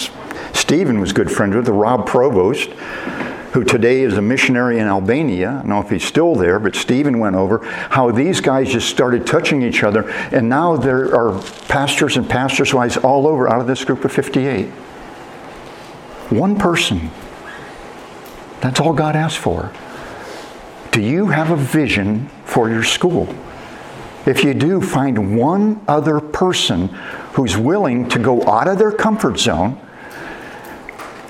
Stephen 0.53 0.99
was 0.99 1.13
good 1.13 1.31
friends 1.31 1.55
with, 1.55 1.65
the 1.65 1.73
Rob 1.73 2.05
Provost 2.05 2.69
who 3.53 3.63
today 3.63 4.01
is 4.01 4.17
a 4.17 4.21
missionary 4.21 4.79
in 4.79 4.87
Albania. 4.87 5.49
I 5.49 5.53
don't 5.59 5.69
know 5.69 5.81
if 5.81 5.89
he's 5.89 6.03
still 6.03 6.35
there, 6.35 6.59
but 6.59 6.75
Stephen 6.75 7.19
went 7.19 7.35
over 7.35 7.59
how 7.65 8.11
these 8.11 8.41
guys 8.41 8.71
just 8.71 8.89
started 8.89 9.25
touching 9.25 9.61
each 9.61 9.83
other, 9.83 10.09
and 10.09 10.49
now 10.49 10.75
there 10.75 11.15
are 11.15 11.41
pastors 11.67 12.17
and 12.17 12.29
pastors' 12.29 12.73
wives 12.73 12.97
all 12.97 13.27
over 13.27 13.49
out 13.49 13.61
of 13.61 13.67
this 13.67 13.83
group 13.85 14.03
of 14.05 14.11
58. 14.11 14.67
One 16.29 16.57
person. 16.57 17.09
That's 18.59 18.79
all 18.79 18.93
God 18.93 19.15
asked 19.15 19.37
for. 19.37 19.71
Do 20.91 21.01
you 21.01 21.27
have 21.27 21.51
a 21.51 21.55
vision 21.55 22.29
for 22.43 22.69
your 22.69 22.83
school? 22.83 23.33
If 24.25 24.43
you 24.43 24.53
do, 24.53 24.81
find 24.81 25.37
one 25.37 25.81
other 25.87 26.19
person 26.19 26.89
who's 27.33 27.55
willing 27.55 28.09
to 28.09 28.19
go 28.19 28.45
out 28.45 28.67
of 28.67 28.77
their 28.77 28.91
comfort 28.91 29.39
zone 29.39 29.79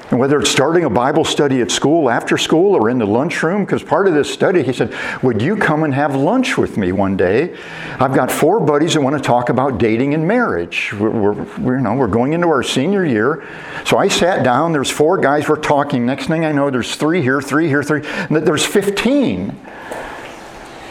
and 0.10 0.20
whether 0.20 0.40
it's 0.40 0.50
starting 0.50 0.86
a 0.86 0.90
Bible 0.90 1.26
study 1.26 1.62
at 1.62 1.70
school, 1.70 2.10
after 2.10 2.38
school, 2.38 2.76
or 2.76 2.90
in 2.90 2.98
the 2.98 3.06
lunchroom, 3.06 3.66
because 3.66 3.84
part 3.84 4.08
of 4.08 4.14
this 4.14 4.32
study, 4.32 4.64
he 4.64 4.72
said, 4.72 4.94
Would 5.22 5.42
you 5.42 5.58
come 5.58 5.84
and 5.84 5.94
have 5.94 6.16
lunch 6.16 6.58
with 6.58 6.78
me 6.78 6.92
one 6.92 7.18
day? 7.18 7.58
I've 8.00 8.14
got 8.14 8.32
four 8.32 8.60
buddies 8.60 8.94
that 8.94 9.02
want 9.02 9.18
to 9.18 9.22
talk 9.22 9.50
about 9.50 9.78
dating 9.78 10.14
and 10.14 10.28
marriage. 10.28 10.94
We're, 10.94 11.10
we're, 11.12 11.78
you 11.78 11.84
know, 11.84 11.96
we're 11.96 12.08
going 12.08 12.34
into 12.34 12.48
our 12.48 12.64
senior 12.64 13.06
year. 13.06 13.48
So 13.86 13.98
I 13.98 14.08
sat 14.08 14.44
down, 14.44 14.72
there's 14.72 14.90
four 14.90 15.18
guys, 15.18 15.50
we're 15.50 15.58
talking. 15.58 16.06
Next 16.06 16.28
thing 16.28 16.46
I 16.46 16.52
know, 16.52 16.70
there's 16.70 16.96
three 16.96 17.22
here, 17.22 17.42
three 17.42 17.68
here, 17.68 17.84
three, 17.84 18.02
there's 18.30 18.66
15 18.66 19.60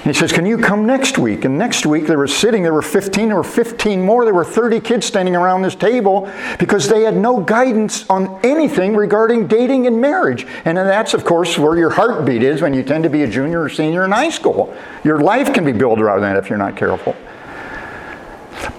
he 0.06 0.12
says, 0.12 0.30
Can 0.30 0.46
you 0.46 0.56
come 0.56 0.86
next 0.86 1.18
week? 1.18 1.44
And 1.44 1.58
next 1.58 1.84
week 1.84 2.06
they 2.06 2.14
were 2.14 2.28
sitting, 2.28 2.62
there 2.62 2.72
were 2.72 2.80
15, 2.80 3.26
there 3.26 3.36
were 3.36 3.42
15 3.42 4.00
more, 4.00 4.24
there 4.24 4.34
were 4.34 4.44
30 4.44 4.80
kids 4.80 5.04
standing 5.04 5.34
around 5.34 5.62
this 5.62 5.74
table 5.74 6.30
because 6.58 6.88
they 6.88 7.02
had 7.02 7.16
no 7.16 7.40
guidance 7.40 8.08
on 8.08 8.38
anything 8.44 8.94
regarding 8.94 9.48
dating 9.48 9.88
and 9.88 10.00
marriage. 10.00 10.46
And 10.64 10.76
that's, 10.76 11.12
of 11.12 11.24
course, 11.24 11.58
where 11.58 11.76
your 11.76 11.90
heartbeat 11.90 12.42
is 12.44 12.62
when 12.62 12.72
you 12.72 12.84
tend 12.84 13.02
to 13.02 13.10
be 13.10 13.24
a 13.24 13.26
junior 13.26 13.62
or 13.62 13.68
senior 13.68 14.04
in 14.04 14.12
high 14.12 14.30
school. 14.30 14.72
Your 15.02 15.20
life 15.20 15.52
can 15.52 15.64
be 15.64 15.72
built 15.72 16.00
around 16.00 16.20
that 16.20 16.36
if 16.36 16.48
you're 16.48 16.58
not 16.58 16.76
careful. 16.76 17.16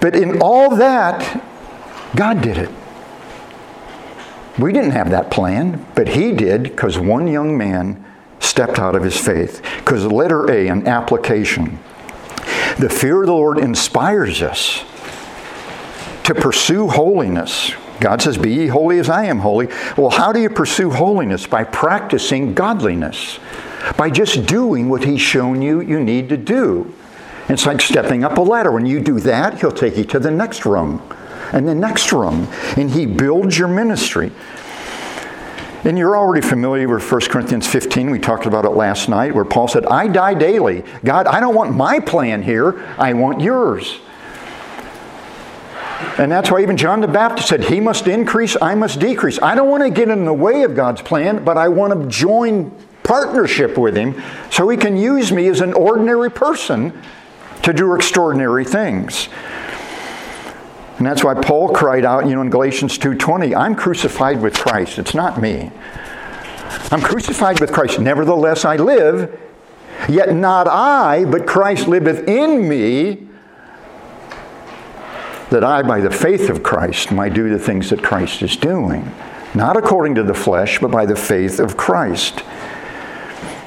But 0.00 0.16
in 0.16 0.40
all 0.40 0.76
that, 0.76 1.44
God 2.16 2.40
did 2.40 2.56
it. 2.56 2.70
We 4.58 4.72
didn't 4.72 4.92
have 4.92 5.10
that 5.10 5.30
plan, 5.30 5.86
but 5.94 6.08
He 6.08 6.32
did 6.32 6.62
because 6.62 6.98
one 6.98 7.28
young 7.28 7.58
man 7.58 8.04
stepped 8.40 8.78
out 8.78 8.94
of 8.94 9.02
his 9.02 9.18
faith. 9.18 9.62
Because 9.78 10.04
letter 10.06 10.50
A, 10.50 10.68
an 10.68 10.86
application. 10.86 11.78
The 12.78 12.88
fear 12.88 13.22
of 13.22 13.26
the 13.26 13.32
Lord 13.32 13.58
inspires 13.58 14.42
us 14.42 14.84
to 16.24 16.34
pursue 16.34 16.88
holiness. 16.88 17.72
God 18.00 18.22
says, 18.22 18.38
Be 18.38 18.52
ye 18.52 18.66
holy 18.68 18.98
as 18.98 19.08
I 19.08 19.24
am 19.24 19.38
holy. 19.38 19.66
Well, 19.96 20.10
how 20.10 20.32
do 20.32 20.40
you 20.40 20.50
pursue 20.50 20.90
holiness? 20.90 21.46
By 21.46 21.64
practicing 21.64 22.54
godliness, 22.54 23.38
by 23.96 24.10
just 24.10 24.46
doing 24.46 24.88
what 24.88 25.04
He's 25.04 25.20
shown 25.20 25.62
you 25.62 25.80
you 25.80 25.98
need 25.98 26.28
to 26.28 26.36
do. 26.36 26.94
It's 27.48 27.66
like 27.66 27.80
stepping 27.80 28.24
up 28.24 28.36
a 28.36 28.42
ladder. 28.42 28.70
When 28.70 28.86
you 28.86 29.00
do 29.00 29.18
that, 29.20 29.60
He'll 29.60 29.72
take 29.72 29.96
you 29.96 30.04
to 30.04 30.18
the 30.18 30.30
next 30.30 30.66
rung 30.66 31.02
and 31.52 31.66
the 31.66 31.74
next 31.74 32.12
rung, 32.12 32.46
and 32.76 32.90
He 32.90 33.06
builds 33.06 33.58
your 33.58 33.68
ministry. 33.68 34.30
And 35.84 35.96
you're 35.96 36.16
already 36.16 36.46
familiar 36.46 36.88
with 36.88 37.10
1 37.10 37.20
Corinthians 37.22 37.66
15. 37.66 38.10
We 38.10 38.18
talked 38.18 38.46
about 38.46 38.64
it 38.64 38.70
last 38.70 39.08
night, 39.08 39.34
where 39.34 39.44
Paul 39.44 39.68
said, 39.68 39.86
I 39.86 40.08
die 40.08 40.34
daily. 40.34 40.84
God, 41.04 41.26
I 41.26 41.38
don't 41.38 41.54
want 41.54 41.74
my 41.74 42.00
plan 42.00 42.42
here, 42.42 42.80
I 42.98 43.12
want 43.12 43.40
yours. 43.40 44.00
And 46.18 46.32
that's 46.32 46.50
why 46.50 46.62
even 46.62 46.76
John 46.76 47.00
the 47.00 47.08
Baptist 47.08 47.48
said, 47.48 47.64
He 47.64 47.78
must 47.78 48.08
increase, 48.08 48.56
I 48.60 48.74
must 48.74 48.98
decrease. 48.98 49.40
I 49.40 49.54
don't 49.54 49.70
want 49.70 49.84
to 49.84 49.90
get 49.90 50.08
in 50.08 50.24
the 50.24 50.34
way 50.34 50.62
of 50.62 50.74
God's 50.74 51.00
plan, 51.00 51.44
but 51.44 51.56
I 51.56 51.68
want 51.68 51.92
to 51.92 52.08
join 52.08 52.72
partnership 53.04 53.78
with 53.78 53.96
Him 53.96 54.20
so 54.50 54.68
He 54.68 54.76
can 54.76 54.96
use 54.96 55.30
me 55.30 55.46
as 55.46 55.60
an 55.60 55.72
ordinary 55.74 56.30
person 56.30 56.92
to 57.62 57.72
do 57.72 57.94
extraordinary 57.94 58.64
things. 58.64 59.28
And 60.98 61.06
that's 61.06 61.22
why 61.22 61.34
Paul 61.34 61.70
cried 61.70 62.04
out, 62.04 62.26
you 62.26 62.34
know, 62.34 62.42
in 62.42 62.50
Galatians 62.50 62.98
2:20, 62.98 63.54
I'm 63.54 63.74
crucified 63.74 64.42
with 64.42 64.54
Christ. 64.54 64.98
It's 64.98 65.14
not 65.14 65.40
me. 65.40 65.70
I'm 66.90 67.00
crucified 67.00 67.60
with 67.60 67.72
Christ. 67.72 68.00
Nevertheless 68.00 68.64
I 68.64 68.76
live, 68.76 69.38
yet 70.08 70.34
not 70.34 70.66
I, 70.66 71.24
but 71.24 71.46
Christ 71.46 71.86
liveth 71.86 72.28
in 72.28 72.68
me 72.68 73.28
that 75.50 75.64
I, 75.64 75.82
by 75.82 76.00
the 76.00 76.10
faith 76.10 76.50
of 76.50 76.62
Christ, 76.62 77.12
might 77.12 77.32
do 77.32 77.48
the 77.48 77.58
things 77.58 77.90
that 77.90 78.02
Christ 78.02 78.42
is 78.42 78.56
doing. 78.56 79.10
Not 79.54 79.76
according 79.76 80.14
to 80.16 80.22
the 80.22 80.34
flesh, 80.34 80.78
but 80.78 80.90
by 80.90 81.06
the 81.06 81.16
faith 81.16 81.58
of 81.58 81.76
Christ. 81.76 82.42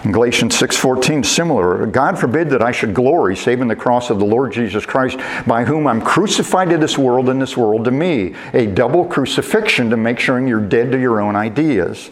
Galatians 0.10 0.56
6:14 0.56 1.24
similar, 1.24 1.86
God 1.86 2.18
forbid 2.18 2.49
that 2.49 2.64
I 2.64 2.72
should 2.72 2.93
glory 2.95 3.36
save 3.36 3.62
in 3.62 3.68
the 3.68 3.76
cross 3.76 4.10
of 4.10 4.18
the 4.18 4.26
Lord 4.26 4.52
Jesus 4.52 4.84
Christ, 4.84 5.20
by 5.45 5.64
whom 5.64 5.86
I'm 5.86 6.02
crucified 6.02 6.72
to 6.72 6.78
this 6.78 6.97
world 6.97 7.30
and 7.30 7.39
this 7.39 7.56
world 7.56 7.86
to 7.86 7.91
me. 7.91 8.34
A 8.54 8.66
double 8.66 9.06
crucifixion 9.06 9.91
to 9.91 9.97
make 9.97 10.18
sure 10.18 10.39
you're 10.45 10.60
dead 10.60 10.91
to 10.93 10.99
your 10.99 11.22
own 11.22 11.36
ideas. 11.36 12.10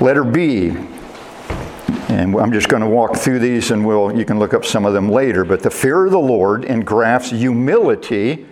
Letter 0.00 0.24
B, 0.24 0.70
and 2.08 2.34
I'm 2.34 2.52
just 2.52 2.68
going 2.68 2.82
to 2.82 2.88
walk 2.88 3.16
through 3.16 3.38
these 3.38 3.70
and 3.70 3.86
we'll, 3.86 4.16
you 4.16 4.24
can 4.24 4.40
look 4.40 4.52
up 4.52 4.64
some 4.64 4.84
of 4.84 4.92
them 4.92 5.08
later. 5.08 5.44
But 5.44 5.62
the 5.62 5.70
fear 5.70 6.06
of 6.06 6.10
the 6.10 6.18
Lord 6.18 6.64
engrafts 6.64 7.30
humility 7.30 8.46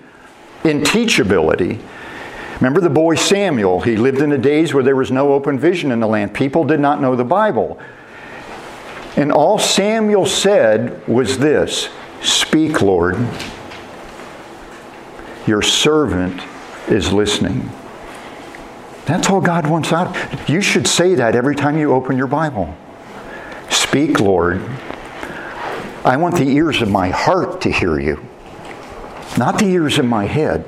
in 0.63 0.83
teachability. 0.83 1.81
Remember 2.61 2.81
the 2.81 2.91
boy 2.91 3.15
Samuel? 3.15 3.81
He 3.81 3.97
lived 3.97 4.19
in 4.19 4.31
the 4.31 4.39
days 4.39 4.75
where 4.75 4.83
there 4.83 4.97
was 4.97 5.13
no 5.13 5.33
open 5.33 5.59
vision 5.59 5.93
in 5.93 6.01
the 6.01 6.09
land. 6.09 6.35
People 6.35 6.65
did 6.65 6.81
not 6.81 7.01
know 7.01 7.15
the 7.15 7.25
Bible. 7.25 7.79
And 9.17 9.31
all 9.31 9.59
Samuel 9.59 10.27
said 10.27 11.07
was 11.07 11.39
this 11.39 11.89
Speak, 12.21 12.83
Lord. 12.83 13.17
Your 15.47 15.63
servant 15.63 16.43
is 16.89 17.13
listening. 17.13 17.71
That's 19.07 19.31
all 19.31 19.41
God 19.41 19.67
wants 19.67 19.93
out. 19.93 20.17
You 20.49 20.61
should 20.61 20.87
say 20.87 21.15
that 21.15 21.35
every 21.35 21.55
time 21.55 21.79
you 21.79 21.93
open 21.93 22.19
your 22.19 22.27
Bible. 22.27 22.77
Speak, 23.71 24.21
Lord. 24.21 24.61
I 26.05 26.17
want 26.17 26.37
the 26.37 26.49
ears 26.49 26.83
of 26.83 26.91
my 26.91 27.09
heart 27.11 27.61
to 27.63 27.71
hear 27.71 27.99
you, 27.99 28.25
not 29.37 29.59
the 29.59 29.67
ears 29.67 29.99
of 29.99 30.05
my 30.05 30.27
head. 30.27 30.65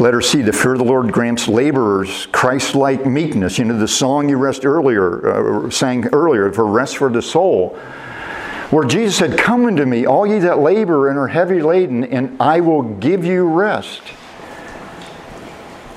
Letter 0.00 0.20
C, 0.20 0.42
the 0.42 0.52
fear 0.52 0.74
of 0.74 0.78
the 0.78 0.84
Lord 0.84 1.10
grants 1.10 1.48
laborers 1.48 2.26
Christ-like 2.26 3.04
meekness. 3.04 3.58
You 3.58 3.64
know, 3.64 3.78
the 3.78 3.88
song 3.88 4.28
you 4.28 4.36
rest 4.36 4.64
earlier, 4.64 5.66
uh, 5.66 5.70
sang 5.70 6.06
earlier, 6.08 6.52
for 6.52 6.64
rest 6.66 6.98
for 6.98 7.10
the 7.10 7.22
soul, 7.22 7.70
where 8.70 8.84
Jesus 8.84 9.16
said, 9.16 9.36
Come 9.36 9.66
unto 9.66 9.84
me, 9.84 10.06
all 10.06 10.26
ye 10.26 10.38
that 10.38 10.60
labor 10.60 11.08
and 11.08 11.18
are 11.18 11.26
heavy 11.26 11.62
laden, 11.62 12.04
and 12.04 12.40
I 12.40 12.60
will 12.60 12.82
give 12.82 13.24
you 13.24 13.44
rest. 13.44 14.02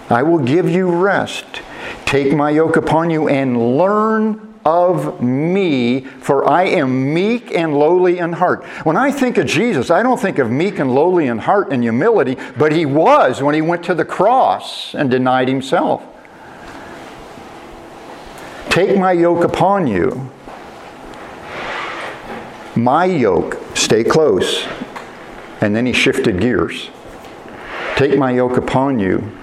I 0.10 0.24
will 0.24 0.40
give 0.40 0.68
you 0.68 0.90
rest. 0.90 1.62
Take 2.06 2.34
my 2.34 2.50
yoke 2.50 2.78
upon 2.78 3.12
you 3.12 3.30
and 3.30 3.78
learn 3.78 4.51
of 4.66 5.22
me, 5.22 6.02
for 6.02 6.48
I 6.48 6.64
am 6.64 7.14
meek 7.14 7.52
and 7.52 7.78
lowly 7.78 8.20
in 8.20 8.34
heart. 8.34 8.64
When 8.84 8.98
I 8.98 9.12
think 9.12 9.38
of 9.38 9.46
Jesus, 9.46 9.90
I 9.90 10.04
don't 10.04 10.20
think 10.20 10.38
of 10.38 10.50
meek 10.52 10.80
and 10.80 10.94
lowly 10.94 11.28
in 11.28 11.40
heart 11.40 11.72
and 11.72 11.84
humility, 11.84 12.38
but 12.58 12.72
he 12.72 12.86
was 12.86 13.42
when 13.42 13.56
he 13.56 13.62
went 13.62 13.84
to 13.86 13.94
the 13.94 14.06
cross 14.06 14.94
and 14.94 15.10
denied 15.10 15.48
himself. 15.48 16.04
Take 18.70 18.98
my 18.98 19.12
yoke 19.12 19.44
upon 19.44 19.88
you. 19.88 20.32
My 22.76 23.06
yoke, 23.06 23.58
stay 23.76 24.04
close. 24.04 24.66
And 25.60 25.76
then 25.76 25.86
he 25.86 25.94
shifted 25.94 26.40
gears. 26.40 26.90
Take 27.96 28.18
my 28.18 28.32
yoke 28.32 28.58
upon 28.58 29.00
you 29.00 29.38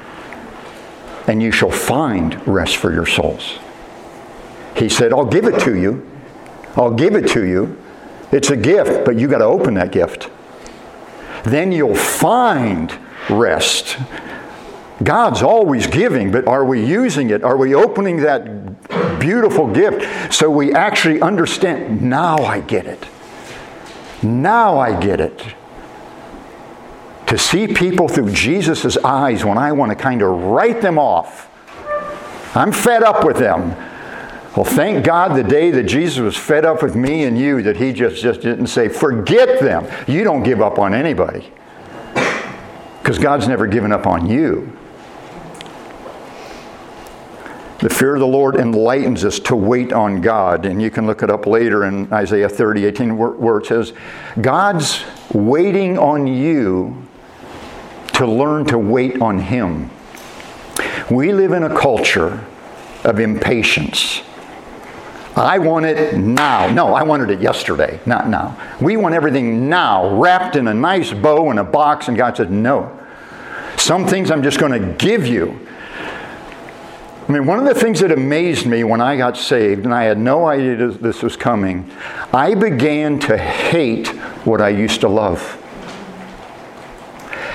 and 1.29 1.43
you 1.43 1.53
shall 1.53 1.71
find 1.71 2.45
rest 2.49 2.77
for 2.77 2.93
your 2.93 3.07
souls. 3.07 3.59
He 4.79 4.89
said, 4.89 5.13
I'll 5.13 5.25
give 5.25 5.45
it 5.45 5.61
to 5.63 5.77
you. 5.77 6.09
I'll 6.77 6.95
give 6.95 7.15
it 7.15 7.29
to 7.31 7.45
you. 7.45 7.77
It's 8.31 8.51
a 8.51 8.57
gift, 8.57 9.05
but 9.05 9.17
you 9.17 9.27
got 9.27 9.39
to 9.39 9.45
open 9.45 9.75
that 9.75 9.91
gift. 9.91 10.31
Then 11.45 11.73
you'll 11.73 11.95
find 11.95 12.97
rest. 13.29 13.99
God's 15.03 15.43
always 15.43 15.87
giving, 15.87 16.31
but 16.31 16.47
are 16.47 16.65
we 16.65 16.85
using 16.85 17.31
it? 17.31 17.43
Are 17.43 17.57
we 17.57 17.75
opening 17.75 18.19
that 18.19 19.19
beautiful 19.19 19.73
gift 19.73 20.35
so 20.35 20.51
we 20.51 20.75
actually 20.75 21.21
understand? 21.21 22.03
Now 22.03 22.37
I 22.39 22.61
get 22.61 22.87
it. 22.87 23.07
Now 24.23 24.79
I 24.79 24.99
get 25.01 25.21
it 25.21 25.55
to 27.29 27.39
see 27.39 27.69
people 27.69 28.09
through 28.09 28.33
Jesus' 28.33 28.97
eyes 28.99 29.45
when 29.45 29.59
I 29.59 29.73
want 29.73 29.91
to 29.91 29.97
kind 29.97 30.23
of 30.23 30.45
write 30.45 30.81
them 30.81 30.99
off. 30.99 31.49
I'm 32.57 32.73
fed 32.73 33.03
up 33.03 33.25
with 33.25 33.37
them. 33.37 33.77
Well, 34.57 34.65
thank 34.65 35.05
God 35.05 35.37
the 35.37 35.45
day 35.45 35.71
that 35.71 35.85
Jesus 35.85 36.19
was 36.19 36.37
fed 36.37 36.65
up 36.65 36.83
with 36.83 36.97
me 36.97 37.25
and 37.25 37.39
you 37.39 37.63
that 37.63 37.77
he 37.77 37.93
just, 37.93 38.23
just 38.23 38.41
didn't 38.41 38.69
say, 38.69 38.89
forget 38.89 39.61
them. 39.61 39.87
You 40.07 40.25
don't 40.25 40.43
give 40.43 40.61
up 40.61 40.79
on 40.79 40.95
anybody. 40.95 41.53
Because 43.03 43.19
God's 43.19 43.47
never 43.47 43.67
given 43.67 43.93
up 43.93 44.07
on 44.07 44.29
you. 44.29 44.77
The 47.81 47.89
fear 47.89 48.15
of 48.15 48.21
the 48.21 48.27
Lord 48.27 48.57
enlightens 48.57 49.25
us 49.25 49.39
to 49.41 49.55
wait 49.55 49.93
on 49.93 50.21
God. 50.21 50.67
And 50.67 50.83
you 50.83 50.91
can 50.91 51.07
look 51.07 51.23
it 51.23 51.31
up 51.31 51.47
later 51.47 51.85
in 51.85 52.13
Isaiah 52.13 52.49
30, 52.49 52.87
18, 52.87 53.17
where, 53.17 53.31
where 53.31 53.59
it 53.59 53.67
says, 53.67 53.93
God's 54.41 55.05
waiting 55.33 55.97
on 55.97 56.27
you 56.27 57.07
to 58.15 58.27
learn 58.27 58.65
to 58.67 58.79
wait 58.79 59.23
on 59.23 59.39
Him. 59.39 59.91
We 61.09 61.33
live 61.33 61.53
in 61.53 61.63
a 61.63 61.79
culture 61.79 62.45
of 63.05 63.21
impatience. 63.21 64.23
I 65.39 65.59
want 65.59 65.87
it 65.87 66.17
now. 66.17 66.69
No, 66.71 66.95
I 66.95 67.03
wanted 67.03 67.31
it 67.31 67.41
yesterday, 67.41 68.01
not 68.07 68.29
now. 68.29 68.57
We 68.81 68.97
want 68.97 69.15
everything 69.15 69.69
now, 69.69 70.19
wrapped 70.21 70.57
in 70.57 70.69
a 70.69 70.75
nice 70.75 71.13
bow 71.13 71.51
in 71.51 71.59
a 71.59 71.65
box, 71.65 72.09
and 72.09 72.17
God 72.17 72.37
said, 72.37 72.51
No. 72.51 72.95
Some 73.77 74.07
things 74.07 74.31
I'm 74.31 74.43
just 74.43 74.59
going 74.59 74.73
to 74.73 74.93
give 74.95 75.27
you. 75.27 75.67
I 77.29 77.33
mean, 77.33 77.47
one 77.47 77.59
of 77.59 77.67
the 77.67 77.79
things 77.79 78.01
that 78.01 78.11
amazed 78.11 78.67
me 78.67 78.85
when 78.85 79.01
I 79.01 79.17
got 79.17 79.37
saved, 79.37 79.85
and 79.85 79.95
I 79.95 80.05
had 80.05 80.19
no 80.19 80.47
idea 80.47 80.89
this 80.89 81.23
was 81.23 81.37
coming, 81.37 81.91
I 82.33 82.55
began 82.55 83.19
to 83.21 83.37
hate 83.37 84.09
what 84.45 84.61
I 84.61 84.71
used 84.71 85.03
to 85.03 85.09
love. 85.09 85.58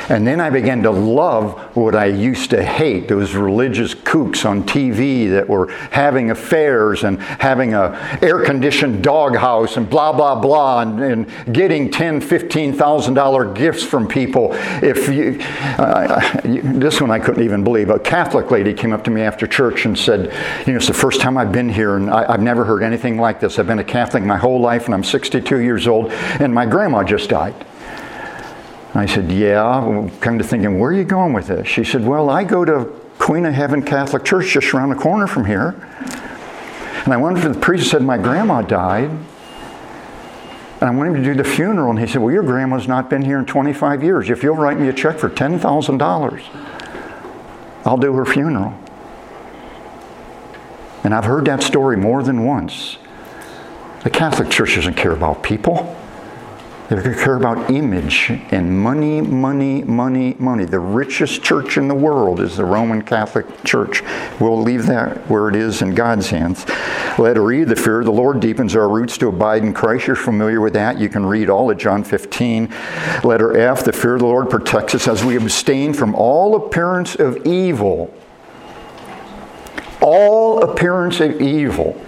And 0.10 0.28
then 0.28 0.42
I 0.42 0.50
began 0.50 0.84
to 0.84 0.92
love 0.92 1.76
what 1.76 1.96
I 1.96 2.06
used 2.06 2.50
to 2.50 2.64
hate 2.64 3.08
those 3.08 3.34
religious 3.34 3.96
kooks 3.96 4.46
on 4.46 4.64
TV 4.64 5.30
that 5.32 5.48
were 5.48 5.72
having 5.92 6.32
affairs 6.32 7.04
and 7.04 7.22
having 7.22 7.74
a 7.74 7.98
air 8.22 8.44
conditioned 8.44 9.04
doghouse 9.04 9.78
and 9.78 9.90
blah, 9.90 10.12
blah, 10.12 10.40
blah, 10.40 10.82
and, 10.82 11.00
and 11.02 11.54
getting 11.54 11.90
ten, 11.90 12.20
fifteen 12.20 12.74
thousand 12.74 13.14
dollar 13.14 13.52
gifts 13.54 13.84
from 13.84 14.08
people. 14.08 14.50
If 14.82 15.08
you, 15.08 15.38
uh, 15.78 16.42
this 16.44 17.00
one 17.00 17.12
I 17.12 17.20
couldn't 17.20 17.44
even 17.44 17.64
believe. 17.64 17.90
A 17.90 18.00
Catholic 18.00 18.52
lady 18.52 18.74
came 18.74 18.94
up 18.94 19.04
to 19.06 19.12
me 19.12 19.22
after 19.22 19.48
church 19.48 19.86
and 19.86 19.98
said, 19.98 20.34
You 20.66 20.74
know, 20.74 20.78
it's 20.78 20.88
the 20.88 20.94
first 20.94 21.22
time 21.22 21.38
I've 21.38 21.52
been 21.52 21.70
here 21.70 21.96
and 21.96 22.10
I, 22.10 22.34
I've 22.34 22.42
never 22.42 22.66
heard 22.66 22.84
anything 22.84 23.18
like 23.18 23.40
this. 23.40 23.60
I've 23.60 23.68
been 23.68 23.80
a 23.80 23.84
Catholic 23.84 24.24
my 24.24 24.38
whole 24.38 24.60
life 24.60 24.86
and 24.86 24.94
I'm 24.94 25.04
62 25.04 25.60
years 25.60 25.88
old 25.88 26.12
and 26.12 26.54
my 26.54 26.66
grandma 26.66 27.04
just 27.04 27.30
died. 27.30 27.54
I 28.94 29.06
said, 29.06 29.32
Yeah. 29.32 30.10
Kind 30.20 30.40
of 30.40 30.48
thinking, 30.48 30.80
where 30.80 30.92
are 30.92 30.94
you 30.94 31.04
going 31.04 31.34
with 31.34 31.48
this? 31.48 31.68
She 31.68 31.84
said, 31.84 32.06
Well, 32.06 32.30
I 32.30 32.44
go 32.44 32.64
to 32.64 32.86
Queen 33.18 33.46
of 33.46 33.54
Heaven 33.54 33.82
Catholic 33.82 34.24
Church 34.24 34.48
just 34.48 34.74
around 34.74 34.90
the 34.90 34.96
corner 34.96 35.28
from 35.28 35.46
here. 35.46 35.76
And 37.04 37.14
I 37.14 37.18
went 37.18 37.42
to 37.42 37.50
the 37.50 37.60
priest 37.60 37.84
and 37.84 37.92
said, 37.92 38.02
My 38.04 38.18
grandma 38.18 38.62
died. 38.62 39.10
And 39.10 40.90
I 40.90 40.92
wanted 40.92 41.16
him 41.16 41.24
to 41.24 41.34
do 41.34 41.36
the 41.36 41.44
funeral. 41.44 41.90
And 41.90 42.00
he 42.00 42.06
said, 42.06 42.22
Well, 42.22 42.34
your 42.34 42.44
grandma's 42.44 42.88
not 42.88 43.10
been 43.10 43.24
here 43.24 43.40
in 43.40 43.46
25 43.46 44.04
years. 44.04 44.30
If 44.30 44.44
you'll 44.44 44.56
write 44.56 44.80
me 44.80 44.90
a 44.90 44.94
check 44.94 45.18
for 45.18 45.30
$10,000, 45.30 46.44
I'll 47.86 47.98
do 47.98 48.14
her 48.14 48.26
funeral. 48.26 48.78
And 51.04 51.14
I've 51.14 51.26
heard 51.26 51.46
that 51.46 51.64
story 51.64 51.98
more 51.98 52.24
than 52.24 52.46
once. 52.46 52.98
The 54.04 54.10
Catholic 54.10 54.50
Church 54.50 54.76
doesn't 54.76 54.96
care 54.96 55.12
about 55.12 55.44
people. 55.44 55.98
They're 56.90 57.02
going 57.02 57.16
to 57.16 57.24
care 57.24 57.38
about 57.38 57.72
image 57.72 58.30
and 58.30 58.78
money, 58.78 59.22
money, 59.22 59.84
money, 59.84 60.36
money. 60.38 60.66
The 60.66 60.82
richest 60.82 61.42
church 61.42 61.78
in 61.78 61.88
the 61.88 61.96
world 61.96 62.42
is 62.42 62.58
the 62.58 62.66
Roman 62.66 63.02
Catholic 63.02 63.46
Church. 63.64 64.04
We'll 64.42 64.62
leave 64.62 64.86
that 64.88 65.30
where 65.30 65.48
it 65.48 65.56
is 65.56 65.82
in 65.82 65.96
God's 65.96 66.30
hands. 66.30 66.68
Letter 67.18 67.50
E, 67.54 67.64
the 67.64 67.78
fear 67.78 68.00
of 68.00 68.06
the 68.06 68.12
Lord 68.12 68.42
deepens 68.42 68.76
our 68.76 68.90
roots 68.90 69.18
to 69.20 69.30
abide 69.30 69.64
in 69.64 69.74
Christ. 69.74 70.08
You're 70.08 70.18
familiar 70.18 70.60
with 70.60 70.74
that. 70.74 71.00
You 71.00 71.08
can 71.08 71.26
read 71.26 71.50
all 71.50 71.72
of 71.72 71.78
John 71.78 72.04
15. 72.04 72.70
Letter 73.24 73.58
F, 73.58 73.86
the 73.86 73.94
fear 73.94 74.16
of 74.16 74.20
the 74.20 74.26
Lord 74.26 74.50
protects 74.50 74.94
us 74.94 75.08
as 75.08 75.24
we 75.24 75.38
abstain 75.38 75.94
from 75.94 76.14
all 76.16 76.68
appearance 76.68 77.16
of 77.16 77.46
evil. 77.46 78.14
All 80.02 80.64
appearance 80.64 81.22
of 81.22 81.42
evil. 81.42 82.00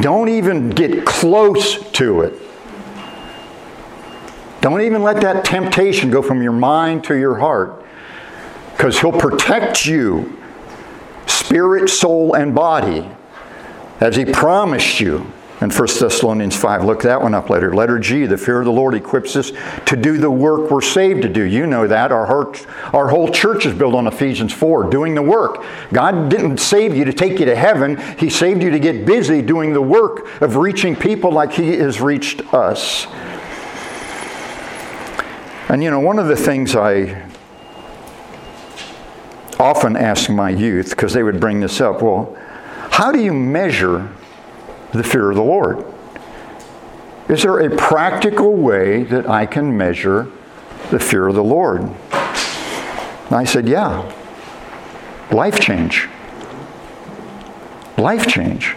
Don't 0.00 0.30
even 0.30 0.70
get 0.70 1.04
close 1.04 1.78
to 1.92 2.22
it. 2.22 2.43
Don't 4.64 4.80
even 4.80 5.02
let 5.02 5.20
that 5.20 5.44
temptation 5.44 6.10
go 6.10 6.22
from 6.22 6.42
your 6.42 6.50
mind 6.50 7.04
to 7.04 7.14
your 7.18 7.34
heart 7.34 7.84
because 8.72 8.98
He'll 8.98 9.12
protect 9.12 9.84
you, 9.84 10.42
spirit, 11.26 11.90
soul, 11.90 12.32
and 12.32 12.54
body, 12.54 13.06
as 14.00 14.16
He 14.16 14.24
promised 14.24 15.00
you 15.00 15.30
in 15.60 15.68
1 15.68 15.70
Thessalonians 15.70 16.56
5. 16.56 16.82
Look 16.82 17.02
that 17.02 17.20
one 17.20 17.34
up 17.34 17.50
later. 17.50 17.74
Letter 17.74 17.98
G, 17.98 18.24
the 18.24 18.38
fear 18.38 18.60
of 18.60 18.64
the 18.64 18.72
Lord 18.72 18.94
equips 18.94 19.36
us 19.36 19.52
to 19.84 19.96
do 19.96 20.16
the 20.16 20.30
work 20.30 20.70
we're 20.70 20.80
saved 20.80 21.20
to 21.20 21.28
do. 21.28 21.42
You 21.42 21.66
know 21.66 21.86
that. 21.86 22.10
Our, 22.10 22.24
heart, 22.24 22.66
our 22.94 23.08
whole 23.08 23.30
church 23.30 23.66
is 23.66 23.74
built 23.74 23.94
on 23.94 24.06
Ephesians 24.06 24.54
4, 24.54 24.88
doing 24.88 25.14
the 25.14 25.20
work. 25.20 25.62
God 25.92 26.30
didn't 26.30 26.56
save 26.56 26.96
you 26.96 27.04
to 27.04 27.12
take 27.12 27.38
you 27.38 27.44
to 27.44 27.54
heaven, 27.54 28.00
He 28.18 28.30
saved 28.30 28.62
you 28.62 28.70
to 28.70 28.78
get 28.78 29.04
busy 29.04 29.42
doing 29.42 29.74
the 29.74 29.82
work 29.82 30.40
of 30.40 30.56
reaching 30.56 30.96
people 30.96 31.30
like 31.30 31.52
He 31.52 31.76
has 31.76 32.00
reached 32.00 32.40
us. 32.54 33.06
And 35.74 35.82
you 35.82 35.90
know, 35.90 35.98
one 35.98 36.20
of 36.20 36.28
the 36.28 36.36
things 36.36 36.76
I 36.76 37.28
often 39.58 39.96
ask 39.96 40.30
my 40.30 40.50
youth, 40.50 40.90
because 40.90 41.12
they 41.12 41.24
would 41.24 41.40
bring 41.40 41.58
this 41.58 41.80
up, 41.80 42.00
well, 42.00 42.32
how 42.92 43.10
do 43.10 43.20
you 43.20 43.32
measure 43.32 44.08
the 44.92 45.02
fear 45.02 45.30
of 45.30 45.34
the 45.34 45.42
Lord? 45.42 45.84
Is 47.28 47.42
there 47.42 47.58
a 47.58 47.76
practical 47.76 48.54
way 48.54 49.02
that 49.02 49.28
I 49.28 49.46
can 49.46 49.76
measure 49.76 50.28
the 50.92 51.00
fear 51.00 51.26
of 51.26 51.34
the 51.34 51.42
Lord? 51.42 51.80
And 51.80 53.32
I 53.32 53.42
said, 53.42 53.68
yeah. 53.68 54.14
Life 55.32 55.58
change. 55.58 56.08
Life 57.98 58.28
change. 58.28 58.76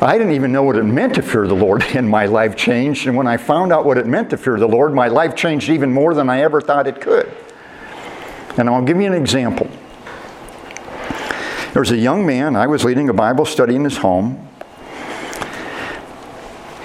I 0.00 0.16
didn't 0.16 0.34
even 0.34 0.52
know 0.52 0.62
what 0.62 0.76
it 0.76 0.84
meant 0.84 1.16
to 1.16 1.22
fear 1.22 1.48
the 1.48 1.54
Lord, 1.54 1.82
and 1.94 2.08
my 2.08 2.26
life 2.26 2.56
changed. 2.56 3.06
And 3.06 3.16
when 3.16 3.26
I 3.26 3.36
found 3.36 3.72
out 3.72 3.84
what 3.84 3.98
it 3.98 4.06
meant 4.06 4.30
to 4.30 4.36
fear 4.36 4.58
the 4.58 4.68
Lord, 4.68 4.94
my 4.94 5.08
life 5.08 5.34
changed 5.34 5.68
even 5.70 5.92
more 5.92 6.14
than 6.14 6.30
I 6.30 6.42
ever 6.42 6.60
thought 6.60 6.86
it 6.86 7.00
could. 7.00 7.34
And 8.56 8.68
I'll 8.68 8.82
give 8.82 9.00
you 9.00 9.06
an 9.06 9.14
example. 9.14 9.68
There 11.72 11.80
was 11.80 11.90
a 11.90 11.96
young 11.96 12.24
man, 12.26 12.56
I 12.56 12.66
was 12.66 12.84
leading 12.84 13.08
a 13.08 13.12
Bible 13.12 13.44
study 13.44 13.74
in 13.74 13.84
his 13.84 13.98
home. 13.98 14.44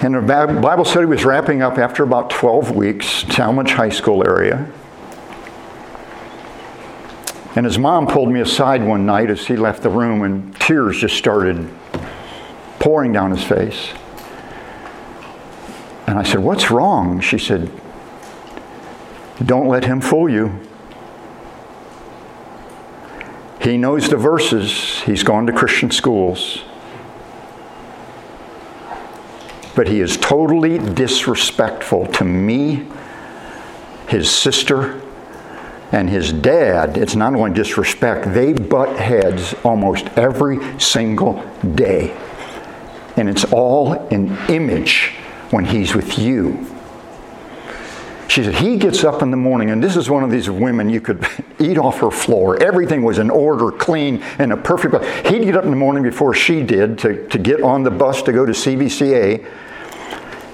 And 0.00 0.14
the 0.14 0.20
Bible 0.20 0.84
study 0.84 1.06
was 1.06 1.24
wrapping 1.24 1.62
up 1.62 1.78
after 1.78 2.02
about 2.02 2.30
12 2.30 2.72
weeks, 2.72 3.24
Tallmadge 3.24 3.70
High 3.70 3.88
School 3.88 4.26
area. 4.26 4.70
And 7.56 7.64
his 7.64 7.78
mom 7.78 8.06
pulled 8.06 8.30
me 8.30 8.40
aside 8.40 8.84
one 8.84 9.06
night 9.06 9.30
as 9.30 9.46
he 9.46 9.56
left 9.56 9.82
the 9.82 9.88
room, 9.88 10.22
and 10.22 10.54
tears 10.60 10.98
just 10.98 11.16
started 11.16 11.70
pouring 12.84 13.14
down 13.14 13.30
his 13.30 13.42
face. 13.42 13.94
And 16.06 16.18
I 16.18 16.22
said, 16.22 16.40
What's 16.40 16.70
wrong? 16.70 17.18
She 17.18 17.38
said, 17.38 17.70
Don't 19.42 19.68
let 19.68 19.86
him 19.86 20.02
fool 20.02 20.28
you. 20.28 20.60
He 23.62 23.78
knows 23.78 24.10
the 24.10 24.18
verses, 24.18 25.00
he's 25.00 25.22
gone 25.22 25.46
to 25.46 25.52
Christian 25.54 25.90
schools. 25.90 26.62
But 29.74 29.88
he 29.88 30.00
is 30.00 30.18
totally 30.18 30.78
disrespectful 30.78 32.08
to 32.08 32.24
me, 32.24 32.86
his 34.08 34.30
sister, 34.30 35.00
and 35.90 36.10
his 36.10 36.34
dad. 36.34 36.98
It's 36.98 37.16
not 37.16 37.34
only 37.34 37.54
disrespect, 37.54 38.34
they 38.34 38.52
butt 38.52 38.98
heads 38.98 39.54
almost 39.64 40.06
every 40.18 40.78
single 40.78 41.42
day. 41.74 42.14
And 43.16 43.28
it's 43.28 43.44
all 43.44 43.92
an 43.92 44.36
image 44.48 45.12
when 45.50 45.64
he's 45.64 45.94
with 45.94 46.18
you. 46.18 46.66
She 48.28 48.42
said, 48.42 48.56
he 48.56 48.78
gets 48.78 49.04
up 49.04 49.22
in 49.22 49.30
the 49.30 49.36
morning, 49.36 49.70
and 49.70 49.80
this 49.80 49.96
is 49.96 50.10
one 50.10 50.24
of 50.24 50.30
these 50.30 50.50
women 50.50 50.88
you 50.88 51.00
could 51.00 51.24
eat 51.60 51.78
off 51.78 52.00
her 52.00 52.10
floor. 52.10 52.60
Everything 52.60 53.04
was 53.04 53.18
in 53.18 53.30
order, 53.30 53.70
clean, 53.70 54.22
and 54.38 54.52
a 54.52 54.56
perfect. 54.56 55.04
He'd 55.28 55.44
get 55.44 55.56
up 55.56 55.64
in 55.64 55.70
the 55.70 55.76
morning 55.76 56.02
before 56.02 56.34
she 56.34 56.62
did 56.62 56.98
to, 56.98 57.28
to 57.28 57.38
get 57.38 57.62
on 57.62 57.84
the 57.84 57.92
bus 57.92 58.22
to 58.22 58.32
go 58.32 58.44
to 58.44 58.52
CVCA, 58.52 59.48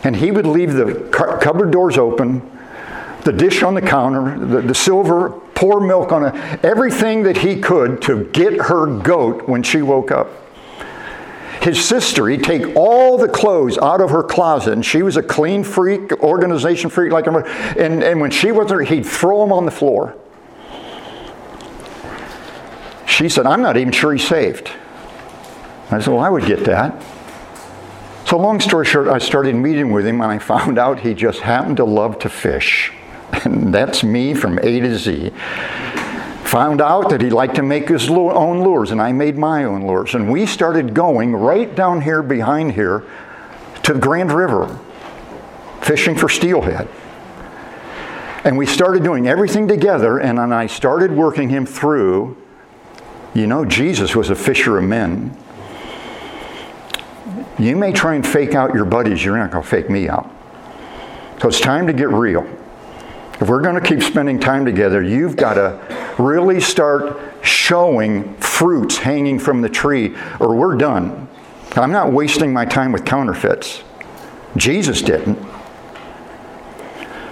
and 0.04 0.14
he 0.14 0.30
would 0.30 0.46
leave 0.46 0.74
the 0.74 1.08
cupboard 1.10 1.70
doors 1.70 1.96
open, 1.96 2.42
the 3.24 3.32
dish 3.32 3.62
on 3.62 3.74
the 3.74 3.82
counter, 3.82 4.38
the, 4.38 4.60
the 4.60 4.74
silver, 4.74 5.30
pour 5.54 5.80
milk 5.80 6.12
on 6.12 6.24
it, 6.24 6.64
everything 6.64 7.22
that 7.22 7.38
he 7.38 7.60
could 7.60 8.02
to 8.02 8.24
get 8.32 8.54
her 8.54 8.86
goat 8.98 9.48
when 9.48 9.62
she 9.62 9.82
woke 9.82 10.10
up 10.10 10.28
his 11.60 11.84
sister, 11.84 12.26
he'd 12.28 12.42
take 12.42 12.74
all 12.74 13.18
the 13.18 13.28
clothes 13.28 13.76
out 13.78 14.00
of 14.00 14.10
her 14.10 14.22
closet, 14.22 14.72
and 14.72 14.84
she 14.84 15.02
was 15.02 15.16
a 15.16 15.22
clean 15.22 15.62
freak, 15.62 16.12
organization 16.20 16.88
freak 16.88 17.12
like 17.12 17.26
and, 17.26 18.02
and 18.02 18.20
when 18.20 18.30
she 18.30 18.50
was 18.50 18.68
there, 18.68 18.80
he'd 18.80 19.04
throw 19.04 19.40
them 19.40 19.52
on 19.52 19.66
the 19.66 19.70
floor. 19.70 20.16
She 23.06 23.28
said, 23.28 23.44
I'm 23.44 23.60
not 23.60 23.76
even 23.76 23.92
sure 23.92 24.12
he's 24.12 24.26
saved. 24.26 24.70
I 25.90 25.98
said, 25.98 26.08
Well, 26.08 26.20
I 26.20 26.30
would 26.30 26.46
get 26.46 26.64
that. 26.64 27.02
So, 28.26 28.38
long 28.38 28.60
story 28.60 28.86
short, 28.86 29.08
I 29.08 29.18
started 29.18 29.54
meeting 29.56 29.90
with 29.90 30.06
him, 30.06 30.20
and 30.20 30.30
I 30.30 30.38
found 30.54 30.78
out 30.78 31.00
he 31.00 31.14
just 31.14 31.40
happened 31.40 31.76
to 31.78 31.84
love 31.84 32.18
to 32.20 32.28
fish. 32.28 32.92
And 33.44 33.72
that's 33.74 34.02
me 34.02 34.34
from 34.34 34.58
A 34.60 34.80
to 34.80 34.96
Z. 34.96 35.32
Found 36.50 36.80
out 36.80 37.10
that 37.10 37.20
he 37.22 37.30
liked 37.30 37.54
to 37.54 37.62
make 37.62 37.88
his 37.88 38.10
own 38.10 38.64
lures, 38.64 38.90
and 38.90 39.00
I 39.00 39.12
made 39.12 39.38
my 39.38 39.62
own 39.62 39.86
lures. 39.86 40.16
And 40.16 40.28
we 40.28 40.46
started 40.46 40.94
going 40.94 41.32
right 41.32 41.72
down 41.76 42.00
here 42.00 42.24
behind 42.24 42.72
here 42.72 43.04
to 43.84 43.92
the 43.92 44.00
Grand 44.00 44.32
River, 44.32 44.76
fishing 45.80 46.16
for 46.16 46.28
steelhead. 46.28 46.88
And 48.42 48.58
we 48.58 48.66
started 48.66 49.04
doing 49.04 49.28
everything 49.28 49.68
together, 49.68 50.18
and 50.18 50.38
then 50.38 50.52
I 50.52 50.66
started 50.66 51.12
working 51.12 51.50
him 51.50 51.66
through. 51.66 52.36
You 53.32 53.46
know, 53.46 53.64
Jesus 53.64 54.16
was 54.16 54.28
a 54.28 54.34
fisher 54.34 54.76
of 54.76 54.82
men. 54.82 55.36
You 57.60 57.76
may 57.76 57.92
try 57.92 58.16
and 58.16 58.26
fake 58.26 58.56
out 58.56 58.74
your 58.74 58.86
buddies, 58.86 59.24
you're 59.24 59.38
not 59.38 59.52
going 59.52 59.62
to 59.62 59.70
fake 59.70 59.88
me 59.88 60.08
out. 60.08 60.28
So 61.40 61.46
it's 61.46 61.60
time 61.60 61.86
to 61.86 61.92
get 61.92 62.08
real. 62.08 62.44
If 63.40 63.48
we're 63.48 63.62
going 63.62 63.80
to 63.80 63.86
keep 63.86 64.02
spending 64.02 64.38
time 64.38 64.66
together, 64.66 65.02
you've 65.02 65.34
got 65.34 65.54
to 65.54 66.14
really 66.18 66.60
start 66.60 67.18
showing 67.42 68.34
fruits 68.36 68.98
hanging 68.98 69.38
from 69.38 69.62
the 69.62 69.68
tree, 69.70 70.14
or 70.38 70.54
we're 70.54 70.76
done. 70.76 71.26
I'm 71.72 71.90
not 71.90 72.12
wasting 72.12 72.52
my 72.52 72.66
time 72.66 72.92
with 72.92 73.06
counterfeits. 73.06 73.82
Jesus 74.58 75.00
didn't. 75.00 75.38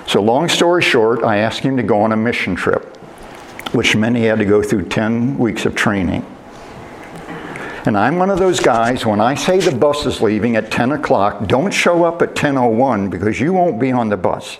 So, 0.06 0.22
long 0.22 0.48
story 0.48 0.80
short, 0.80 1.22
I 1.22 1.38
asked 1.38 1.60
him 1.60 1.76
to 1.76 1.82
go 1.82 2.00
on 2.00 2.12
a 2.12 2.16
mission 2.16 2.56
trip, 2.56 2.96
which 3.74 3.94
meant 3.94 4.16
he 4.16 4.24
had 4.24 4.38
to 4.38 4.46
go 4.46 4.62
through 4.62 4.88
10 4.88 5.36
weeks 5.36 5.66
of 5.66 5.74
training. 5.74 6.24
And 7.84 7.98
I'm 7.98 8.16
one 8.16 8.30
of 8.30 8.38
those 8.38 8.60
guys, 8.60 9.04
when 9.04 9.20
I 9.20 9.34
say 9.34 9.60
the 9.60 9.76
bus 9.76 10.06
is 10.06 10.22
leaving 10.22 10.56
at 10.56 10.70
10 10.70 10.92
o'clock, 10.92 11.46
don't 11.46 11.70
show 11.70 12.04
up 12.04 12.22
at 12.22 12.34
10.01 12.34 13.10
because 13.10 13.38
you 13.38 13.52
won't 13.52 13.78
be 13.78 13.92
on 13.92 14.08
the 14.08 14.16
bus 14.16 14.56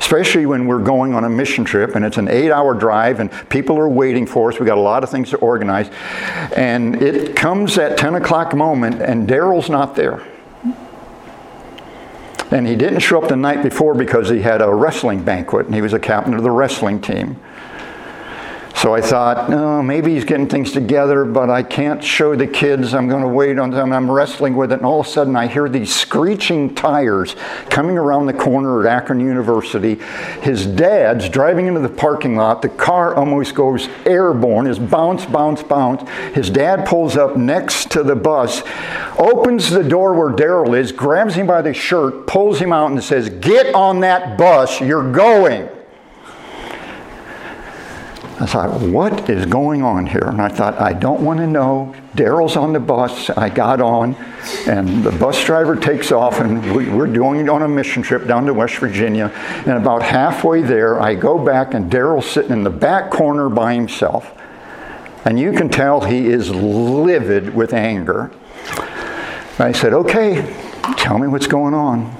especially 0.00 0.46
when 0.46 0.66
we're 0.66 0.82
going 0.82 1.14
on 1.14 1.24
a 1.24 1.28
mission 1.28 1.64
trip 1.64 1.94
and 1.94 2.04
it's 2.04 2.16
an 2.16 2.26
eight 2.28 2.50
hour 2.50 2.74
drive 2.74 3.20
and 3.20 3.30
people 3.50 3.78
are 3.78 3.88
waiting 3.88 4.26
for 4.26 4.50
us. 4.50 4.58
We 4.58 4.64
got 4.66 4.78
a 4.78 4.80
lot 4.80 5.04
of 5.04 5.10
things 5.10 5.30
to 5.30 5.36
organize. 5.36 5.90
And 6.56 7.00
it 7.02 7.36
comes 7.36 7.76
at 7.78 7.98
10 7.98 8.14
o'clock 8.14 8.54
moment 8.54 9.02
and 9.02 9.28
Daryl's 9.28 9.68
not 9.68 9.94
there. 9.94 10.26
And 12.50 12.66
he 12.66 12.74
didn't 12.74 13.00
show 13.00 13.22
up 13.22 13.28
the 13.28 13.36
night 13.36 13.62
before 13.62 13.94
because 13.94 14.28
he 14.28 14.40
had 14.40 14.62
a 14.62 14.74
wrestling 14.74 15.22
banquet 15.22 15.66
and 15.66 15.74
he 15.74 15.82
was 15.82 15.92
a 15.92 16.00
captain 16.00 16.34
of 16.34 16.42
the 16.42 16.50
wrestling 16.50 17.00
team. 17.00 17.40
So 18.80 18.94
I 18.94 19.02
thought, 19.02 19.50
oh, 19.52 19.82
maybe 19.82 20.14
he's 20.14 20.24
getting 20.24 20.48
things 20.48 20.72
together, 20.72 21.26
but 21.26 21.50
I 21.50 21.62
can't 21.62 22.02
show 22.02 22.34
the 22.34 22.46
kids. 22.46 22.94
I'm 22.94 23.08
going 23.08 23.20
to 23.20 23.28
wait 23.28 23.58
on 23.58 23.68
them. 23.68 23.92
I'm 23.92 24.10
wrestling 24.10 24.56
with 24.56 24.72
it. 24.72 24.76
And 24.76 24.86
all 24.86 25.00
of 25.00 25.06
a 25.06 25.10
sudden, 25.10 25.36
I 25.36 25.48
hear 25.48 25.68
these 25.68 25.94
screeching 25.94 26.74
tires 26.74 27.36
coming 27.68 27.98
around 27.98 28.24
the 28.24 28.32
corner 28.32 28.80
at 28.80 28.90
Akron 28.90 29.20
University. 29.20 29.96
His 30.40 30.64
dad's 30.64 31.28
driving 31.28 31.66
into 31.66 31.80
the 31.80 31.90
parking 31.90 32.36
lot. 32.36 32.62
The 32.62 32.70
car 32.70 33.14
almost 33.14 33.54
goes 33.54 33.86
airborne, 34.06 34.66
is 34.66 34.78
bounce, 34.78 35.26
bounce, 35.26 35.62
bounce. 35.62 36.08
His 36.34 36.48
dad 36.48 36.86
pulls 36.86 37.18
up 37.18 37.36
next 37.36 37.90
to 37.90 38.02
the 38.02 38.16
bus, 38.16 38.62
opens 39.18 39.68
the 39.68 39.84
door 39.84 40.14
where 40.14 40.34
Daryl 40.34 40.74
is, 40.74 40.90
grabs 40.90 41.34
him 41.34 41.46
by 41.46 41.60
the 41.60 41.74
shirt, 41.74 42.26
pulls 42.26 42.58
him 42.58 42.72
out, 42.72 42.90
and 42.90 43.04
says, 43.04 43.28
Get 43.28 43.74
on 43.74 44.00
that 44.00 44.38
bus. 44.38 44.80
You're 44.80 45.12
going. 45.12 45.68
I 48.40 48.46
thought, 48.46 48.80
what 48.80 49.28
is 49.28 49.44
going 49.44 49.82
on 49.82 50.06
here? 50.06 50.24
And 50.24 50.40
I 50.40 50.48
thought, 50.48 50.80
I 50.80 50.94
don't 50.94 51.20
want 51.20 51.40
to 51.40 51.46
know. 51.46 51.94
Daryl's 52.14 52.56
on 52.56 52.72
the 52.72 52.80
bus. 52.80 53.28
I 53.28 53.50
got 53.50 53.82
on, 53.82 54.14
and 54.66 55.04
the 55.04 55.12
bus 55.12 55.44
driver 55.44 55.76
takes 55.76 56.10
off, 56.10 56.40
and 56.40 56.74
we, 56.74 56.88
are 56.88 57.06
doing 57.06 57.40
it 57.40 57.50
on 57.50 57.60
a 57.60 57.68
mission 57.68 58.02
trip 58.02 58.26
down 58.26 58.46
to 58.46 58.54
West 58.54 58.76
Virginia. 58.76 59.26
And 59.26 59.72
about 59.72 60.02
halfway 60.02 60.62
there, 60.62 60.98
I 60.98 61.16
go 61.16 61.44
back, 61.44 61.74
and 61.74 61.92
Daryl's 61.92 62.24
sitting 62.24 62.52
in 62.52 62.64
the 62.64 62.70
back 62.70 63.10
corner 63.10 63.50
by 63.50 63.74
himself. 63.74 64.34
And 65.26 65.38
you 65.38 65.52
can 65.52 65.68
tell 65.68 66.00
he 66.00 66.28
is 66.28 66.48
livid 66.48 67.54
with 67.54 67.74
anger. 67.74 68.30
I 69.58 69.72
said, 69.72 69.92
okay, 69.92 70.56
tell 70.96 71.18
me 71.18 71.28
what's 71.28 71.46
going 71.46 71.74
on. 71.74 72.16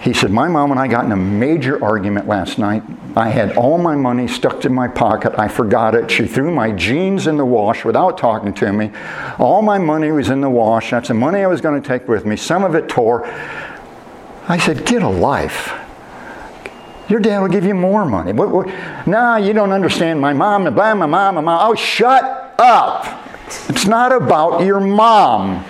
He 0.00 0.12
said, 0.14 0.30
My 0.30 0.48
mom 0.48 0.70
and 0.70 0.78
I 0.78 0.86
got 0.86 1.04
in 1.04 1.12
a 1.12 1.16
major 1.16 1.82
argument 1.82 2.28
last 2.28 2.58
night. 2.58 2.82
I 3.18 3.30
had 3.30 3.56
all 3.56 3.78
my 3.78 3.96
money 3.96 4.28
stuck 4.28 4.64
in 4.64 4.72
my 4.72 4.86
pocket. 4.86 5.36
I 5.36 5.48
forgot 5.48 5.96
it. 5.96 6.08
She 6.08 6.24
threw 6.24 6.54
my 6.54 6.70
jeans 6.70 7.26
in 7.26 7.36
the 7.36 7.44
wash 7.44 7.84
without 7.84 8.16
talking 8.16 8.54
to 8.54 8.72
me. 8.72 8.92
All 9.40 9.60
my 9.60 9.76
money 9.76 10.12
was 10.12 10.30
in 10.30 10.40
the 10.40 10.48
wash. 10.48 10.92
That's 10.92 11.08
the 11.08 11.14
money 11.14 11.40
I 11.40 11.48
was 11.48 11.60
going 11.60 11.82
to 11.82 11.86
take 11.86 12.06
with 12.06 12.24
me. 12.24 12.36
Some 12.36 12.62
of 12.62 12.76
it 12.76 12.88
tore. 12.88 13.26
I 14.46 14.56
said, 14.56 14.86
Get 14.86 15.02
a 15.02 15.08
life. 15.08 15.72
Your 17.08 17.18
dad 17.18 17.40
will 17.40 17.48
give 17.48 17.64
you 17.64 17.74
more 17.74 18.04
money. 18.04 18.32
What, 18.32 18.50
what? 18.50 18.68
Nah, 19.04 19.38
you 19.38 19.52
don't 19.52 19.72
understand. 19.72 20.20
My 20.20 20.32
mom, 20.32 20.62
my 20.62 20.70
mom, 20.70 20.98
my 21.08 21.40
mom. 21.40 21.48
Oh, 21.48 21.74
shut 21.74 22.54
up. 22.60 23.04
It's 23.68 23.86
not 23.86 24.12
about 24.12 24.64
your 24.64 24.78
mom. 24.78 25.64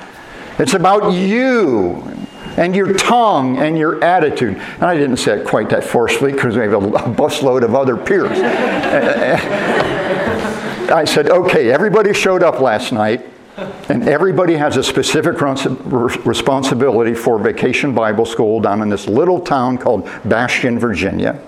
It's 0.59 0.75
about 0.75 1.15
you 1.15 2.18
and 2.59 2.75
your 2.75 2.93
tongue 2.93 3.57
and 3.59 3.79
your 3.79 4.03
attitude. 4.03 4.57
And 4.57 4.83
I 4.83 4.97
didn't 4.97 5.19
say 5.19 5.41
it 5.41 5.47
quite 5.47 5.71
that 5.71 5.85
forcefully 5.85 6.33
because 6.33 6.57
we 6.57 6.63
have 6.63 6.73
a 6.75 6.81
busload 6.81 7.63
of 7.63 7.77
other 7.77 7.97
peers. 7.97 8.37
I 10.91 11.05
said, 11.05 11.31
okay, 11.31 11.71
everybody 11.71 12.13
showed 12.13 12.43
up 12.43 12.61
last 12.61 12.93
night. 12.93 13.25
And 13.89 14.09
everybody 14.09 14.55
has 14.55 14.77
a 14.77 14.85
specific 14.85 15.41
responsibility 15.41 17.15
for 17.15 17.39
Vacation 17.39 17.93
Bible 17.95 18.25
School 18.25 18.61
down 18.61 18.83
in 18.83 18.89
this 18.89 19.09
little 19.09 19.41
town 19.41 19.79
called 19.79 20.09
Bastian, 20.25 20.79
Virginia. 20.79 21.41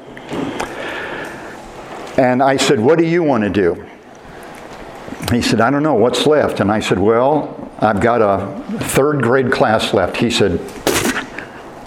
And 2.19 2.43
I 2.43 2.57
said, 2.57 2.81
What 2.81 2.99
do 2.99 3.05
you 3.05 3.23
want 3.23 3.45
to 3.45 3.51
do? 3.51 3.87
He 5.31 5.41
said, 5.41 5.61
I 5.61 5.71
don't 5.71 5.85
know, 5.85 5.95
what's 5.95 6.27
left? 6.27 6.59
And 6.59 6.73
I 6.73 6.81
said, 6.81 6.99
Well, 6.99 7.71
I've 7.79 8.01
got 8.01 8.21
a 8.21 8.61
third 8.79 9.23
grade 9.23 9.53
class 9.53 9.95
left. 9.95 10.17
He 10.17 10.31
said, 10.31 10.61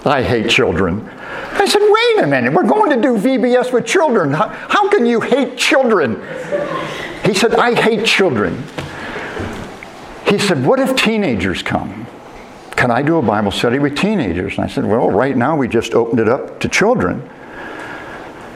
I 0.06 0.22
hate 0.22 0.50
children. 0.50 1.08
I 1.08 1.66
said, 1.66 1.80
wait 1.82 2.24
a 2.24 2.26
minute, 2.26 2.52
we're 2.52 2.68
going 2.68 2.90
to 2.90 3.00
do 3.00 3.16
VBS 3.16 3.72
with 3.72 3.86
children. 3.86 4.32
How, 4.32 4.48
how 4.48 4.90
can 4.90 5.06
you 5.06 5.20
hate 5.20 5.56
children? 5.56 6.16
He 7.24 7.32
said, 7.32 7.54
I 7.54 7.74
hate 7.74 8.04
children. 8.04 8.62
He 10.26 10.38
said, 10.38 10.66
what 10.66 10.78
if 10.78 10.94
teenagers 10.96 11.62
come? 11.62 12.06
Can 12.72 12.90
I 12.90 13.02
do 13.02 13.16
a 13.16 13.22
Bible 13.22 13.50
study 13.50 13.78
with 13.78 13.96
teenagers? 13.96 14.56
And 14.56 14.64
I 14.64 14.68
said, 14.68 14.84
well, 14.84 15.10
right 15.10 15.36
now 15.36 15.56
we 15.56 15.68
just 15.68 15.94
opened 15.94 16.20
it 16.20 16.28
up 16.28 16.60
to 16.60 16.68
children. 16.68 17.28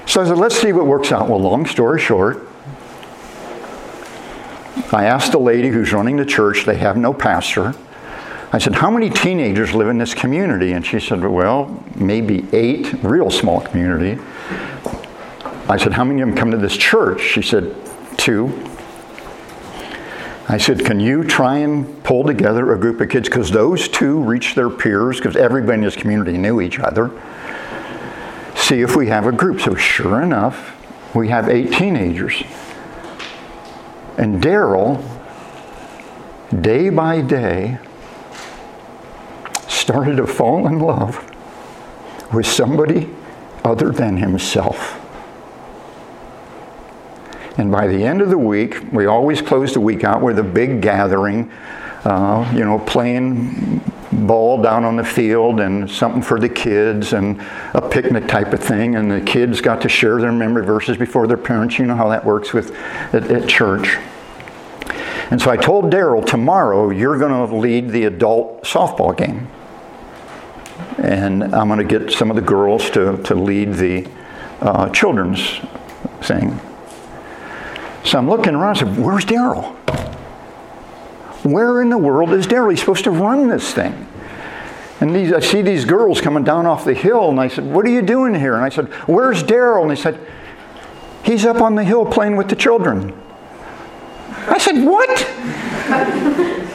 So 0.07 0.20
I 0.22 0.26
said, 0.26 0.38
let's 0.38 0.57
see 0.57 0.72
what 0.72 0.86
works 0.86 1.12
out. 1.12 1.28
Well, 1.28 1.40
long 1.40 1.66
story 1.66 2.01
short, 2.01 2.46
I 4.92 5.05
asked 5.05 5.32
the 5.32 5.38
lady 5.38 5.68
who's 5.68 5.92
running 5.92 6.16
the 6.16 6.24
church, 6.24 6.64
they 6.64 6.76
have 6.76 6.96
no 6.96 7.12
pastor. 7.14 7.74
I 8.51 8.59
said, 8.59 8.74
How 8.74 8.90
many 8.90 9.11
teenagers 9.11 9.74
live 9.74 9.88
in 9.88 9.99
this 9.99 10.14
community? 10.14 10.72
And 10.72 10.84
she 10.84 11.01
said, 11.01 11.22
Well, 11.22 11.84
maybe 11.94 12.46
eight, 12.53 12.92
real 13.03 13.30
small 13.30 13.61
community. 13.61 14.20
I 15.68 15.76
said, 15.76 15.92
How 15.92 16.05
many 16.05 16.22
of 16.22 16.28
them 16.28 16.36
come 16.36 16.51
to 16.53 16.57
this 16.57 16.76
church? 16.76 17.20
She 17.20 17.42
said, 17.42 17.76
Two. 18.16 18.64
I 20.49 20.57
said, 20.57 20.82
Can 20.86 20.99
you 20.99 21.24
try 21.24 21.59
and 21.59 22.03
pull 22.05 22.24
together 22.24 22.72
a 22.72 22.78
group 22.78 23.03
of 23.03 23.11
kids? 23.11 23.28
Because 23.28 23.51
those 23.51 23.86
two 23.86 24.18
reach 24.22 24.55
their 24.55 24.70
peers, 24.70 25.18
because 25.18 25.36
everybody 25.36 25.74
in 25.74 25.84
this 25.84 25.96
community 25.96 26.38
knew 26.38 26.62
each 26.62 26.78
other. 26.78 27.11
See 28.57 28.80
if 28.80 28.96
we 28.96 29.09
have 29.09 29.26
a 29.26 29.32
group. 29.32 29.61
So, 29.61 29.74
sure 29.74 30.22
enough, 30.22 30.74
we 31.14 31.28
have 31.28 31.51
eight 31.51 31.72
teenagers. 31.72 32.42
And 34.16 34.42
Daryl, 34.42 35.05
day 36.62 36.88
by 36.88 37.20
day, 37.20 37.78
started 39.89 40.18
to 40.18 40.26
fall 40.26 40.66
in 40.66 40.78
love 40.80 41.16
with 42.34 42.47
somebody 42.47 43.09
other 43.64 43.91
than 43.91 44.18
himself. 44.18 45.01
And 47.57 47.72
by 47.72 47.86
the 47.86 48.05
end 48.05 48.20
of 48.20 48.28
the 48.28 48.36
week, 48.36 48.93
we 48.93 49.07
always 49.07 49.41
close 49.41 49.72
the 49.72 49.80
week 49.80 50.05
out 50.05 50.20
with 50.20 50.39
a 50.39 50.43
big 50.43 50.82
gathering, 50.82 51.51
uh, 52.05 52.53
you 52.55 52.66
know, 52.66 52.78
playing 52.80 53.80
ball 54.12 54.61
down 54.61 54.84
on 54.84 54.97
the 54.97 55.05
field 55.05 55.59
and 55.59 55.91
something 55.91 56.20
for 56.20 56.39
the 56.39 56.51
kids 56.51 57.14
and 57.14 57.41
a 57.72 57.80
picnic 57.80 58.28
type 58.28 58.53
of 58.53 58.62
thing. 58.62 58.95
And 58.95 59.11
the 59.11 59.22
kids 59.22 59.62
got 59.62 59.80
to 59.80 59.89
share 59.89 60.20
their 60.20 60.32
memory 60.32 60.66
verses 60.66 60.99
before 60.99 61.26
their 61.26 61.39
parents. 61.39 61.78
You 61.78 61.86
know 61.86 61.97
how 61.97 62.11
that 62.11 62.26
works 62.26 62.53
with 62.53 62.76
at, 63.14 63.30
at 63.30 63.49
church. 63.49 63.97
And 65.30 65.41
so 65.41 65.51
I 65.51 65.57
told 65.57 65.91
Daryl, 65.91 66.26
tomorrow 66.26 66.91
you're 66.91 67.18
going 67.18 67.49
to 67.49 67.57
lead 67.57 67.89
the 67.89 68.05
adult 68.05 68.64
softball 68.64 69.16
game 69.16 69.49
and 70.99 71.55
I'm 71.55 71.68
going 71.68 71.78
to 71.78 71.99
get 71.99 72.12
some 72.12 72.30
of 72.30 72.36
the 72.36 72.42
girls 72.42 72.90
to, 72.90 73.16
to 73.22 73.34
lead 73.34 73.74
the 73.74 74.09
uh, 74.61 74.88
children's 74.90 75.61
thing. 76.22 76.61
So 78.05 78.18
I'm 78.18 78.28
looking 78.28 78.55
around 78.55 78.78
and 78.80 78.96
said, 78.96 79.05
Where's 79.05 79.24
Daryl? 79.24 79.74
Where 81.44 81.80
in 81.80 81.88
the 81.88 81.99
world 81.99 82.32
is 82.32 82.46
Daryl? 82.46 82.70
He's 82.70 82.80
supposed 82.80 83.05
to 83.05 83.11
run 83.11 83.49
this 83.49 83.72
thing. 83.72 84.07
And 85.01 85.14
these, 85.14 85.32
I 85.32 85.38
see 85.38 85.62
these 85.62 85.84
girls 85.84 86.20
coming 86.20 86.42
down 86.42 86.66
off 86.66 86.84
the 86.84 86.94
hill, 86.94 87.30
and 87.30 87.38
I 87.38 87.46
said, 87.46 87.64
What 87.64 87.86
are 87.86 87.90
you 87.90 88.03
doing 88.03 88.34
here? 88.34 88.57
And 88.57 88.64
I 88.64 88.68
said, 88.68 88.88
Where's 89.07 89.42
Daryl? 89.44 89.82
And 89.82 89.90
they 89.90 89.96
said, 89.96 90.18
He's 91.22 91.44
up 91.44 91.61
on 91.61 91.76
the 91.76 91.84
hill 91.84 92.05
playing 92.05 92.36
with 92.36 92.49
the 92.49 92.57
children. 92.57 93.12
I 94.49 94.59
said, 94.59 94.84
What? 94.84 95.09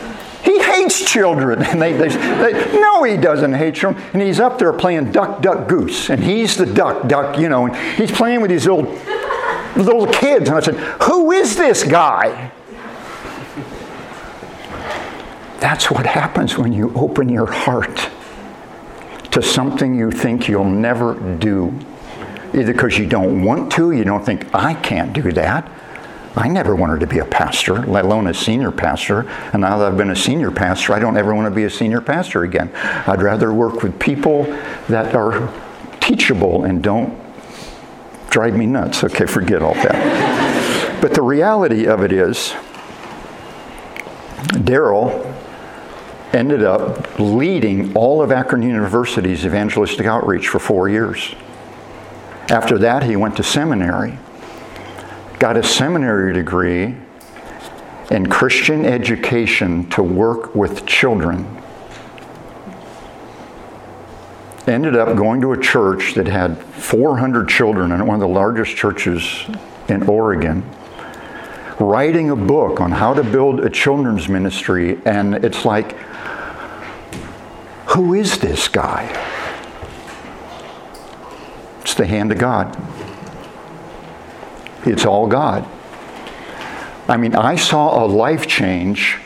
He 0.44 0.62
hates 0.62 1.10
children. 1.10 1.64
And 1.64 1.82
they, 1.82 1.94
they, 1.94 2.10
they, 2.10 2.80
no, 2.80 3.04
he 3.04 3.18
doesn't 3.18 3.54
hate 3.54 3.76
children. 3.76 4.04
And 4.14 4.22
he's 4.22 4.40
up 4.40 4.60
there 4.60 4.74
playing 4.74 5.12
duck, 5.12 5.42
duck, 5.42 5.68
goose. 5.68 6.10
And 6.10 6.22
he's 6.24 6.58
the 6.58 6.66
duck, 6.66 7.08
duck, 7.08 7.40
you 7.40 7.48
know. 7.50 7.68
And 7.68 7.76
he's 7.98 8.12
playing 8.12 8.42
with 8.42 8.52
these 8.52 8.68
little, 8.68 8.92
little 9.76 10.08
kids. 10.08 10.50
And 10.50 10.58
I 10.58 10.60
said, 10.60 10.76
Who 11.04 11.32
is 11.32 11.56
this 11.56 11.84
guy? 11.84 12.52
That's 15.60 15.90
what 15.90 16.06
happens 16.06 16.58
when 16.58 16.74
you 16.74 16.92
open 16.94 17.30
your 17.30 17.50
heart 17.50 18.10
to 19.32 19.42
something 19.42 19.96
you 19.96 20.12
think 20.12 20.50
you'll 20.50 20.66
never 20.66 21.16
do. 21.38 21.74
Either 22.54 22.74
because 22.74 23.00
you 23.00 23.08
don't 23.08 23.44
want 23.44 23.72
to, 23.72 23.92
you 23.92 24.04
don't 24.04 24.24
think, 24.24 24.54
I 24.54 24.74
can't 24.74 25.14
do 25.14 25.32
that 25.32 25.72
I 26.36 26.48
never 26.48 26.76
wanted 26.76 27.00
to 27.02 27.08
be 27.08 27.20
a 27.20 27.26
pastor, 27.26 27.86
let 27.86 28.06
alone 28.06 28.28
a 28.28 28.34
senior 28.34 28.72
pastor. 28.72 29.30
And 29.54 29.62
now 29.62 29.78
that 29.78 29.92
I've 29.92 29.98
been 29.98 30.10
a 30.10 30.16
senior 30.16 30.50
pastor, 30.50 30.94
I 30.94 31.00
don't 31.00 31.16
ever 31.16 31.36
want 31.36 31.46
to 31.46 31.56
be 31.56 31.66
a 31.66 31.70
senior 31.70 32.02
pastor 32.02 32.44
again. 32.44 32.72
I'd 32.74 33.22
rather 33.22 33.54
work 33.54 33.84
with 33.84 34.00
people 34.00 34.44
that 34.90 35.16
are 35.16 35.54
teachable 36.00 36.64
and 36.64 36.82
don't 36.82 37.20
drive 38.32 38.56
me 38.56 38.66
nuts. 38.66 39.04
Okay, 39.04 39.28
forget 39.28 39.62
all 39.62 39.76
that. 39.76 41.02
but 41.02 41.14
the 41.14 41.22
reality 41.22 41.86
of 41.86 42.02
it 42.02 42.12
is, 42.12 42.56
Daryl 44.54 45.32
ended 46.34 46.64
up 46.64 47.20
leading 47.20 47.96
all 47.96 48.24
of 48.24 48.32
Akron 48.32 48.64
University's 48.64 49.46
evangelistic 49.46 50.08
outreach 50.08 50.48
for 50.48 50.58
four 50.58 50.90
years. 50.90 51.36
After 52.50 52.80
that, 52.80 53.04
he 53.04 53.16
went 53.16 53.38
to 53.38 53.44
seminary 53.44 54.18
got 55.44 55.58
a 55.58 55.62
seminary 55.62 56.32
degree 56.32 56.96
in 58.12 58.26
Christian 58.28 58.86
education 58.86 59.90
to 59.90 60.02
work 60.02 60.56
with 60.56 60.86
children. 60.86 61.62
Ended 64.68 64.96
up 64.96 65.18
going 65.18 65.42
to 65.42 65.52
a 65.52 65.60
church 65.60 66.14
that 66.14 66.28
had 66.28 66.58
400 66.58 67.50
children 67.50 67.92
in 67.92 68.08
one 68.08 68.16
of 68.16 68.22
the 68.22 68.28
largest 68.34 68.78
churches 68.78 69.44
in 69.90 70.04
Oregon 70.04 70.64
writing 71.78 72.30
a 72.30 72.38
book 72.38 72.80
on 72.80 72.94
how 72.94 73.14
to 73.14 73.22
build 73.22 73.66
a 73.66 73.70
children's 73.70 74.30
ministry, 74.30 74.98
and 75.06 75.36
it's 75.44 75.66
like, 75.66 75.92
who 77.88 78.14
is 78.14 78.38
this 78.38 78.70
guy? 78.70 79.10
It's 81.82 81.96
the 81.96 82.06
hand 82.06 82.32
of 82.32 82.38
God. 82.38 83.03
It's 84.86 85.06
all 85.06 85.28
God. 85.28 85.68
I 87.08 87.18
mean, 87.18 87.36
I 87.36 87.56
saw 87.56 88.06
a 88.06 88.08
life 88.08 88.48
change 88.48 89.18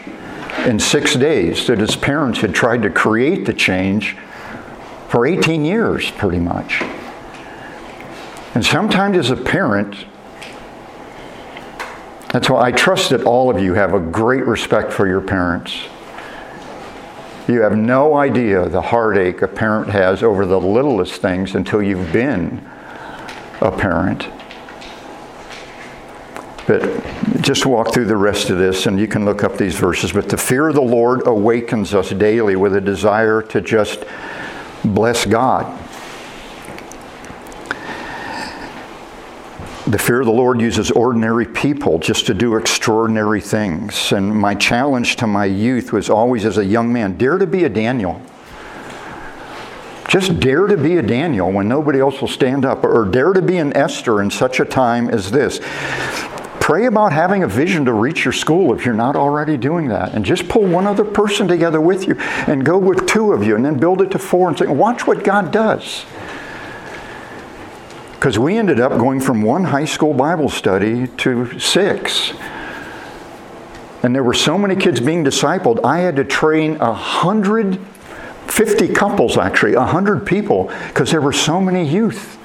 in 0.66 0.80
six 0.80 1.16
days 1.16 1.68
that 1.68 1.80
his 1.80 1.96
parents 1.96 2.40
had 2.40 2.54
tried 2.54 2.82
to 2.84 2.90
create 2.90 3.46
the 3.46 3.54
change 3.54 4.18
for 5.08 5.26
18 5.26 5.64
years, 5.64 6.12
pretty 6.12 6.40
much. 6.40 6.82
And 8.54 8.66
sometimes 8.66 9.18
as 9.18 9.30
a 9.30 9.36
parent, 9.36 10.06
that's 12.34 12.50
why 12.50 12.66
I 12.68 12.72
trust 12.72 13.12
that 13.12 13.24
all 13.24 13.50
of 13.50 13.62
you 13.62 13.76
have 13.76 13.94
a 13.94 14.00
great 14.00 14.46
respect 14.46 14.92
for 14.92 15.08
your 15.08 15.22
parents. 15.22 15.78
You 17.48 17.62
have 17.62 17.78
no 17.78 18.16
idea 18.16 18.68
the 18.68 18.82
heartache 18.82 19.42
a 19.42 19.48
parent 19.48 19.90
has 19.92 20.22
over 20.22 20.46
the 20.46 20.60
littlest 20.60 21.22
things 21.22 21.56
until 21.56 21.82
you've 21.82 22.12
been 22.12 22.68
a 23.62 23.72
parent. 23.72 24.28
But 26.68 26.82
just 27.42 27.66
walk 27.66 27.94
through 27.94 28.06
the 28.06 28.18
rest 28.18 28.50
of 28.50 28.58
this 28.58 28.86
and 28.86 29.00
you 29.00 29.08
can 29.08 29.26
look 29.26 29.44
up 29.44 29.58
these 29.58 29.76
verses. 29.76 30.12
But 30.12 30.30
the 30.30 30.38
fear 30.38 30.68
of 30.68 30.76
the 30.76 30.82
Lord 30.82 31.26
awakens 31.26 31.94
us 31.94 32.10
daily 32.10 32.56
with 32.56 32.76
a 32.76 32.82
desire 32.82 33.42
to 33.44 33.62
just 33.62 34.04
bless 34.84 35.26
God 35.26 35.66
The 39.88 39.98
fear 39.98 40.20
of 40.20 40.26
the 40.26 40.34
Lord 40.34 40.60
uses 40.60 40.92
ordinary 40.92 41.46
people 41.46 41.98
just 41.98 42.26
to 42.26 42.34
do 42.34 42.58
extraordinary 42.58 43.40
things. 43.40 44.12
And 44.12 44.36
my 44.36 44.54
challenge 44.54 45.16
to 45.18 45.28
my 45.28 45.46
youth 45.46 45.94
was 45.94 46.10
always 46.10 46.44
as 46.44 46.58
a 46.58 46.66
young 46.66 46.92
man 46.92 47.18
dare 47.18 47.38
to 47.38 47.48
be 47.48 47.64
a 47.64 47.70
Daniel. 47.70 48.22
Just 50.10 50.42
dare 50.42 50.68
to 50.68 50.76
be 50.76 50.98
a 50.98 51.02
Daniel 51.02 51.54
when 51.54 51.70
nobody 51.70 52.02
else 52.02 52.20
will 52.20 52.28
stand 52.28 52.66
up, 52.66 52.84
or 52.84 53.06
dare 53.06 53.32
to 53.32 53.42
be 53.42 53.60
an 53.60 53.76
Esther 53.78 54.22
in 54.22 54.30
such 54.30 54.60
a 54.60 54.66
time 54.66 55.10
as 55.10 55.32
this. 55.32 55.62
Pray 56.68 56.86
about 56.86 57.14
having 57.14 57.44
a 57.44 57.48
vision 57.48 57.86
to 57.86 57.94
reach 57.94 58.26
your 58.26 58.34
school 58.34 58.76
if 58.76 58.84
you're 58.84 58.94
not 58.94 59.16
already 59.16 59.56
doing 59.56 59.88
that. 59.88 60.14
And 60.14 60.26
just 60.26 60.50
pull 60.50 60.68
one 60.68 60.86
other 60.86 61.06
person 61.06 61.48
together 61.48 61.80
with 61.80 62.06
you 62.06 62.16
and 62.20 62.66
go 62.66 62.78
with 62.78 63.08
two 63.08 63.32
of 63.32 63.42
you 63.48 63.56
and 63.56 63.64
then 63.64 63.80
build 63.80 64.02
it 64.02 64.12
to 64.12 64.20
four 64.20 64.50
and 64.50 64.60
say, 64.60 64.68
watch 64.68 65.08
what 65.08 65.24
God 65.24 65.54
does. 65.54 66.04
Because 68.12 68.38
we 68.38 68.58
ended 68.58 68.82
up 68.82 68.92
going 69.00 69.22
from 69.22 69.44
one 69.44 69.64
high 69.64 69.86
school 69.86 70.14
Bible 70.14 70.50
study 70.50 71.08
to 71.08 71.58
six. 71.58 72.34
And 74.04 74.14
there 74.14 74.26
were 74.26 74.34
so 74.34 74.58
many 74.58 74.76
kids 74.76 75.00
being 75.00 75.24
discipled, 75.24 75.80
I 75.86 76.00
had 76.00 76.18
to 76.18 76.26
train 76.26 76.76
a 76.82 76.94
couples 78.94 79.38
actually, 79.38 79.76
a 79.76 79.86
hundred 79.86 80.28
people, 80.28 80.70
because 80.90 81.12
there 81.12 81.22
were 81.22 81.32
so 81.32 81.62
many 81.62 81.88
youth 81.88 82.38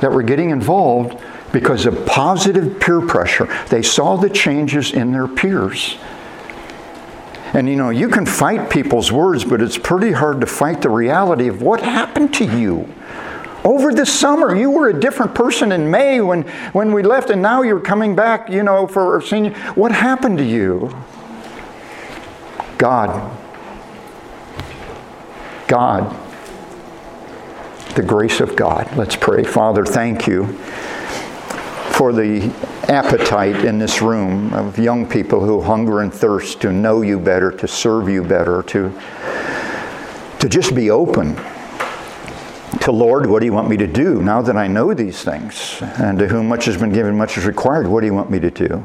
that 0.00 0.10
were 0.10 0.24
getting 0.24 0.50
involved 0.50 1.22
because 1.52 1.86
of 1.86 2.06
positive 2.06 2.80
peer 2.80 3.00
pressure. 3.00 3.48
They 3.68 3.82
saw 3.82 4.16
the 4.16 4.30
changes 4.30 4.92
in 4.92 5.12
their 5.12 5.28
peers. 5.28 5.96
And 7.52 7.68
you 7.68 7.76
know, 7.76 7.90
you 7.90 8.08
can 8.08 8.26
fight 8.26 8.70
people's 8.70 9.10
words, 9.10 9.44
but 9.44 9.60
it's 9.60 9.76
pretty 9.76 10.12
hard 10.12 10.40
to 10.40 10.46
fight 10.46 10.82
the 10.82 10.90
reality 10.90 11.48
of 11.48 11.62
what 11.62 11.80
happened 11.80 12.32
to 12.34 12.44
you 12.44 12.88
over 13.64 13.92
the 13.92 14.06
summer. 14.06 14.54
You 14.54 14.70
were 14.70 14.88
a 14.88 14.98
different 14.98 15.34
person 15.34 15.72
in 15.72 15.90
May 15.90 16.20
when, 16.20 16.42
when 16.72 16.92
we 16.92 17.02
left, 17.02 17.30
and 17.30 17.42
now 17.42 17.62
you're 17.62 17.80
coming 17.80 18.14
back, 18.14 18.48
you 18.48 18.62
know, 18.62 18.86
for 18.86 19.20
senior. 19.20 19.54
What 19.74 19.90
happened 19.90 20.38
to 20.38 20.44
you? 20.44 20.96
God. 22.78 23.36
God. 25.66 26.16
The 27.96 28.02
grace 28.02 28.40
of 28.40 28.54
God. 28.54 28.96
Let's 28.96 29.16
pray. 29.16 29.42
Father, 29.42 29.84
thank 29.84 30.28
you 30.28 30.56
for 32.00 32.14
the 32.14 32.50
appetite 32.88 33.62
in 33.62 33.78
this 33.78 34.00
room 34.00 34.54
of 34.54 34.78
young 34.78 35.06
people 35.06 35.44
who 35.44 35.60
hunger 35.60 36.00
and 36.00 36.10
thirst 36.10 36.58
to 36.58 36.72
know 36.72 37.02
you 37.02 37.20
better, 37.20 37.52
to 37.52 37.68
serve 37.68 38.08
you 38.08 38.24
better, 38.24 38.62
to, 38.62 38.90
to 40.38 40.48
just 40.48 40.74
be 40.74 40.90
open 40.90 41.36
to 42.80 42.90
Lord, 42.90 43.26
what 43.26 43.40
do 43.40 43.44
you 43.44 43.52
want 43.52 43.68
me 43.68 43.76
to 43.76 43.86
do 43.86 44.22
now 44.22 44.40
that 44.40 44.56
I 44.56 44.66
know 44.66 44.94
these 44.94 45.22
things? 45.22 45.76
And 45.82 46.18
to 46.20 46.26
whom 46.26 46.48
much 46.48 46.64
has 46.64 46.78
been 46.78 46.90
given, 46.90 47.18
much 47.18 47.36
is 47.36 47.44
required. 47.44 47.86
What 47.86 48.00
do 48.00 48.06
you 48.06 48.14
want 48.14 48.30
me 48.30 48.40
to 48.40 48.50
do? 48.50 48.82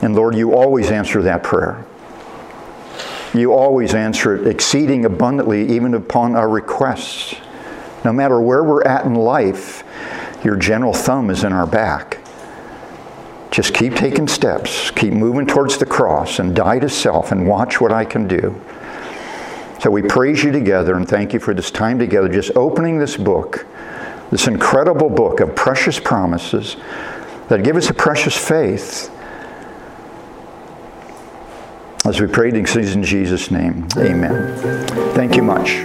And 0.00 0.14
Lord, 0.14 0.34
you 0.34 0.54
always 0.54 0.90
answer 0.90 1.20
that 1.20 1.42
prayer. 1.42 1.84
You 3.34 3.52
always 3.52 3.92
answer 3.92 4.36
it 4.36 4.46
exceeding 4.46 5.04
abundantly, 5.04 5.68
even 5.68 5.92
upon 5.92 6.34
our 6.34 6.48
requests. 6.48 7.34
No 8.06 8.12
matter 8.14 8.40
where 8.40 8.64
we're 8.64 8.84
at 8.84 9.04
in 9.04 9.14
life, 9.14 9.84
your 10.44 10.56
general 10.56 10.92
thumb 10.92 11.30
is 11.30 11.44
in 11.44 11.52
our 11.52 11.66
back. 11.66 12.18
Just 13.50 13.74
keep 13.74 13.94
taking 13.94 14.28
steps, 14.28 14.90
keep 14.92 15.12
moving 15.12 15.46
towards 15.46 15.76
the 15.76 15.86
cross, 15.86 16.38
and 16.38 16.54
die 16.54 16.78
to 16.78 16.88
self, 16.88 17.32
and 17.32 17.46
watch 17.46 17.80
what 17.80 17.92
I 17.92 18.04
can 18.04 18.28
do. 18.28 18.60
So 19.80 19.90
we 19.90 20.02
praise 20.02 20.44
you 20.44 20.52
together 20.52 20.94
and 20.94 21.08
thank 21.08 21.32
you 21.32 21.40
for 21.40 21.54
this 21.54 21.70
time 21.70 21.98
together, 21.98 22.28
just 22.28 22.54
opening 22.54 22.98
this 22.98 23.16
book, 23.16 23.66
this 24.30 24.46
incredible 24.46 25.08
book 25.08 25.40
of 25.40 25.56
precious 25.56 25.98
promises 25.98 26.76
that 27.48 27.64
give 27.64 27.76
us 27.76 27.88
a 27.88 27.94
precious 27.94 28.36
faith. 28.36 29.10
As 32.06 32.20
we 32.20 32.26
pray 32.26 32.50
these 32.50 32.76
in 32.76 33.02
Jesus' 33.02 33.50
name, 33.50 33.88
amen. 33.96 34.86
Thank 35.14 35.34
you 35.34 35.42
much. 35.42 35.80